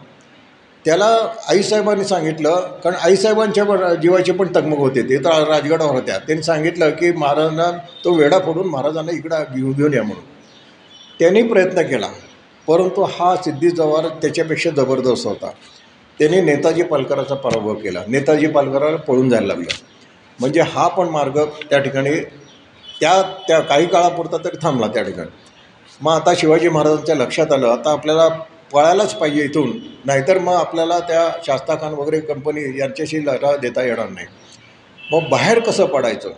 त्याला 0.85 1.07
आईसाहेबांनी 1.49 2.05
सांगितलं 2.05 2.55
कारण 2.85 2.97
आईसाहेबांच्या 2.97 3.95
जीवाची 3.95 4.33
पण 4.33 4.49
तगमग 4.57 4.79
होते 4.79 5.03
ते 5.03 5.19
तर 5.19 5.49
राजगडावर 5.49 5.95
होत्या. 5.95 6.19
त्यांनी 6.19 6.43
सांगितलं 6.43 6.91
की 6.91 7.13
महाराजांना 7.13 7.71
तो 8.05 8.13
वेढा 8.13 8.39
फोडून 8.39 8.67
महाराजांना 8.67 9.13
इकडं 9.13 9.45
घेऊन 9.55 9.73
घेऊन 9.73 9.95
या 9.95 10.03
म्हणून. 10.03 10.25
त्यांनी 11.19 11.43
प्रयत्न 11.43 11.83
केला 11.83 12.09
परंतु 12.67 13.03
हा 13.03 13.37
सिद्धी 13.37 13.71
जवार 13.71 14.09
त्याच्यापेक्षा 14.09 14.71
जबरदस्त 14.71 15.27
होता. 15.27 15.51
त्याने 16.19 16.41
नेताजी 16.41 16.83
पालकराचा 16.83 17.35
पराभव 17.35 17.75
केला. 17.75 18.03
नेताजी 18.09 18.47
पालकराला 18.47 18.97
पळून 18.97 19.29
जायला 19.29 19.47
लागलं. 19.47 19.75
म्हणजे 20.41 20.61
हा 20.61 20.89
पण 20.89 21.09
मार्ग 21.09 21.45
त्या 21.71 21.79
ठिकाणी 21.79 22.15
त्या 23.01 23.23
त्या 23.49 23.61
काही 23.61 23.87
काळापुरता 23.87 24.37
तरी 24.37 24.57
थांबला 24.63 24.87
त्या 24.87 25.03
ठिकाणी. 25.03 25.29
मग 26.01 26.13
आता 26.13 26.33
शिवाजी 26.37 26.69
महाराजांच्या 26.69 27.15
लक्षात 27.15 27.53
आलं 27.53 27.69
आता 27.69 27.93
आपल्याला 27.93 28.29
पळायलाच 28.73 29.15
पाहिजे 29.15 29.45
इथून. 29.45 29.73
नाहीतर 30.05 30.39
मग 30.39 30.55
आपल्याला 30.55 30.99
त्या 30.99 31.31
शास्ताखान 31.47 31.95
वगैरे 31.95 32.21
कंपनी 32.21 32.79
यांच्याशी 32.81 33.25
लढा 33.27 33.57
देता 33.57 33.83
येणार 33.83 34.09
नाही. 34.09 34.27
मग 35.13 35.29
बाहेर 35.29 35.59
कसं 35.59 35.87
पडायचं? 35.87 36.31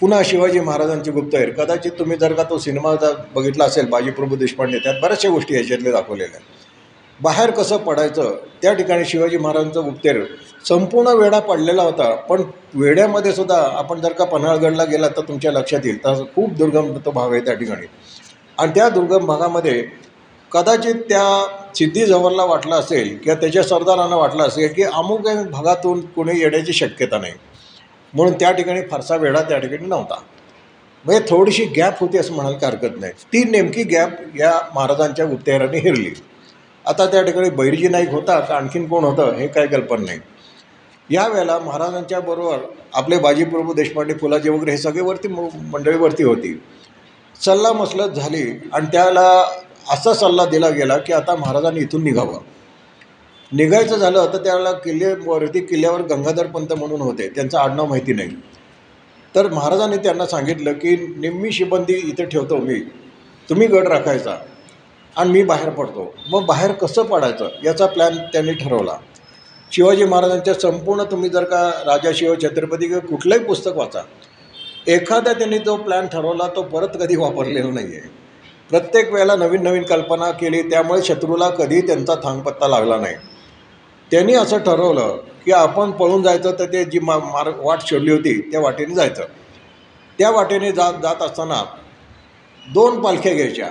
पुन्हा 0.00 0.22
शिवाजी 0.24 0.60
महाराजांची 0.60 1.10
गुप्तहेर. 1.10 1.50
कदाचित 1.50 1.92
तुम्ही 1.98 2.16
जर 2.16 2.32
का 2.32 2.42
तो 2.42 2.58
सिनेमा 2.58 2.94
जर 2.94 3.14
बघितला 3.34 3.64
असेल 3.64 3.86
बाजीप्रभू 3.86 4.36
देशपांडे 4.36 4.78
त्यात 4.78 4.94
बऱ्याचशा 5.02 5.28
गोष्टी 5.28 5.54
याच्यातल्या 5.54 5.92
दाखवलेल्या 5.92 6.36
आहेत. 6.36 6.61
बाहेर 7.22 7.50
कसं 7.50 7.76
पडायचं 7.76 8.36
त्या 8.62 8.72
ठिकाणी 8.72 9.04
शिवाजी 9.04 9.38
महाराजांचं 9.38 9.80
उपतेर 9.80 10.24
संपूर्ण 10.68 11.08
वेढा 11.08 11.38
पडलेला 11.38 11.82
होता. 11.82 12.14
पण 12.14 12.42
वेढ्यामध्ये 12.74 13.32
सुद्धा 13.32 13.56
आपण 13.78 14.00
जर 14.00 14.12
का 14.12 14.24
पन्हाळगडला 14.24 14.84
गेला 14.84 15.08
तर 15.08 15.20
तुमच्या 15.20 15.52
लक्षात 15.52 15.80
येईल 15.84 16.04
तर 16.04 16.22
खूप 16.34 16.52
दुर्गम 16.52 16.96
तो 16.96 17.10
भाग 17.10 17.32
आहे 17.32 17.40
त्या 17.40 17.54
ठिकाणी. 17.54 17.86
आणि 18.58 18.72
त्या 18.74 18.88
दुर्गम 18.88 19.26
भागामध्ये 19.26 19.82
कदाचित 20.52 20.94
त्या 20.94 21.22
सिद्धी 21.76 22.06
जवळला 22.06 22.44
वाटलं 22.44 22.74
असेल 22.74 23.16
किंवा 23.18 23.40
त्याच्या 23.40 23.62
सरदारांना 23.62 24.16
वाटलं 24.16 24.42
असेल 24.42 24.72
की 24.72 24.82
अमुक 24.82 25.28
भागातून 25.50 26.00
कोणी 26.00 26.40
येण्याची 26.40 26.72
शक्यता 26.72 27.18
नाही. 27.18 27.32
म्हणून 28.14 28.34
त्या 28.34 28.52
ठिकाणी 28.52 28.80
फारसा 28.90 29.16
वेढा 29.16 29.42
त्या 29.42 29.58
ठिकाणी 29.58 29.86
नव्हता. 29.86 30.14
म्हणजे 31.04 31.24
थोडीशी 31.28 31.64
गॅप 31.64 32.00
होती 32.00 32.18
असं 32.18 32.34
म्हणायला 32.34 32.66
हरकत 32.66 33.00
नाही. 33.00 33.12
ती 33.12 33.44
नेमकी 33.44 33.82
गॅप 33.82 34.10
या 34.38 34.52
महाराजांच्या 34.74 35.26
गुप्तेहराने 35.26 35.78
हिरली. 35.78 36.10
आता 36.86 37.06
त्या 37.06 37.22
ठिकाणी 37.22 37.50
बैरजी 37.50 37.88
नाईक 37.88 38.10
होता 38.10 38.38
का 38.40 38.54
आणखीन 38.56 38.86
कोण 38.88 39.04
होतं 39.04 39.34
हे 39.34 39.46
काय 39.48 39.66
कल्पना 39.66 40.04
नाही. 40.04 40.18
यावेळेला 41.10 41.58
महाराजांच्या 41.58 42.20
बरोबर 42.20 42.58
आपले 42.94 43.18
बाजीप्रभू 43.18 43.72
देशपांडे 43.74 44.14
फुलाजी 44.14 44.50
वगैरे 44.50 44.70
हे 44.70 44.76
सगळे 44.78 45.02
वरती 45.02 45.28
मंडळीवरती 45.28 46.22
होती. 46.22 46.62
सल्ला 47.40 47.72
मसलत 47.72 48.10
झाली 48.10 48.42
आणि 48.72 48.86
त्याला 48.86 49.28
असा 49.90 50.12
सल्ला 50.14 50.44
दिला 50.44 50.68
गेला 50.68 50.96
की 50.96 51.12
आता 51.12 51.34
महाराजांनी 51.36 51.80
इथून 51.80 52.02
निघावं. 52.04 52.38
निघायचं 53.52 53.96
झालं 53.96 54.26
तर 54.32 54.44
त्याला 54.44 54.72
किल्लेवरती 54.72 55.60
किल्ल्यावर 55.60 56.02
गंगाधर 56.02 56.46
पंत 56.46 56.72
म्हणून 56.72 57.00
होते. 57.00 57.28
त्यांचं 57.28 57.58
आडनाव 57.58 57.86
माहिती 57.86 58.12
नाही. 58.12 58.28
तर 59.34 59.48
महाराजांनी 59.48 59.96
त्यांना 59.96 60.26
सांगितलं 60.26 60.72
की 60.72 60.96
निम्मी 61.16 61.52
शिबंदी 61.52 61.94
इथे 61.94 62.24
ठेवतो 62.24 62.56
मी. 62.56 62.80
तुम्ही 63.48 63.66
गड 63.66 63.88
राखायचा. 63.88 64.36
आणि 65.16 65.30
मी 65.30 65.42
बाहेर 65.42 65.70
पडतो. 65.70 66.14
मग 66.30 66.44
बाहेर 66.46 66.72
कसं 66.72 67.02
पडायचं? 67.02 67.48
याचा 67.64 67.86
प्लॅन 67.86 68.16
त्यांनी 68.32 68.52
ठरवला. 68.52 68.96
शिवाजी 69.72 70.04
महाराजांच्या 70.04 70.54
संपूर्ण 70.54 71.02
तुम्ही 71.02 71.28
जर 71.30 71.44
का 71.44 71.68
राजा 71.86 72.10
शिव 72.14 72.34
छत्रपती 72.34 72.86
किंवा 72.86 73.06
कुठलंही 73.06 73.44
पुस्तक 73.44 73.76
वाचा 73.76 74.02
एखादा 74.86 75.32
त्यांनी 75.32 75.58
जो 75.58 75.76
प्लॅन 75.76 76.06
ठरवला 76.06 76.46
तो 76.56 76.62
परत 76.62 76.96
कधी 77.00 77.16
वापरलेला 77.16 77.70
नाही 77.70 77.96
आहे 77.96 78.08
प्रत्येक 78.70 79.12
वेळेला 79.12 79.36
नवीन 79.36 79.62
नवीन 79.62 79.82
कल्पना 79.82 80.30
केली 80.30 80.62
त्यामुळे 80.62 81.02
शत्रूला 81.02 81.48
कधी 81.50 81.80
त्यांचा 81.80 82.14
थांगपत्ता 82.14 82.68
लागला 82.68 82.96
नाही. 82.96 83.14
त्यांनी 84.10 84.34
असं 84.34 84.58
ठरवलं 84.58 85.16
की 85.44 85.52
आपण 85.52 85.90
पळून 85.90 86.22
जायचं 86.22 86.52
तर 86.58 86.72
ते 86.72 86.84
जी 86.84 86.98
मा 86.98 87.18
मार 87.18 87.48
वाट 87.56 87.78
शोधली 87.86 88.10
होती 88.10 88.40
त्या 88.50 88.60
वाटेने 88.60 88.94
जायचं. 88.94 89.24
त्या 90.18 90.30
वाटेने 90.30 90.72
जात 90.72 90.92
जात 91.02 91.22
असताना 91.22 91.62
दोन 92.72 93.00
पालख्या 93.02 93.34
घ्यायच्या. 93.34 93.70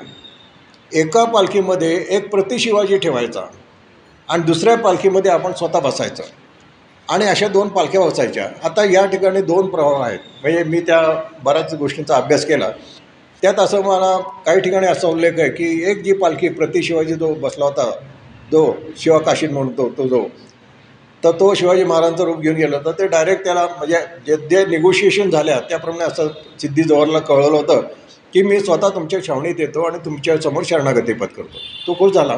एका 0.94 1.24
पालखीमध्ये 1.24 1.94
एक 2.10 2.30
प्रतिशिवाजी 2.30 2.98
ठेवायचा 2.98 3.42
आणि 4.30 4.44
दुसऱ्या 4.44 4.76
पालखीमध्ये 4.78 5.32
आपण 5.32 5.54
स्वतः 5.54 5.80
बसायचं. 5.80 6.24
आणि 7.08 7.26
अशा 7.26 7.48
दोन 7.48 7.68
पालख्या 7.68 8.02
बसायच्या. 8.02 8.48
आता 8.64 8.84
या 8.92 9.06
ठिकाणी 9.06 9.42
दोन 9.42 9.68
प्रवाह 9.68 10.06
आहेत. 10.06 10.20
म्हणजे 10.42 10.64
मी 10.64 10.80
त्या 10.80 11.02
बऱ्याच 11.44 11.74
गोष्टींचा 11.74 12.16
अभ्यास 12.16 12.46
केला. 12.46 12.70
त्यात 13.44 13.60
असं 13.60 13.82
मला 13.82 14.18
काही 14.46 14.60
ठिकाणी 14.60 14.88
असा 14.88 15.08
उल्लेख 15.08 15.39
आहे 15.39 15.50
की 15.50 15.92
एक 15.92 16.04
जी 16.04 16.14
पालखी 16.14 16.50
प्रतिशिवाजी 16.50 17.14
जो 17.14 17.34
बसला 17.34 17.66
होता 17.66 17.89
जो 18.52 18.74
शिवाकाशीन 18.98 19.54
म्हणतो 19.54 19.89
तो 19.98 20.08
जो 20.08 20.24
तर 21.24 21.32
तो 21.32 21.54
शिवाजी 21.54 21.84
महाराजांचं 21.84 22.24
रूप 22.24 22.39
घेऊन 22.39 22.56
गेला 22.56 22.78
तर 22.78 22.92
ते 22.92 23.08
डायरेक्ट 23.08 23.44
त्याला 23.44 23.66
म्हणजे 23.78 24.00
जे 24.28 24.36
जे 24.50 24.66
निगोशिएशन 24.66 25.30
झाल्या 25.30 25.60
त्याप्रमाणे 25.60 26.04
असं 26.04 26.28
सिद्धी 26.62 26.84
जवळला 26.84 27.20
कळवलं 27.20 27.58
होतं. 27.58 27.82
की 28.34 28.41
मी 28.43 28.59
स्वतः 28.59 28.89
तुमच्या 28.89 29.23
छावणीत 29.27 29.59
येतो 29.59 29.84
आणि 29.84 29.97
तुमच्यासमोर 30.05 30.63
शरणागती 30.65 31.13
पत्करतो 31.13 31.57
तो 31.88 31.93
खुश 31.93 32.13
झाला. 32.13 32.38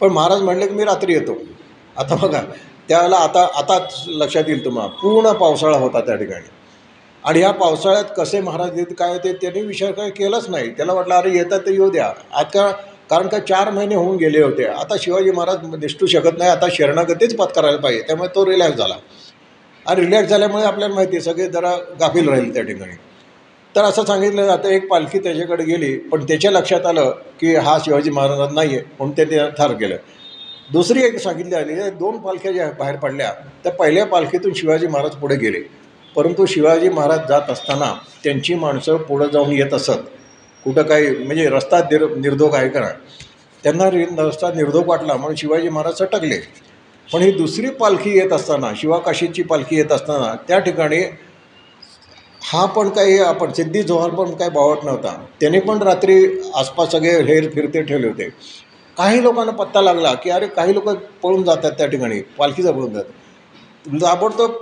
पण 0.00 0.08
महाराज 0.08 0.42
म्हणले 0.42 0.66
की 0.66 0.74
मी 0.74 0.84
रात्री 0.84 1.12
येतो. 1.12 1.36
आता 1.96 2.14
बघा 2.14 2.40
त्याला 2.88 3.16
आता 3.16 3.46
आताच 3.58 4.04
लक्षात 4.08 4.44
येईल 4.48 4.64
तुम्हाला 4.64 4.90
पूर्ण 5.02 5.32
पावसाळा 5.32 5.76
होता 5.76 6.00
त्या 6.00 6.14
ठिकाणी. 6.14 6.48
आणि 7.24 7.40
ह्या 7.40 7.50
पावसाळ्यात 7.50 8.04
कसे 8.16 8.40
महाराज 8.40 8.78
येत 8.78 8.94
काय 8.98 9.18
ते 9.18 9.32
त्यांनी 9.32 9.60
विचार 9.60 9.92
काय 9.92 10.10
केलाच 10.10 10.48
नाही. 10.50 10.70
त्याला 10.70 10.92
वाटलं 10.92 11.14
अरे 11.14 11.36
येतात 11.36 11.60
तर 11.66 11.70
येऊ 11.70 11.90
द्या. 11.90 12.12
आता 12.32 12.70
कारण 13.10 13.28
का 13.28 13.38
चार 13.38 13.70
महिने 13.70 13.94
होऊन 13.94 14.16
गेले 14.16 14.42
होते. 14.42 14.64
आता 14.64 14.94
शिवाजी 15.00 15.30
महाराज 15.30 15.74
निष्ठू 15.78 16.06
शकत 16.06 16.38
नाही 16.38 16.50
आता 16.50 16.66
शरणागतीच 16.72 17.36
पत्करायला 17.36 17.78
पाहिजे. 17.78 18.02
त्यामुळे 18.02 18.28
तो 18.34 18.46
रिलॅक्स 18.46 18.78
झाला. 18.78 18.94
आणि 19.86 20.00
रिलॅक्स 20.00 20.30
झाल्यामुळे 20.30 20.64
आपल्याला 20.64 20.94
माहिती 20.94 21.16
आहे 21.16 21.24
सगळे 21.24 21.46
जरा 21.48 21.76
गाफील 22.00 22.28
राहील 22.28 22.54
त्या 22.54 22.62
ठिकाणी. 22.62 22.92
तर 23.76 23.84
असं 23.84 24.04
सांगितलं 24.04 24.46
जातं 24.46 24.68
एक 24.68 24.86
पालखी 24.88 25.18
त्याच्याकडे 25.18 25.64
गेली 25.64 25.96
पण 26.10 26.24
त्याच्या 26.24 26.50
लक्षात 26.50 26.86
आलं 26.86 27.10
की 27.40 27.54
हा 27.56 27.76
शिवाजी 27.84 28.10
महाराज 28.10 28.52
नाही 28.54 28.68
आहे 28.68 28.84
म्हणून 28.98 29.16
ते 29.16 29.24
ते 29.24 29.38
ठार 29.58 29.72
केलं. 29.72 29.96
दुसरी 30.72 31.02
एक 31.04 31.18
सांगितली 31.20 31.54
आली 31.54 31.74
दोन 31.90 32.16
पालख्या 32.18 32.52
ज्या 32.52 32.70
बाहेर 32.78 32.96
पडल्या 32.96 33.32
त्या 33.64 33.72
पहिल्या 33.72 34.04
पालखीतून 34.06 34.52
शिवाजी 34.54 34.86
महाराज 34.86 35.14
पुढे 35.16 35.36
गेले. 35.36 35.60
परंतु 36.16 36.46
शिवाजी 36.46 36.88
महाराज 36.88 37.28
जात 37.28 37.50
असताना 37.50 37.92
त्यांची 38.24 38.54
माणसं 38.54 38.96
पुढं 38.98 39.28
जाऊन 39.32 39.52
येत 39.52 39.74
असत. 39.74 39.98
कुठं 40.64 40.82
काही 40.82 41.10
म्हणजे 41.16 41.48
रस्ता 41.50 41.78
निर 41.82 42.06
निर्धोक 42.16 42.54
आहे 42.54 42.68
का 42.68 42.88
त्यांना 43.64 43.90
रि 43.90 44.04
रस्ता 44.18 44.50
निर्धोक 44.52 44.88
वाटला 44.88 45.14
म्हणून 45.14 45.36
शिवाजी 45.36 45.68
महाराज 45.68 45.98
सटकले. 45.98 46.38
पण 47.08 47.22
ही 47.22 47.30
दुसरी 47.32 47.70
पालखी 47.70 48.10
येत 48.18 48.32
असताना 48.32 48.72
शिवाकाशीची 48.76 49.42
पालखी 49.42 49.76
येत 49.76 49.92
असताना 49.92 50.34
त्या 50.48 50.58
ठिकाणी 50.58 51.02
हा 52.44 52.64
पण 52.66 52.88
काही 52.88 53.18
आपण 53.18 53.52
सिद्धी 53.52 53.82
जोहर 53.82 54.10
पण 54.10 54.34
काही 54.34 54.50
बावट 54.50 54.84
नव्हता. 54.84 55.14
त्याने 55.40 55.60
पण 55.60 55.82
रात्री 55.82 56.16
आसपास 56.54 56.90
सगळे 56.92 57.12
हेर 57.22 57.48
फिरते 57.54 57.82
ठेवले 57.82 58.08
होते. 58.08 58.28
काही 58.96 59.22
लोकांना 59.22 59.52
पत्ता 59.52 59.80
लागला 59.80 60.12
की 60.14 60.30
अरे 60.30 60.46
काही 60.46 60.74
लोक 60.74 60.88
पळून 61.22 61.42
जातात 61.44 61.72
त्या 61.78 61.86
ठिकाणी 61.86 62.20
पालखीचा 62.38 62.72
पळून 62.72 62.92
जातात. 62.92 64.02
ताबडतोब 64.02 64.52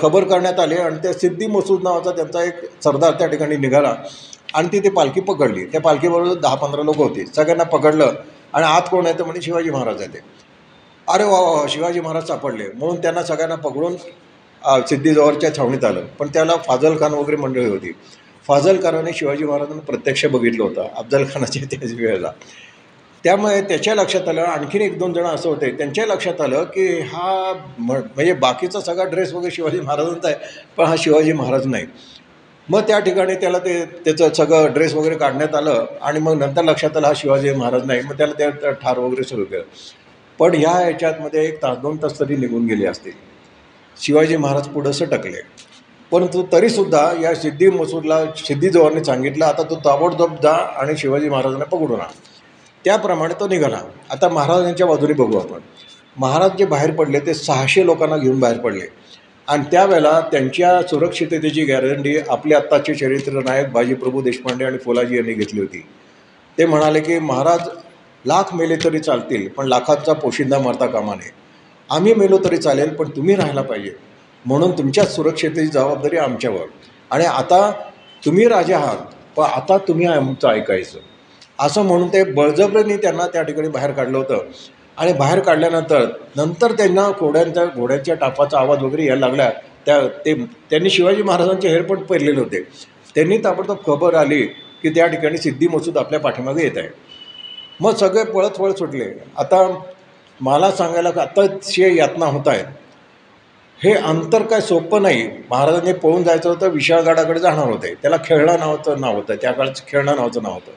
खबर 0.00 0.24
करण्यात 0.24 0.60
आली 0.60 0.76
आणि 0.76 0.96
त्या 1.02 1.12
सिद्धी 1.12 1.46
मसूद 1.46 1.82
नावाचा 1.82 2.10
त्यांचा 2.10 2.42
एक 2.44 2.60
सरदार 2.84 3.12
त्या 3.18 3.26
ठिकाणी 3.26 3.56
निघाला 3.56 3.94
आणि 4.54 4.68
ती 4.72 4.78
ती 4.80 4.88
पालखी 4.90 5.20
पकडली. 5.20 5.64
त्या 5.64 5.80
पालखीबरोबर 5.80 6.34
दहा 6.34 6.54
पंधरा 6.54 6.82
लोक 6.82 6.96
होती. 6.96 7.26
सगळ्यांना 7.26 7.64
पकडलं 7.64 8.12
आणि 8.52 8.64
आत 8.66 8.88
कोण 8.90 9.06
येतं 9.06 9.24
म्हणजे 9.24 9.40
शिवाजी 9.42 9.70
महाराज 9.70 10.00
आहे 10.02 10.12
ते. 10.14 10.20
अरे 11.08 11.24
वा 11.24 11.40
वा, 11.40 11.64
शिवाजी 11.68 12.00
महाराज 12.00 12.26
सापडले. 12.26 12.68
म्हणून 12.74 13.00
त्यांना 13.02 13.22
सगळ्यांना 13.22 13.54
पकडून 13.54 13.94
अ, 14.64 14.78
सिद्धीजवळच्या 14.88 15.56
छावणीत 15.56 15.84
आलं. 15.84 16.06
पण 16.18 16.28
त्याला 16.28 16.56
फाजल 16.56 16.96
खान 17.00 17.12
वगैरे 17.14 17.36
मंडळी 17.36 17.68
होती. 17.68 17.92
फाजल 18.48 18.82
खानाने 18.82 19.12
शिवाजी 19.12 19.44
महाराजांना 19.44 19.82
प्रत्यक्ष 19.82 20.26
बघितलं 20.26 20.62
होतं 20.64 20.88
अफजल 20.96 21.24
खानाच्या 21.34 21.62
त्याच 21.70 21.92
वेळेला. 21.92 22.30
त्यामुळे 23.24 23.60
त्याच्या 23.62 23.94
लक्षात 23.94 24.28
आलं 24.28 24.40
आणखीन 24.42 24.82
एक 24.82 24.98
दोन 24.98 25.12
जण 25.12 25.24
असं 25.24 25.48
होते 25.48 25.70
त्यांच्या 25.70 26.06
लक्षात 26.06 26.40
आलं 26.40 26.64
की 26.64 26.86
हा 27.00 27.52
म्हणजे 27.78 28.32
बाकीचा 28.32 28.80
सगळा 28.80 29.04
ड्रेस 29.04 29.32
वगैरे 29.32 29.50
शिवाजी 29.50 29.80
महाराजांचा 29.80 30.28
आहे 30.28 30.36
पण 30.76 30.84
हा 30.84 30.94
शिवाजी 30.98 31.32
महाराज 31.32 31.66
नाही. 31.66 31.86
मग 32.68 32.80
त्या 32.80 32.98
ठिकाणी 32.98 33.34
त्याला 33.34 33.58
ते 33.58 33.84
त्याचं 33.84 34.32
सगळं 34.32 34.72
ड्रेस 34.72 34.94
वगैरे 34.94 35.14
काढण्यात 35.14 35.54
आलं 35.54 35.84
आणि 36.02 36.20
मग 36.20 36.38
नंतर 36.38 36.62
लक्षात 36.62 36.96
आलं 36.96 37.06
हा 37.06 37.12
शिवाजी 37.16 37.52
महाराज 37.52 37.86
नाही 37.86 38.00
मग 38.00 38.18
त्याला 38.18 38.32
त्या 38.38 38.70
ठार 38.70 38.98
वगैरे 38.98 39.22
सुरू 39.22 39.44
केलं. 39.44 39.62
पण 40.38 40.54
ह्या 40.54 40.70
ह्याच्यातमध्ये 40.70 41.44
एक 41.44 41.62
तास 41.62 41.78
दोन 41.78 41.96
तास 41.96 42.20
तरी 42.20 42.36
निघून 42.36 42.66
गेले 42.66 42.86
असतील. 42.86 43.31
शिवाजी 44.00 44.36
महाराज 44.36 44.68
पुढं 44.68 44.92
सटकले. 44.92 45.40
परंतु 46.10 46.42
तरीसुद्धा 46.52 47.12
या 47.22 47.34
सिद्धी 47.34 47.70
मसूदला 47.70 48.24
सिद्धी 48.26 48.68
जोहरने 48.68 49.04
सांगितलं 49.04 49.44
आता 49.44 49.62
तो 49.62 49.76
ताबडतोब 49.76 50.34
जा 50.42 50.52
आणि 50.52 50.96
शिवाजी 50.96 51.28
महाराजांना 51.28 51.64
पकडून 51.64 52.00
आण. 52.00 52.10
त्याप्रमाणे 52.84 53.34
तो 53.40 53.48
निघाला. 53.48 53.80
आता 54.10 54.28
महाराजांच्या 54.28 54.86
बाजूने 54.86 55.12
बघू 55.12 55.38
आपण. 55.38 55.60
महाराज 56.16 56.50
जे 56.58 56.64
बाहेर 56.64 56.90
पडले 56.90 57.20
ते 57.20 57.34
सहाशे 57.34 57.86
लोकांना 57.86 58.16
घेऊन 58.16 58.40
बाहेर 58.40 58.58
पडले. 58.58 58.86
आणि 59.48 59.64
त्यावेळेला 59.70 60.20
त्यांच्या 60.20 60.82
सुरक्षिततेची 60.82 61.64
गॅरंटी 61.64 62.16
आपले 62.28 62.54
आत्ताचे 62.54 62.94
चरित्र 62.94 63.32
नायक 63.32 63.72
बाजीप्रभू 63.72 64.22
देशपांडे 64.22 64.64
आणि 64.64 64.78
फोलाजी 64.78 65.16
यांनी 65.16 65.32
घेतली 65.32 65.60
होती. 65.60 65.86
ते 66.58 66.66
म्हणाले 66.66 67.00
की 67.00 67.18
महाराज 67.18 67.68
लाख 68.26 68.54
मेले 68.54 68.76
तरी 68.76 68.98
चालतील 68.98 69.48
पण 69.48 69.66
लाखांचा 69.66 70.12
पोशिंदा 70.12 70.58
मारता 70.58 70.86
कामा 70.86 71.14
नये. 71.14 71.30
आम्ही 71.92 72.14
मेलो 72.14 72.38
तरी 72.44 72.56
चालेल 72.56 72.94
पण 72.94 73.08
तुम्ही 73.08 73.34
राहायला 73.34 73.62
पाहिजे. 73.62 73.90
म्हणून 74.44 74.70
तुमच्या 74.70 75.04
सुरक्षेची 75.04 75.66
जबाबदारी 75.66 76.16
आमच्यावर. 76.16 76.66
आणि 77.10 77.24
आता 77.24 77.70
तुम्ही 78.24 78.48
राजा 78.48 78.78
आहात 78.78 78.96
पण 79.36 79.44
आता 79.44 79.78
तुम्ही 79.78 80.06
आमचं 80.06 80.48
ऐकायचं. 80.48 80.98
असं 81.58 81.82
म्हणून 81.82 82.08
ते 82.08 82.24
बळजबरीने 82.24 82.96
त्यांना 82.96 83.26
त्या 83.26 83.42
ठिकाणी 83.42 83.68
बाहेर 83.68 83.90
काढलं 83.90 84.18
होतं. 84.18 84.38
आणि 84.96 85.12
बाहेर 85.12 85.40
काढल्यानंतर 85.40 86.06
नंतर 86.36 86.72
त्यांना 86.72 87.10
घोड्यांच्या 87.20 87.64
घोड्यांच्या 87.64 88.14
टापाचा 88.14 88.58
आवाज 88.58 88.82
वगैरे 88.82 89.04
यायला 89.04 89.26
लागला. 89.26 89.50
त्या 89.86 90.08
ते 90.08 90.34
त्यांनी 90.70 90.90
शिवाजी 90.90 91.22
महाराजांचे 91.22 91.68
हेरपट 91.68 91.98
पेरलेले 91.98 92.40
होते. 92.40 92.62
त्यांनी 93.14 93.38
ताबडतोब 93.38 93.78
खबर 93.86 94.14
आली 94.14 94.42
की 94.82 94.90
त्या 94.90 95.06
ठिकाणी 95.06 95.38
सिद्धी 95.38 95.68
मसूद 95.68 95.98
आपल्या 95.98 96.20
पाठीमागे 96.20 96.62
येत 96.62 96.78
आहे. 96.78 96.88
मग 97.80 97.94
सगळे 97.94 98.24
पळत 98.24 98.50
पळत 98.50 98.74
सुटले. 98.74 99.04
आता 99.36 99.78
मला 100.40 100.70
सांगायला 100.70 101.10
का 101.10 101.22
आत्ताशे 101.22 101.94
यातना 101.96 102.26
होत 102.26 102.48
आहेत 102.48 102.64
हे 103.78 103.92
अंतर 103.94 104.42
काय 104.42 104.60
सोपं 104.60 105.02
नाही. 105.02 105.26
महाराजांनी 105.50 105.92
पळून 105.92 106.22
जायचं 106.22 106.48
होतं 106.48 106.70
विशाळगडाकडे 106.70 107.40
जाणार 107.40 107.68
होते. 107.68 107.94
त्याला 107.94 108.16
खेळणा 108.24 108.56
नावाचं 108.56 109.00
नाव 109.00 109.14
होतं 109.14 109.34
त्या 109.42 109.52
काळचं 109.52 109.82
खेळणा 109.88 110.14
नावाचं 110.14 110.42
नाव 110.42 110.52
होतं. 110.52 110.72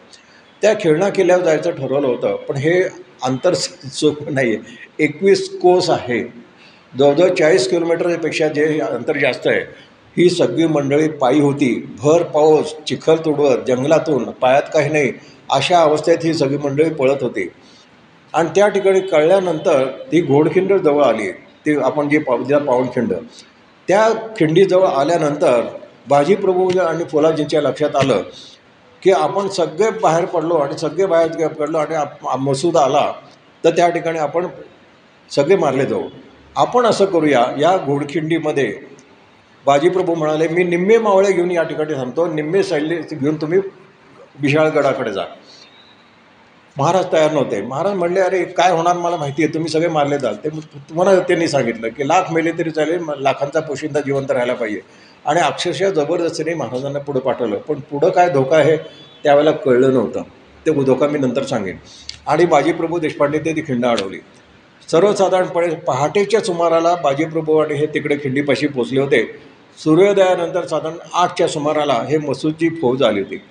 त्या 0.61 0.73
खेळणा 0.79 1.09
किल्ल्यावर 1.09 1.43
जायचं 1.43 1.71
ठरवलं 1.71 2.07
होतं 2.07 2.35
पण 2.47 2.55
हे 2.55 2.81
अंतर 3.23 3.53
सोपं 3.53 4.33
नाही. 4.33 4.55
आहे 4.55 5.03
एकवीस 5.03 5.49
कोस 5.59 5.89
आहे. 5.89 6.21
जवळजवळ 6.93 7.29
चाळीस 7.29 7.67
किलोमीटरपेक्षा 7.69 8.47
जे 8.47 8.79
अंतर 8.79 9.17
जास्त 9.17 9.47
आहे 9.47 9.59
ही 10.17 10.29
सगळी 10.29 10.67
मंडळी 10.67 11.07
पायी 11.07 11.39
होती. 11.41 11.73
भर 11.99 12.23
पाऊस 12.23 12.73
चिखल 12.87 13.15
तुडवत 13.15 13.65
जंगलातून 13.67 14.29
पायात 14.31 14.69
काही 14.73 14.89
नाही 14.89 15.11
अशा 15.51 15.81
अवस्थेत 15.81 16.17
ही 16.23 16.33
सगळी 16.33 16.57
मंडळी 16.57 16.89
पळत 16.89 17.23
होती. 17.23 17.47
आणि 18.35 18.49
त्या 18.55 18.67
ठिकाणी 18.67 18.99
कळल्यानंतर 19.01 19.85
ती 20.11 20.21
घोडखिंड 20.21 20.73
जवळ 20.73 21.03
आली. 21.03 21.31
ती 21.31 21.75
आपण 21.83 22.09
जी 22.09 22.17
पाव 22.19 22.43
ज्या 22.43 22.57
पावनखिंड 22.59 23.13
त्या 23.87 24.07
खिंडीजवळ 24.37 24.87
आल्यानंतर 24.87 25.61
बाजीप्रभू 26.07 26.67
आणि 26.79 27.03
फुलाजींच्या 27.11 27.61
लक्षात 27.61 27.95
आलं 27.95 28.21
की 29.03 29.11
आपण 29.11 29.47
सगळे 29.47 29.89
बाहेर 30.01 30.25
पडलो 30.25 30.55
आणि 30.55 30.77
सगळे 30.77 31.05
बाहेर 31.05 31.47
पडलो 31.47 31.77
आणि 31.77 31.95
मसूद 32.39 32.77
आला 32.77 33.11
तर 33.63 33.75
त्या 33.75 33.89
ठिकाणी 33.89 34.19
आपण 34.19 34.47
सगळे 35.31 35.55
मारले 35.55 35.85
जाऊ. 35.85 36.03
आपण 36.55 36.85
असं 36.85 37.05
करूया 37.05 37.45
या 37.59 37.75
घोडखिंडीमध्ये 37.77 38.71
बाजीप्रभू 39.65 40.15
म्हणाले 40.15 40.47
मी 40.47 40.63
निम्मे 40.63 40.97
मावळे 40.97 41.31
घेऊन 41.31 41.51
या 41.51 41.63
ठिकाणी 41.63 41.93
थांबतो 41.93 42.25
निम्मे 42.33 42.63
सैल्य 42.63 43.01
घेऊन 43.13 43.35
तुम्ही 43.35 43.59
विशाळगडाकडे 44.41 45.11
जा. 45.13 45.23
महाराज 46.77 47.05
तयार 47.11 47.31
नव्हते. 47.31 47.61
महाराज 47.61 47.93
म्हणले 47.93 48.19
अरे 48.19 48.43
काय 48.43 48.71
होणार 48.71 48.97
मला 48.97 49.15
माहिती 49.15 49.43
आहे 49.43 49.53
तुम्ही 49.53 49.71
सगळे 49.71 49.87
मारले 49.87 50.17
जाल. 50.19 50.35
ते 50.35 50.49
तुम्हाला 50.49 51.19
त्यांनी 51.19 51.47
सांगितलं 51.47 51.87
की 51.87 52.07
लाख 52.07 52.31
मेले 52.31 52.51
तरी 52.51 52.69
चालेल 52.69 53.03
लाखांचा 53.19 53.59
पोशिंदा 53.59 53.99
जिवंत 53.99 54.31
राहायला 54.31 54.53
पाहिजे. 54.53 54.79
आणि 55.25 55.39
अक्षरशः 55.39 55.89
जबरदस्तीने 55.89 56.53
महाराजांना 56.53 56.99
पुढं 56.99 57.19
पाठवलं. 57.19 57.57
पण 57.57 57.79
पुढं 57.79 58.09
काय 58.09 58.29
धोका 58.29 58.57
आहे 58.57 58.77
त्यावेळेला 59.23 59.51
कळलं 59.51 59.93
नव्हतं. 59.93 60.21
ते 60.65 60.83
धोका 60.83 61.07
मी 61.07 61.19
नंतर 61.19 61.43
सांगेन. 61.43 61.77
आणि 62.27 62.45
बाजीप्रभू 62.45 62.99
देशपांडे 62.99 63.39
ते 63.39 63.55
ती 63.55 63.61
खिंड 63.61 63.85
अडवली. 63.85 64.19
सर्वसाधारणपणे 64.91 65.75
पहाटेच्या 65.75 66.39
सुमाराला 66.39 66.95
बाजीप्रभू 66.95 67.57
आणि 67.57 67.73
हे 67.73 67.85
तिकडे 67.85 68.15
खिंडीपाशी 68.15 68.67
पोचले 68.67 68.99
होते. 68.99 69.23
सूर्योदयानंतर 69.83 70.65
साधारण 70.65 70.97
आठच्या 71.13 71.47
सुमाराला 71.47 71.93
हे 71.93 72.17
मसूदची 72.17 72.69
फौज 72.69 73.03
आली 73.03 73.19
होती. 73.19 73.41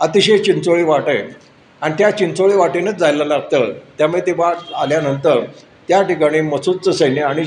अतिशय 0.00 0.38
चिंचोळी 0.38 0.82
वाट 0.82 1.08
आहे. 1.08 1.51
आणि 1.82 1.94
त्या 1.98 2.10
चिंचोळी 2.10 2.56
वाटेनंच 2.56 2.96
जायला 2.96 3.24
लागतं. 3.24 3.72
त्यामुळे 3.98 4.20
ते 4.26 4.32
वाट 4.32 4.72
आल्यानंतर 4.74 5.40
त्या 5.88 6.02
ठिकाणी 6.02 6.40
मसूदचं 6.40 6.92
सैन्य 6.92 7.22
आणि 7.22 7.44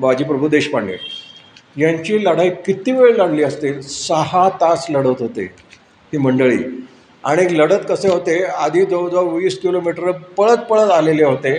बाजीप्रभू 0.00 0.48
देशपांडे 0.48 0.96
यांची 1.76 2.24
लढाई 2.24 2.50
किती 2.66 2.92
वेळ 2.92 3.16
लढली 3.16 3.42
असतील 3.42 3.80
सहा 3.80 4.48
तास 4.60 4.86
लढत 4.90 5.20
होते 5.20 5.44
ही 6.12 6.18
मंडळी. 6.18 6.58
आणि 7.24 7.58
लढत 7.58 7.84
कसे 7.88 8.08
होते? 8.08 8.42
आधी 8.44 8.84
जवळजवळ 8.84 9.32
वीस 9.32 9.58
किलोमीटर 9.60 10.10
पळत 10.10 10.58
पळत 10.58 10.90
आलेले 10.90 11.24
होते. 11.24 11.58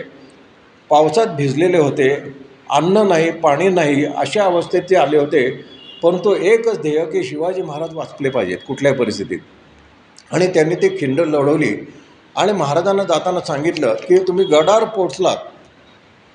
पावसात 0.89 1.27
भिजलेले 1.27 1.77
होते. 1.77 2.09
अन्न 2.69 3.07
नाही 3.07 3.31
पाणी 3.31 3.67
नाही 3.69 4.05
अशा 4.05 4.43
अवस्थेत 4.43 4.81
ते 4.89 4.95
आले 4.95 5.17
होते. 5.17 5.49
परंतु 6.03 6.35
एकच 6.35 6.81
ध्येय 6.81 7.05
की 7.05 7.23
शिवाजी 7.23 7.61
महाराज 7.61 7.93
वाचले 7.93 8.29
पाहिजेत 8.29 8.57
कुठल्याही 8.67 8.97
परिस्थितीत. 8.97 9.39
आणि 10.31 10.47
त्यांनी 10.47 10.75
ती 10.75 10.89
खिंड 10.89 11.19
लढवली. 11.19 11.93
आणि 12.35 12.51
महाराजांना 12.51 13.03
जाताना 13.03 13.39
सांगितलं 13.39 13.93
की 13.93 14.17
तुम्ही 14.17 14.45
गडावर 14.45 14.83
पोचलात 14.83 15.37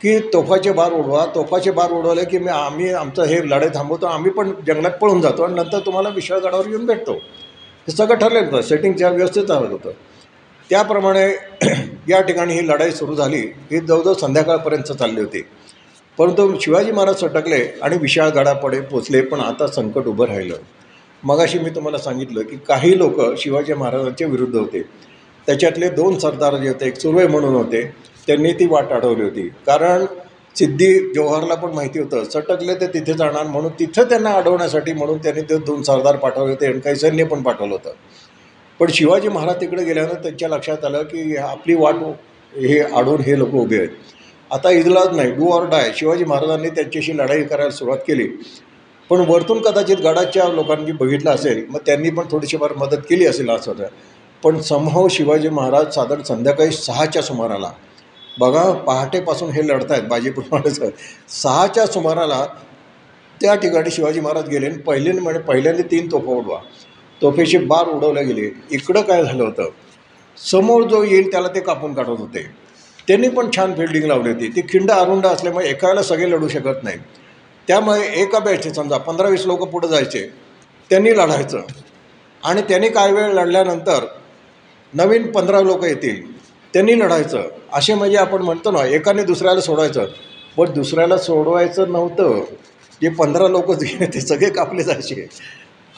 की 0.03 0.19
तोफाचे 0.19 0.73
बार 0.73 0.93
उडवा. 0.93 1.27
तोफाचे 1.27 1.71
बार 1.71 1.91
उडवले 1.93 2.25
की 2.25 2.39
मी 2.39 2.49
आम्ही 2.49 2.93
आमचं 2.93 3.23
हे 3.23 3.41
लढाई 3.49 3.69
थांबवतो. 3.69 4.07
आम्ही 4.07 4.31
पण 4.31 4.53
जंगलात 4.67 4.91
पळून 4.91 5.21
जातो 5.21 5.43
आणि 5.43 5.55
नंतर 5.55 5.79
तुम्हाला 5.79 6.09
विशाळगडावर 6.09 6.67
येऊन 6.67 6.87
भेटतो. 6.87 7.13
हे 7.13 7.93
सगळं 7.93 8.17
ठरलेलं 8.17 8.47
होतं. 8.47 8.61
सेटिंग 8.61 8.95
ज्या 8.95 9.09
व्यवस्थित 9.09 9.51
हवं 9.51 9.69
होतं. 9.69 9.91
त्याप्रमाणे 10.71 11.29
या 12.09 12.21
ठिकाणी 12.21 12.55
ही 12.55 12.69
लढाई 12.69 12.91
सुरू 12.91 13.15
झाली. 13.15 13.39
ही 13.39 13.81
जवळजवळ 13.81 14.15
संध्याकाळपर्यंत 14.15 14.93
चालली 14.93 15.21
होती. 15.21 15.43
परंतु 16.19 16.59
शिवाजी 16.61 16.93
महाराज 16.93 17.21
सटकले 17.21 17.79
आणि 17.83 17.97
विशाळ 17.97 18.29
गडापडे 18.29 18.81
पोचले. 18.81 19.21
पण 19.21 19.41
आता 19.41 19.67
संकट 19.67 20.07
उभं 20.07 20.27
राहिलं. 20.27 20.57
मगाशी 21.25 21.59
मी 21.59 21.71
तुम्हाला 21.71 21.99
सांगितलं 21.99 22.43
की 22.43 22.57
काही 22.57 22.99
लोक 22.99 23.21
शिवाजी 23.39 23.75
महाराजांच्या 23.75 24.27
विरुद्ध 24.27 24.55
होते. 24.57 24.83
त्याच्यातले 25.47 25.89
दोन 25.89 26.19
सरदार 26.19 26.57
जे 26.57 26.69
होते 26.69 26.87
एक 26.87 26.97
सुर्वे 26.97 27.27
म्हणून 27.27 27.55
होते 27.55 27.83
त्यांनी 28.27 28.53
ती 28.53 28.67
वाट 28.67 28.93
अडवली 28.93 29.23
होती. 29.23 29.49
कारण 29.67 30.05
सिद्धी 30.57 31.13
जवाहरला 31.15 31.55
पण 31.55 31.73
माहिती 31.73 31.99
होतं 31.99 32.25
सटकले 32.25 32.75
ते 32.75 32.87
तिथे 32.87 33.13
जाणार 33.13 33.47
म्हणून 33.47 33.71
तिथं 33.79 34.03
त्यांना 34.03 34.31
अडवण्यासाठी 34.31 34.93
म्हणून 34.93 35.19
त्यांनी 35.19 35.43
ते 35.43 35.57
दोन 35.57 35.83
सरदार 35.83 36.17
पाठवले 36.17 36.51
होते 36.51 36.67
आणि 36.67 36.81
काही 36.81 36.97
सैन्य 36.97 37.25
पण 37.25 37.43
पाठवलं 37.43 37.73
होतं. 37.73 37.93
पण 38.81 38.91
शिवाजी 38.91 39.29
महाराज 39.29 39.61
तिकडे 39.61 39.85
गेल्यानं 39.85 40.15
त्यांच्या 40.15 40.49
लक्षात 40.49 40.85
आलं 40.85 41.03
की 41.03 41.37
आपली 41.37 41.75
वाट 41.75 41.95
हे 42.53 42.79
अडवून 42.79 43.21
हे 43.21 43.39
लोक 43.39 43.55
उभे 43.55 43.79
आहेत. 43.79 43.89
आता 44.51 44.71
इजलाज 44.71 45.17
नाही 45.17 45.31
डू 45.31 45.51
ऑर 45.51 45.67
डाय. 45.67 45.91
शिवाजी 45.97 46.25
महाराजांनी 46.25 46.71
त्यांच्याशी 46.71 47.17
लढाई 47.17 47.43
करायला 47.43 47.71
सुरुवात 47.71 47.99
केली. 47.99 48.29
पण 49.13 49.21
वरतून 49.29 49.61
कदाचित 49.63 49.97
गडाच्या 49.97 50.47
लोकांनी 50.49 50.93
बघितलं 50.93 51.31
असेल 51.31 51.65
मग 51.71 51.79
त्यांनी 51.87 52.11
पण 52.11 52.27
थोडीशी 52.31 52.57
फार 52.57 52.73
मदत 52.77 53.03
केली 53.09 53.27
असेल 53.27 53.51
असं 53.51 53.71
होतं. 53.71 53.87
पण 54.43 54.61
समभाव 54.61 55.09
शिवाजी 55.09 55.49
महाराज 55.49 55.95
साधारण 55.95 56.23
संध्याकाळी 56.23 56.71
सहाच्या 56.71 57.23
सुमाराला 57.23 57.71
बघा 58.39 58.63
पहाटेपासून 58.87 59.51
हे 59.51 59.67
लढत 59.69 59.93
आहेत 59.93 60.03
बाजीपूर 60.03 60.45
महाराज 60.53 60.81
सहाच्या 61.33 61.87
सुमाराला 61.87 62.45
त्या 63.41 63.55
ठिकाणी 63.55 63.91
शिवाजी 63.91 64.21
महाराज 64.21 64.49
गेले 64.49 64.67
आणि 64.67 64.79
पहिल्याने 64.79 65.21
म्हणजे 65.21 65.41
पहिल्यांदा 65.41 65.83
तीन 65.83 66.11
तोफा 66.13 66.33
उडवा. 66.33 66.59
तोफेचे 67.21 67.59
बार 67.59 67.89
उडवले 67.89 68.25
गेले. 68.25 68.51
इकडं 68.71 69.01
काय 69.01 69.25
झालं 69.25 69.45
होतं? 69.45 69.69
समोर 70.39 70.83
जो 70.83 71.03
येईल 71.05 71.31
त्याला 71.33 71.49
ते 71.49 71.61
कापून 71.61 71.95
काढत 71.95 72.09
होते. 72.09 72.51
त्यांनी 73.09 73.29
पण 73.29 73.51
छान 73.57 73.75
फिल्डिंग 73.75 74.05
लावली 74.05 74.33
होती. 74.33 74.49
ती 74.49 74.61
खिंड 74.61 74.91
अरुंड 74.91 75.27
असल्यामुळे 75.27 75.69
एकाला 75.69 76.03
सगळे 76.03 76.31
लढू 76.31 76.49
शकत 76.49 76.85
नाही 76.85 76.99
त्यामुळे 77.69 78.07
एका 78.23 78.39
बॅचचे 78.39 78.71
समजा 78.75 78.97
पंधरा 78.97 79.29
वीस 79.29 79.47
लोक 79.47 79.63
पुढं 79.69 79.89
जायचे 79.89 80.29
त्यांनी 80.91 81.17
लढायचं. 81.17 81.61
आणि 82.45 82.63
त्यांनी 82.63 82.89
काही 82.89 83.13
वेळ 83.13 83.33
लढल्यानंतर 83.33 84.05
नवीन 84.95 85.31
पंधरा 85.33 85.61
लोक 85.61 85.85
येतील 85.85 86.33
त्यांनी 86.75 86.99
लढायचं. 86.99 87.43
असे 87.73 87.95
म्हणजे 87.95 88.17
आपण 88.17 88.43
म्हणतो 88.43 88.71
ना 88.71 88.85
एकाने 88.87 89.23
दुसऱ्याला 89.23 89.61
सोडवायचं 89.61 90.07
पण 90.57 90.73
दुसऱ्याला 90.73 91.19
सोडवायचं 91.19 91.93
नव्हतं. 91.93 92.41
जे 93.03 93.09
पंधरा 93.09 93.49
लोक 93.49 93.71
गेले 93.71 94.07
ते 94.07 94.21
सगळे 94.21 94.51
कापले 94.51 94.83
जायचे. 94.83 95.29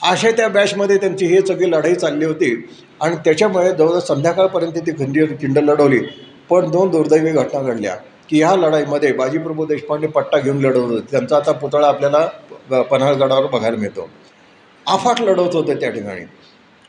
अशा 0.02 0.30
त्या 0.30 0.48
बॅचमध्ये 0.48 0.96
त्यांची 0.96 1.26
ही 1.26 1.40
सगळी 1.40 1.70
लढाई 1.70 1.94
चालली 1.94 2.24
होती. 2.24 2.68
आणि 3.00 3.16
त्याच्यामुळे 3.16 3.72
जवळजवळ 3.72 3.98
संध्याकाळपर्यंत 3.98 4.72
ती 4.72 4.92
खंडी 4.92 5.26
खिंड 5.26 5.58
लढवली. 5.58 6.00
पण 6.50 6.70
दोन 6.70 6.90
दुर्दैवी 6.90 7.30
घटना 7.30 7.62
घडल्या. 7.62 7.96
की 8.34 8.42
ह्या 8.42 8.54
लढाईमध्ये 8.56 9.12
बाजीप्रभू 9.12 9.64
देशपांडे 9.66 10.06
पट्टा 10.06 10.38
घेऊन 10.38 10.58
लढवत 10.60 10.90
होते. 10.90 11.10
त्यांचा 11.10 11.36
आता 11.36 11.52
पुतळा 11.52 11.88
आपल्याला 11.88 12.82
पन्हाळगडावर 12.82 13.46
बघायला 13.46 13.76
मिळतो. 13.76 14.08
आफाट 14.86 15.20
लढवत 15.20 15.54
होते 15.54 15.74
त्या 15.74 15.90
ठिकाणी. 15.90 16.20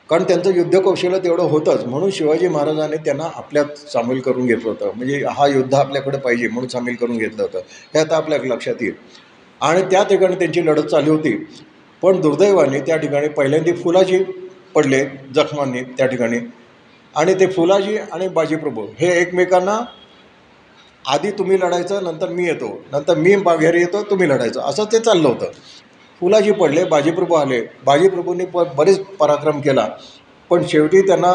कारण 0.09 0.23
त्यांचं 0.23 0.55
युद्धकौशल्य 0.55 1.19
तेवढं 1.19 1.43
होतंच. 1.43 1.83
म्हणून 1.83 2.09
शिवाजी 2.11 2.47
महाराजांनी 2.47 2.97
त्यांना 2.97 3.23
आपल्यात 3.35 3.77
सामील 3.93 4.19
करून 4.19 4.45
घेतलं 4.45 4.69
होतं. 4.69 4.91
म्हणजे 4.95 5.23
हा 5.31 5.47
युद्ध 5.47 5.73
आपल्याकडे 5.73 6.17
पाहिजे 6.17 6.47
म्हणून 6.47 6.67
सामील 6.67 6.95
करून 6.95 7.17
घेतलं 7.17 7.41
होतं. 7.41 7.59
हे 7.93 7.99
आता 7.99 8.17
आपल्या 8.17 8.39
लक्षात 8.43 8.81
येईल. 8.81 8.95
आणि 9.61 9.81
त्या 9.81 10.03
ठिकाणी 10.03 10.35
त्यांची 10.35 10.65
लढत 10.65 10.87
चालू 10.87 11.11
होती. 11.11 11.47
पण 12.01 12.21
दुर्दैवाने 12.21 12.79
त्या 12.79 12.97
ठिकाणी 12.97 13.27
पहिल्यांदा 13.27 13.75
फुलाजी 13.83 14.23
पडले 14.75 15.05
जखमांनी 15.35 15.81
त्या 15.81 16.05
ठिकाणी. 16.05 16.39
आणि 17.15 17.33
ते 17.33 17.47
फुलाजी 17.47 17.97
आणि 17.97 18.27
बाजीप्रभू 18.27 18.87
हे 18.99 19.21
एकमेकांना 19.21 19.79
आधी 21.07 21.31
तुम्ही 21.31 21.59
लढायचं 21.59 22.03
नंतर 22.03 22.29
मी 22.29 22.45
येतो. 22.45 22.83
नंतर 22.91 23.15
मी 23.17 23.35
माघारी 23.35 23.79
येतो 23.79 24.03
तुम्ही 24.03 24.29
लढायचं. 24.29 24.61
असं 24.61 24.83
ते 24.83 24.99
चाललं 24.99 25.27
होतं. 25.27 25.45
फुलाजी 26.19 26.51
पडले 26.51 26.83
बाजीप्रभू 26.83 27.33
आले. 27.33 27.61
बाजीप्रभूंनी 27.85 28.45
प 28.45 28.57
बरेच 28.75 28.99
पराक्रम 28.99 29.61
केला. 29.61 29.87
पण 30.49 30.63
शेवटी 30.67 31.01
त्यांना 31.01 31.33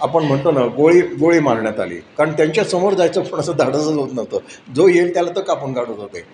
आपण 0.00 0.24
म्हणतो 0.24 0.50
ना 0.50 0.66
गोळी 0.66 1.00
गोळी 1.00 1.38
मारण्यात 1.38 1.80
आली. 1.80 1.94
कारण 1.94 2.32
त्यांच्यासमोर 2.32 2.94
जायचं 2.94 3.22
पण 3.22 3.40
असं 3.40 3.52
धाडसच 3.56 3.86
होत 3.86 4.08
नव्हतं. 4.12 4.38
जो 4.74 4.88
येईल 4.88 5.14
त्याला 5.14 5.30
तर 5.36 5.40
कापून 5.40 5.72
काढत 5.72 5.98
होते. 5.98 6.24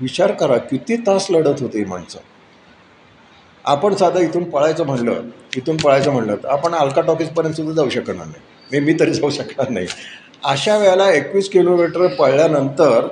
विचार 0.00 0.32
करा 0.32 0.56
किती 0.56 0.96
तास 0.96 1.26
लढत 1.30 1.60
होते 1.60 1.78
ही 1.78 1.84
माणसं. 1.84 2.18
आपण 3.64 3.94
साधं 3.94 4.20
इथून 4.20 4.50
पळायचं 4.50 4.86
म्हणलं 4.86 5.20
इथून 5.56 5.76
पळायचं 5.76 6.12
म्हणलं 6.12 6.36
तर 6.36 6.48
आपण 6.48 6.74
अलका 6.74 7.00
टॉकीजपर्यंत 7.00 7.54
सुद्धा 7.54 7.74
जाऊ 7.74 7.88
शकणार 7.88 8.26
नाही. 8.26 8.40
मी 8.72 8.80
मी 8.80 9.00
तरी 9.00 9.14
जाऊ 9.14 9.30
शकणार 9.30 9.68
नाही. 9.68 9.86
अशा 10.44 10.76
वेळेला 10.78 11.10
एकवीस 11.10 11.48
किलोमीटर 11.50 12.06
पळल्यानंतर 12.16 13.06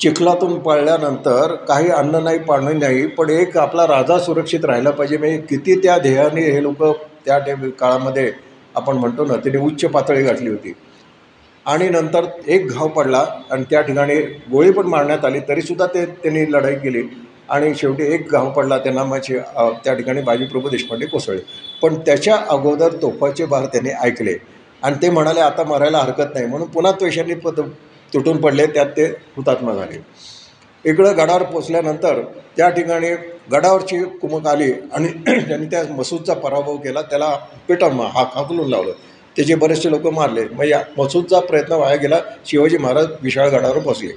चिखलातून 0.00 0.58
पळल्यानंतर 0.60 1.54
काही 1.68 1.90
अन्न 1.90 2.22
नाही 2.24 2.38
पाणी 2.38 2.72
नाही 2.78 3.06
पण 3.06 3.30
एक 3.30 3.56
आपला 3.58 3.86
राजा 3.86 4.18
सुरक्षित 4.18 4.64
राहिला 4.64 4.90
पाहिजे. 4.90 5.16
म्हणजे 5.16 5.38
किती 5.48 5.76
त्या 5.82 5.98
ध्येयाने 5.98 6.42
हे 6.50 6.62
लोक 6.62 6.82
त्या 7.26 7.38
काळामध्ये 7.78 8.30
आपण 8.76 8.96
म्हणतो 8.96 9.24
ना 9.24 9.36
त्याने 9.44 9.58
उच्च 9.66 9.84
पातळी 9.84 10.22
गाठली 10.22 10.50
होती. 10.50 10.72
आणि 11.66 11.88
नंतर 11.88 12.24
एक 12.46 12.66
घाव 12.70 12.88
पडला 12.96 13.24
आणि 13.50 13.64
त्या 13.70 13.80
ठिकाणी 13.80 14.16
गोळी 14.50 14.70
पण 14.70 14.86
मारण्यात 14.86 15.24
आली 15.24 15.40
तरीसुद्धा 15.48 15.86
ते 15.94 16.04
त्यांनी 16.06 16.44
लढाई 16.52 16.74
केली. 16.74 17.02
आणि 17.48 17.74
शेवटी 17.74 18.04
एक 18.14 18.30
घाव 18.32 18.50
पडला 18.50 18.78
त्यांना 18.78 19.04
माझे 19.04 19.38
त्या 19.84 19.94
ठिकाणी 19.94 20.22
बाजीप्रभू 20.22 20.68
देशपांडे 20.68 21.06
कोसळले. 21.06 21.40
पण 21.82 21.94
त्याच्या 22.06 22.36
अगोदर 22.50 22.92
तोफाचे 23.02 23.46
भार 23.46 23.64
त्यांनी 23.64 23.90
ऐकले. 24.02 24.34
आणि 24.84 24.96
ते 25.02 25.10
म्हणाले 25.10 25.40
आता 25.40 25.62
मरायला 25.64 25.98
हरकत 25.98 26.34
नाही. 26.34 26.46
म्हणून 26.46 26.68
पुन्हा 26.68 26.92
त्वेषांनी 26.92 27.34
पद 27.34 27.60
तुटून 28.14 28.40
पडले. 28.40 28.66
त्यात 28.66 28.86
ते 28.86 29.04
हुतात्मा 29.36 29.74
झाले. 29.74 29.98
इकडं 30.84 31.16
गडावर 31.16 31.42
पोचल्यानंतर 31.42 32.20
त्या 32.56 32.68
ठिकाणी 32.70 33.10
गडावरची 33.52 33.98
कुमक 34.04 34.46
आली 34.46 34.72
आणि 34.92 35.08
त्यांनी 35.48 35.66
त्या 35.66 35.82
मसूदचा 35.94 36.34
पराभव 36.34 36.76
केला. 36.76 37.02
त्याला 37.02 37.34
पिटम 37.68 38.00
हा 38.00 38.24
हाकलून 38.34 38.68
लावलं. 38.68 38.92
त्याचे 39.36 39.54
बरेचसे 39.54 39.90
लोक 39.90 40.06
मारले. 40.06 40.44
मग 40.52 40.64
या 40.64 40.80
मसूदचा 40.98 41.40
प्रयत्न 41.40 41.72
वाया 41.72 41.96
गेला. 41.96 42.20
शिवाजी 42.46 42.78
महाराज 42.78 43.06
विशाळ 43.22 43.48
गडावर 43.48 43.78
पोचले. 43.78 44.12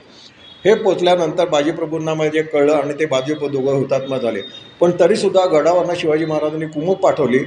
हे 0.65 0.73
पोचल्यानंतर 0.73 1.47
बाजीप्रभूंना 1.47 2.13
म्हणजे 2.13 2.41
कळलं 2.41 2.73
आणि 2.73 2.93
ते 2.93 3.05
बाजीप्रभू 3.05 3.47
दोघं 3.47 3.73
हुतात्मा 3.73 4.17
झाले. 4.17 4.41
पण 4.79 4.91
तरीसुद्धा 4.99 5.45
गडावरनं 5.45 5.93
शिवाजी 5.97 6.25
महाराजांनी 6.25 6.65
कुमक 6.65 6.97
पाठवली. 6.97 7.39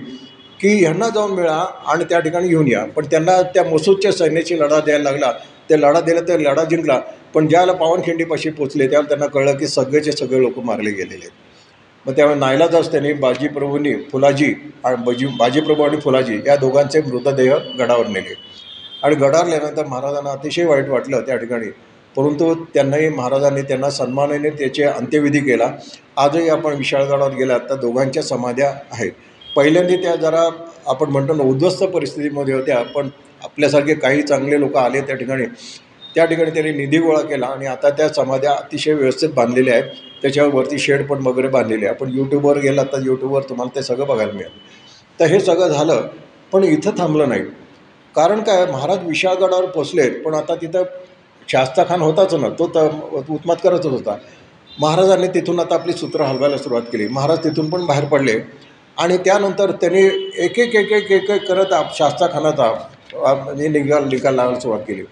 की 0.61 0.69
ह्यांना 0.69 1.09
जाऊन 1.09 1.31
मिळा 1.31 1.67
आणि 1.87 2.05
त्या 2.05 2.21
ठिकाणी 2.21 2.49
घेऊन 2.49 2.69
या. 2.69 2.85
पण 2.85 3.05
त्यांना 3.05 3.43
त्या 3.43 3.65
मसूदच्या 3.65 4.13
सैन्याची 4.13 4.59
लढा 4.61 4.81
द्यायला 4.81 5.11
लागला. 5.11 5.33
ते 5.71 5.81
लढा 5.81 6.01
दिला 6.01 6.21
तर 6.21 6.39
लढा 6.39 6.65
जिंकला. 6.65 7.01
पण 7.35 7.47
ज्याला 7.47 7.73
पावनखिंडीपाशी 7.73 8.51
पोचले 8.51 8.91
त्यावेळेला 8.91 9.09
त्यांना 9.09 9.27
कळलं 9.27 9.59
की 9.59 9.67
सगळेचे 9.67 10.13
सगळे 10.13 10.41
लोक 10.41 10.59
मारले 10.59 10.91
गेलेले 10.91 11.15
आहेत. 11.15 11.31
मग 12.07 12.17
त्यामुळे 12.17 12.39
नाईलाजाच 12.39 12.91
त्यांनी 12.91 13.13
बाजीप्रभूंनी 13.13 13.95
फुलाजी 14.13 14.55
आणि 14.85 14.97
बाजी 15.05 15.27
बाजीप्रभू 15.27 15.83
आणि 15.83 16.01
फुलाजी 16.01 16.41
या 16.47 16.57
दोघांचे 16.57 17.01
मृतदेह 17.01 17.55
गडावर 17.79 18.07
नेले. 18.07 18.35
आणि 19.03 19.15
गडावर 19.15 19.47
नेल्यानंतर 19.47 19.87
महाराजांना 19.87 20.31
अतिशय 20.31 20.65
वाईट 20.65 20.89
वाटलं 20.89 21.21
त्या 21.21 21.37
ठिकाणी. 21.37 21.67
परंतु 22.17 22.55
त्यांनाही 22.55 23.09
महाराजांनी 23.09 23.63
त्यांना 23.63 23.91
सन्मानाने 23.91 24.51
त्याचे 24.51 24.83
अंत्यविधी 24.83 25.41
केला. 25.41 25.71
आजही 26.17 26.49
आपण 26.49 26.75
विशाळगडावर 26.75 27.33
गेलात 27.33 27.61
तर 27.61 27.75
दोघांच्या 27.75 28.23
समाध्या 28.23 28.75
आहेत. 28.93 29.11
पहिल्यांदा 29.57 29.95
त्या 30.03 30.15
जरा 30.17 30.49
आपण 30.87 31.11
म्हणतो 31.11 31.35
ना 31.35 31.43
उद्ध्वस्त 31.43 31.83
परिस्थितीमध्ये 31.85 32.55
होत्या 32.55 32.83
पण 32.95 33.09
आपल्यासारखे 33.45 33.95
काही 33.95 34.23
चांगले 34.23 34.61
लोक 34.61 34.77
आले 34.77 35.01
त्या 35.01 35.17
ठिकाणी. 35.17 35.45
त्या 36.15 36.25
ठिकाणी 36.25 36.51
त्यांनी 36.51 36.73
निधी 36.73 36.99
गोळा 36.99 37.21
केला 37.21 37.47
आणि 37.47 37.67
आता 37.67 37.91
त्या 37.91 38.09
समाध्या 38.09 38.53
अतिशय 38.53 38.93
व्यवस्थित 38.95 39.31
बांधलेल्या 39.35 39.75
आहेत. 39.75 39.85
त्याच्यावरती 40.23 40.79
शेड 40.79 41.07
पण 41.09 41.27
वगैरे 41.27 41.49
बांधलेले 41.49 41.87
आहे. 41.87 41.95
आपण 41.95 42.11
यूट्यूबवर 42.15 42.59
गेलात 42.59 42.87
तर 42.93 43.03
यूट्यूबवर 43.05 43.43
तुम्हाला 43.43 43.75
ते 43.77 43.83
सगळं 43.83 44.07
बघायला 44.07 44.33
मिळेल. 44.33 44.51
तर 45.21 45.27
हे 45.27 45.41
सगळं 45.41 45.69
झालं 45.69 46.07
पण 46.53 46.65
इथं 46.65 46.99
थांबलं 46.99 47.29
नाही. 47.29 47.43
कारण 48.15 48.41
काय 48.43 48.65
महाराज 48.67 49.07
विशाळगडावर 49.07 49.67
पोचलेत 49.67 50.23
पण 50.25 50.35
आता 50.35 50.55
तिथं 50.55 50.83
शास्ता 51.49 51.85
खान 51.85 52.01
होताच 52.01 52.35
ना 52.35 52.49
तो 52.49 52.67
तर 52.67 52.89
उत्मात 53.29 53.57
करतच 53.63 53.87
होता. 53.87 54.17
महाराजांनी 54.81 55.27
तिथून 55.29 55.61
आता 55.61 55.75
आपली 55.75 55.93
सूत्र 55.93 56.23
हलवायला 56.23 56.57
सुरुवात 56.57 56.83
केली. 56.83 57.09
महाराज 57.09 57.45
तिथून 57.45 57.71
पण 57.71 57.87
बाहेर 57.87 58.05
पडले. 58.05 58.39
आणि 59.01 59.17
त्यानंतर 59.17 59.71
त्यांनी 59.71 60.01
एक 60.45 60.59
एक 60.59 60.75
एक 60.77 60.93
एक 60.93 61.11
एक 61.13 61.31
एक 61.31 61.47
करत 61.49 61.73
आप 61.73 61.97
शास्ताखानाचा 61.99 62.71
म्हणजे 63.15 63.69
निकाल 63.69 64.05
निकाल 64.09 64.35
लावायला 64.35 64.61
सुरुवात 64.61 64.81
केली. 64.89 65.03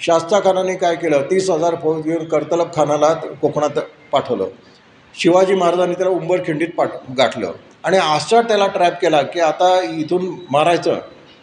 शास्त्राखानाने 0.00 0.74
काय 0.76 0.94
केलं? 0.96 1.22
तीस 1.30 1.50
हजार 1.50 1.74
फौज 1.82 2.02
घेऊन 2.04 2.24
कर्तलब 2.24 2.74
खानाला 2.74 3.12
कोकणात 3.42 3.78
पाठवलं. 4.12 4.48
शिवाजी 5.14 5.54
महाराजांनी 5.54 5.94
त्याला 5.94 6.10
उंबरखिंडीत 6.10 6.68
पाठ 6.76 6.90
गाठलं. 7.18 7.52
आणि 7.84 7.96
असा 7.98 8.40
त्याला 8.42 8.66
ट्रॅप 8.66 9.00
केला 9.00 9.22
की 9.22 9.40
आता 9.40 9.72
इथून 9.98 10.28
मारायचं. 10.50 10.98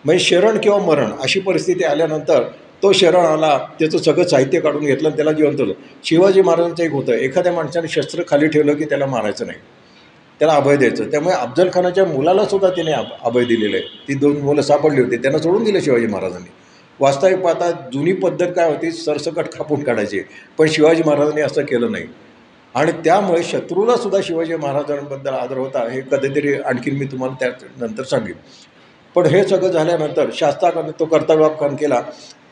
म्हणजे 0.05 0.23
शरण 0.23 0.57
किंवा 0.57 0.77
मरण 0.79 1.11
अशी 1.21 1.39
परिस्थिती 1.39 1.83
आल्यानंतर 1.83 2.43
तो 2.83 2.91
शरण 2.93 3.25
आला 3.25 3.57
त्याचं 3.79 3.97
सगळं 3.97 4.27
साहित्य 4.27 4.59
काढून 4.59 4.85
घेतलं 4.85 5.07
आणि 5.07 5.15
त्याला 5.15 5.31
जिवंत 5.31 5.61
होतं 5.61 5.81
शिवाजी 6.03 6.41
महाराजांचं 6.41 6.83
एक 6.83 6.91
होतं 6.91 7.13
एखाद्या 7.13 7.53
माणसाने 7.53 7.87
शस्त्र 7.87 8.23
खाली 8.27 8.47
ठेवलं 8.47 8.73
की 8.73 8.85
त्याला 8.85 9.05
मारायचं 9.05 9.47
नाही. 9.47 9.59
त्याला 10.39 10.53
अभय 10.53 10.77
द्यायचं. 10.77 11.11
त्यामुळे 11.11 11.35
अफजल 11.35 11.69
खानाच्या 11.73 12.05
मुलाला 12.05 12.45
सुद्धा 12.45 12.69
त्याने 12.69 12.91
अभय 13.23 13.43
दिलेलं 13.43 13.77
आहे. 13.77 13.85
ती 14.07 14.13
दोन 14.13 14.37
मुलं 14.37 14.61
सापडली 14.61 15.01
होती. 15.01 15.17
त्यांना 15.17 15.39
सोडून 15.39 15.63
दिलं 15.63 15.79
शिवाजी 15.79 16.07
महाराजांनी. 16.07 16.49
वास्तविक 16.99 17.39
पाहता 17.39 17.71
जुनी 17.93 18.13
पद्धत 18.13 18.47
काय 18.55 18.69
होती? 18.69 18.91
सरसकट 18.91 19.45
खापून 19.53 19.83
काढायची. 19.83 20.21
पण 20.57 20.67
शिवाजी 20.69 21.03
महाराजांनी 21.05 21.41
असं 21.41 21.61
केलं 21.61 21.91
नाही. 21.91 22.03
आणि 22.75 22.91
त्यामुळे 22.91 23.43
शत्रूला 23.43 23.95
सुद्धा 23.95 24.19
शिवाजी 24.23 24.55
महाराजांबद्दल 24.55 25.33
आदर 25.33 25.57
होता 25.57 25.89
हे 25.89 26.01
कधीतरी 26.01 26.53
आणखीन 26.53 26.95
मी 26.95 27.05
तुम्हाला 27.05 27.35
त्या 27.39 27.49
नंतर 27.81 28.03
सांगेन. 28.03 28.35
पण 29.15 29.25
हे 29.25 29.43
सगळं 29.43 29.71
झाल्यानंतर 29.71 30.29
शास्त्राकडनं 30.33 30.99
तो 30.99 31.05
कर्तव्यापकान 31.05 31.75
केला. 31.75 32.01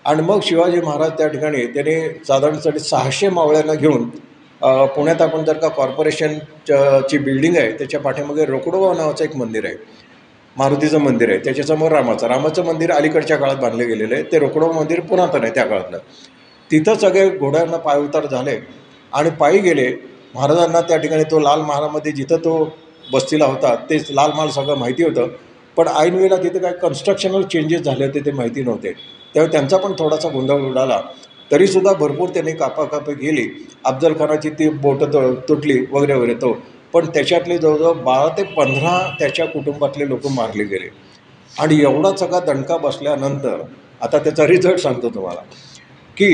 आणि 0.05 0.21
मग 0.21 0.39
शिवाजी 0.43 0.81
महाराज 0.81 1.09
त्या 1.09 1.27
ठिकाणी 1.27 1.65
त्याने 1.65 2.21
साधारणसाठी 2.27 2.79
सहाशे 2.79 3.29
मावळ्यांना 3.29 3.73
घेऊन 3.73 4.09
पुण्यात 4.63 5.21
आपण 5.21 5.43
जर 5.43 5.57
का 5.57 5.67
कॉर्पोरेशनच्या 5.67 6.99
ची 7.09 7.17
बिल्डिंग 7.17 7.57
आहे 7.57 7.71
त्याच्या 7.71 7.99
पाठीमागे 7.99 8.45
रोकडोबा 8.45 8.93
नावाचं 8.93 9.23
एक 9.23 9.35
मंदिर 9.35 9.65
आहे. 9.65 9.75
मारुतीचं 10.55 10.99
मंदिर 10.99 11.29
आहे. 11.29 11.37
त्याच्यासमोर 11.37 11.91
रामाचं. 11.91 12.27
रामाचं 12.27 12.65
मंदिर 12.65 12.91
अलीकडच्या 12.91 13.37
काळात 13.37 13.55
बांधलं 13.55 13.87
गेलेलं 13.87 14.15
आहे. 14.15 14.23
ते 14.23 14.39
रोकडोबा 14.39 14.79
मंदिर 14.79 14.99
पुरातन 14.99 15.43
आहे 15.43 15.53
त्या 15.55 15.65
काळातलं. 15.65 15.97
तिथं 16.71 16.93
सगळे 16.93 17.29
घोड्यांना 17.29 17.77
पायउतार 17.77 18.25
झाले 18.25 18.59
आणि 19.13 19.29
पायी 19.29 19.59
गेले. 19.59 19.91
महाराजांना 20.35 20.81
त्या 20.81 20.97
ठिकाणी 20.97 21.23
तो 21.23 21.39
लाल 21.39 21.61
महालामध्ये 21.61 22.11
जिथं 22.11 22.37
तो 22.37 22.77
बसलेला 23.13 23.45
होता 23.45 23.75
तेच 23.89 24.11
लाल 24.11 24.31
महाल 24.31 24.49
सगळं 24.49 24.77
माहिती 24.77 25.03
होतं. 25.03 25.27
पण 25.77 25.87
ऐनवेळेला 25.87 26.35
तिथे 26.35 26.59
काय 26.59 26.71
कन्स्ट्रक्शनल 26.71 27.41
चेंजेस 27.43 27.81
झाले 27.81 28.05
होते 28.05 28.19
ते 28.19 28.31
माहिती 28.31 28.63
नव्हते. 28.63 28.91
त्यावेळी 29.33 29.51
त्यांचा 29.51 29.77
पण 29.77 29.93
थोडासा 29.99 30.29
गोंधळ 30.29 30.61
उडाला. 30.61 31.01
तरीसुद्धा 31.51 31.93
भरपूर 31.93 32.29
त्याने 32.29 32.51
कापाकापी 32.51 33.13
गेली 33.13 33.47
अफजलखानाची 33.85 34.49
ती 34.49 34.69
बोटं 34.69 35.09
त 35.13 35.47
तुटली 35.49 35.79
वगैरे 35.91 36.13
वगैरे 36.13 36.33
तो. 36.33 36.51
पण 36.93 37.05
त्याच्यातले 37.05 37.57
जवळजवळ 37.57 37.93
बारा 38.03 38.27
ते 38.37 38.43
पंधरा 38.43 38.97
त्याच्या 39.19 39.45
कुटुंबातले 39.45 40.07
लोक 40.09 40.27
मारले 40.27 40.63
गेले. 40.63 40.89
आणि 41.59 41.79
एवढा 41.81 42.15
सगळा 42.17 42.39
दणका 42.39 42.77
बसल्यानंतर 42.77 43.61
आता 44.01 44.17
त्याचा 44.17 44.47
रिझल्ट 44.47 44.79
सांगतो 44.79 45.09
तुम्हाला 45.09 45.41
की 46.17 46.33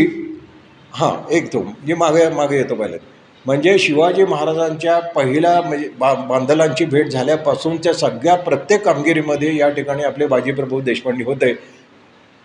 हां 0.93 1.12
एक 1.32 1.53
तो 1.53 1.64
जे 1.88 1.93
मागे 1.93 2.30
मागे 2.30 2.57
येतो 2.57 2.76
पहिले. 2.76 2.97
म्हणजे 3.45 3.78
शिवाजी 3.80 4.24
महाराजांच्या 4.24 4.99
पहिल्या 4.99 5.62
म्हणजे 5.62 5.89
बा 5.99 6.14
बांधलांची 6.14 6.86
भेट 6.86 7.07
झाल्यापासूनच्या 7.07 7.93
सगळ्या 7.93 8.36
प्रत्येक 8.36 8.84
कामगिरीमध्ये 8.86 9.55
या 9.57 9.70
ठिकाणी 9.70 10.03
आपले 10.03 10.28
बाजीप्रभू 10.28 10.82
देशपांडे 10.82 11.24
होते. 11.24 11.51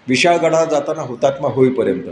विशाळगडात 0.06 0.66
जाताना 0.66 1.02
हुतात्मा 1.02 1.48
होईपर्यंत. 1.48 2.08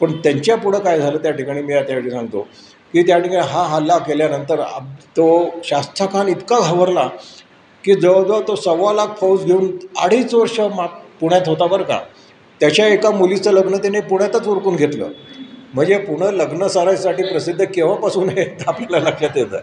पण 0.00 0.12
त्यांच्या 0.12 0.56
पुढं 0.56 0.78
काय 0.78 0.98
झालं 0.98 1.18
त्या 1.18 1.30
ठिकाणी 1.30 1.62
मी 1.62 1.74
त्या 1.74 2.10
सांगतो 2.10 2.48
की 2.92 3.02
त्या 3.02 3.18
ठिकाणी 3.18 3.46
हा 3.48 3.62
हल्ला 3.62 3.98
केल्यानंतर 3.98 4.60
अब- 4.60 5.06
तो 5.16 5.50
शास्ता 5.64 6.06
खान 6.06 6.28
इतका 6.28 6.60
घाबरला 6.60 7.08
की 7.84 7.94
जवळजवळ 7.94 8.40
तो 8.48 8.54
सव्वा 8.54 8.92
लाख 8.92 9.06
फौज 9.20 9.44
घेऊन 9.44 9.76
अडीच 9.98 10.34
वर्ष 10.34 10.60
मा 10.60 10.86
पुण्यात 11.20 11.40
होता 11.46 11.66
बरं 11.66 11.82
का. 11.82 12.00
त्याच्या 12.60 12.86
एका 12.86 13.10
मुलीचं 13.10 13.52
लग्न 13.52 13.76
त्याने 13.76 14.00
पुण्यातच 14.00 14.48
उरकून 14.48 14.76
घेतलं. 14.76 15.08
म्हणजे 15.74 15.98
पुणं 15.98 16.30
लग्न 16.30 16.66
सारायसाठी 16.66 17.22
प्रसिद्ध 17.22 17.64
केव्हापासून 17.64 18.28
आहे 18.28 18.56
आपल्याला 18.66 19.08
लक्षात 19.08 19.36
येतं. 19.36 19.58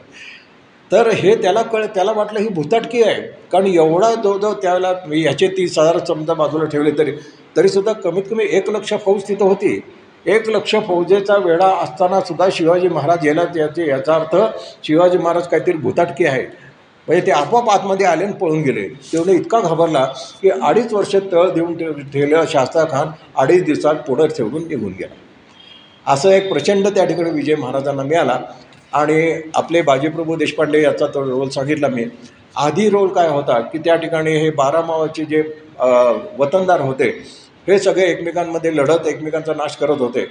तर 0.92 1.10
हे 1.10 1.36
त्याला 1.36 1.62
कळ 1.62 1.86
त्याला 1.86 2.12
वाटलं 2.12 2.40
ही 2.40 2.50
भुताटकी 2.50 3.04
आहे. 3.04 3.22
कारण 3.52 3.68
एवढा 3.68 4.16
जवळजवळ 4.16 4.54
त्याला 4.54 4.88
याचे 4.90 5.46
ह्याचे 5.48 5.82
हजार 5.82 6.06
समजा 6.06 6.34
बाजूला 6.34 6.66
ठेवले 6.66 6.92
तरी 6.98 7.12
तरीसुद्धा 7.58 7.94
कमीत 7.94 8.24
कमी 8.30 8.46
एक 8.50 8.70
लक्ष 8.70 8.94
फौज 9.06 9.22
तिथं 9.28 9.46
होती. 9.46 9.80
एक 10.26 10.50
लक्ष 10.50 10.76
फौजेचा 10.88 11.36
वेळा 11.46 11.68
असताना 11.84 12.20
सुद्धा 12.22 12.48
शिवाजी 12.54 12.88
महाराज 12.88 13.26
याला 13.28 13.44
याचे 13.56 13.88
याचा 13.88 14.16
अर्थ 14.16 14.36
शिवाजी 14.84 15.18
महाराज 15.18 15.48
काहीतरी 15.48 15.78
भुताटकी 15.78 16.26
आहे. 16.26 16.42
म्हणजे 17.08 17.26
ते 17.28 17.32
आपोआप 17.32 17.70
आतमध्ये 17.70 18.06
आले 18.06 18.24
आणि 18.24 18.34
पळून 18.42 18.62
गेले. 18.64 18.88
तेवढे 19.12 19.34
इतका 19.36 19.60
घाबरला 19.60 20.04
की 20.42 20.50
अडीच 20.50 20.94
वर्ष 20.94 21.16
तळ 21.32 21.50
देऊन 21.54 21.78
ठेव 21.78 21.94
ठेवलेला 22.14 22.44
शास्त्रा 22.50 22.84
खान 22.92 23.10
अडीच 23.42 23.64
दिवसात 23.66 23.96
पुढं 24.08 24.28
ठेवून 24.38 24.68
निघून 24.68 24.92
गेला. 25.00 25.16
असं 26.06 26.30
एक 26.32 26.50
प्रचंड 26.52 26.88
त्या 26.88 27.06
ठिकाणी 27.06 27.32
विजय 27.32 27.56
महाराजांना 27.56 28.04
मिळाला 28.04 28.40
आणि 28.94 29.42
आपले 29.56 29.82
बाजीप्रभू 29.82 30.36
देशपांडे 30.36 30.82
याचा 30.82 31.08
तो 31.14 31.24
रोल 31.26 31.50
सांगितला 31.50 31.88
मी. 31.88 32.06
आधी 32.58 32.90
रोल 32.90 33.10
काय 33.14 33.28
होता 33.30 33.60
की 33.62 33.78
त्या 33.78 33.96
ठिकाणी 33.96 34.38
हे 34.38 34.50
बारा 34.52 34.82
मावाचे 34.86 35.26
जे 35.26 35.42
वतनदार 36.40 36.82
होते 36.82 37.10
हे 37.68 37.80
सगळे 37.80 38.12
एकमेकांमध्ये 38.12 38.76
लढत 38.76 39.08
एकमेकांचा 39.08 39.54
नाश 39.54 39.76
करत 39.76 40.02
होते. 40.02 40.26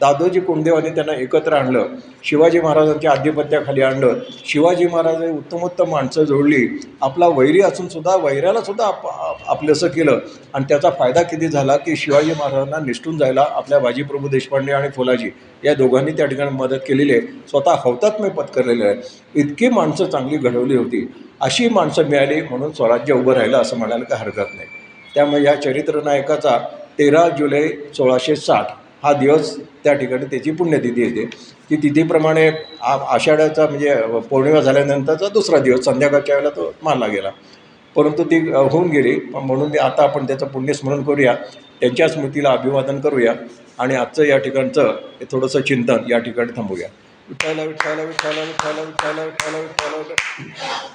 दादोजी 0.00 0.40
कुंदेवाने 0.40 0.88
त्यांना 0.88 1.22
एकत्र 1.22 1.52
आणलं. 1.52 1.86
शिवाजी 2.24 2.60
महाराजांच्या 2.60 3.10
आधिपत्याखाली 3.10 3.82
आणलं. 3.82 4.14
शिवाजी 4.44 4.86
महाराजांनी 4.86 5.38
उत्तमोत्तम 5.38 5.90
माणसं 5.90 6.24
जोडली. 6.24 6.80
आपला 7.00 7.28
वैरी 7.28 7.60
असूनसुद्धा 7.60 8.16
वैऱ्यालासुद्धा 8.16 8.86
आप 8.86 9.06
आप- 9.06 9.44
आपलंसं 9.46 9.88
केलं. 9.88 10.18
आणि 10.54 10.64
त्याचा 10.68 10.90
फायदा 10.90 11.22
किती 11.22 11.48
झाला 11.48 11.76
की 11.76 11.96
शिवाजी 11.96 12.30
महाराजांना 12.30 12.86
निष्ठून 12.86 13.18
जायला 13.18 13.46
आपल्या 13.50 13.78
बाजीप्रभू 13.78 14.28
देशपांडे 14.28 14.72
आणि 14.72 14.88
फुलाजी 14.88 15.30
या 15.64 15.74
दोघांनी 15.74 16.10
त्या 16.10 16.26
ठिकाणी 16.26 16.50
मदत 16.50 16.76
केलेली 16.88 17.12
आहे. 17.12 17.20
स्वतः 17.48 17.74
हौतात्म्य 17.78 18.28
पत्करलेलं 18.28 18.84
आहे. 18.84 18.94
इतकी 19.34 19.68
माणसं 19.68 20.06
चांगली 20.06 20.36
घडवली 20.36 20.76
होती. 20.76 21.12
अशी 21.40 21.68
माणसं 21.68 22.04
मिळाली 22.04 22.40
म्हणून 22.40 22.72
स्वराज्य 22.72 23.14
उभं 23.14 23.32
राहिलं 23.32 23.58
असं 23.58 23.76
म्हणायला 23.76 24.04
काही 24.04 24.22
हरकत 24.22 24.50
नाही. 24.54 24.81
त्यामुळे 25.14 25.42
या 25.42 25.54
चरित्रनायकाचा 25.62 26.58
तेरा 26.98 27.28
जुलै 27.28 27.68
सोळाशे 27.96 28.36
साठ 28.36 28.66
हा 29.02 29.12
दिवस 29.12 29.56
त्या 29.84 29.92
ठिकाणी 29.92 30.24
त्याची 30.24 30.50
पुण्यतिथी 30.50 31.02
येते. 31.02 31.24
ती 31.70 31.76
तिथीप्रमाणे 31.76 32.50
आ 32.80 32.96
आषाढाचा 33.14 33.66
म्हणजे 33.66 33.94
पौर्णिमा 34.30 34.60
झाल्यानंतरचा 34.60 35.28
दुसरा 35.28 35.58
दिवस 35.58 35.84
संध्याकाळच्या 35.84 36.34
वेळेला 36.36 36.50
तो 36.56 36.74
मानला 36.82 37.06
गेला. 37.06 37.30
परंतु 37.96 38.24
ती 38.24 38.38
होऊन 38.50 38.88
गेली. 38.88 39.18
पण 39.20 39.40
म्हणून 39.40 39.78
आता 39.78 40.02
आपण 40.02 40.26
त्याचं 40.26 40.46
पुण्यस्मरण 40.46 41.02
करूया. 41.02 41.34
त्यांच्या 41.80 42.08
स्मृतीला 42.08 42.50
अभिवादन 42.50 43.00
करूया. 43.00 43.34
आणि 43.78 43.94
आजचं 43.94 44.24
या 44.24 44.38
ठिकाणचं 44.38 44.82
हे 45.20 45.24
थोडंसं 45.30 45.60
चिंतन 45.60 45.96
या 46.10 46.18
ठिकाणी 46.18 46.52
थांबूया. 46.56 46.88
विठ्ठल 47.32 47.68
विठ्ठल 47.68 48.06
विठ्ठल 48.06 48.28
विठ्ठल 48.28 48.80
विठ्ठल 48.80 49.22
विठ्ठल 49.24 49.98
विठ्ठल. 49.98 50.44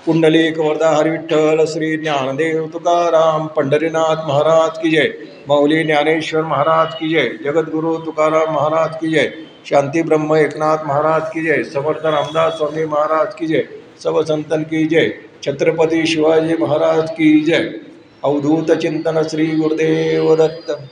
पुंडलिक 0.05 0.57
वरदा 0.57 0.89
हरी 0.89 1.09
विठ्ठल 1.09 1.65
श्री 1.65 1.97
ज्ञानदेव 1.97 2.67
तुकाराम 2.67 3.47
पंढरीनाथ 3.47 4.15
महाराज 4.15 4.77
की 4.77 4.89
जय. 4.89 5.13
माऊली 5.49 5.83
ज्ञानेश्वर 5.83 6.43
महाराज 6.43 6.93
की 6.93 7.09
जय. 7.09 7.29
जगद्गुरु 7.43 7.97
तुकाराम 7.97 8.53
महाराज 8.53 8.95
की 9.01 9.07
जय. 9.07 9.33
शांती 9.65 10.03
ब्रह्म 10.03 10.35
एकनाथ 10.35 10.77
महाराज 10.85 11.21
की 11.33 11.41
जय. 11.41 11.63
समर्थ 11.63 12.05
रामदास 12.05 12.53
स्वामी 12.53 12.85
महाराज 12.85 13.35
की 13.35 13.47
जय. 13.47 13.67
सब 14.03 14.23
संतन 14.23 14.63
की 14.63 14.85
जय. 14.85 15.19
छत्रपती 15.43 16.05
शिवाजी 16.05 16.57
महाराज 16.57 17.09
की 17.11 17.43
जय. 17.43 17.79
अवधूत 18.25 18.71
चिंतन 18.71 19.23
श्री 19.23 19.47
गुरुदेव 19.47 20.35
दत्त. 20.35 20.89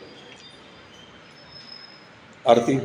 आरती. 2.49 2.79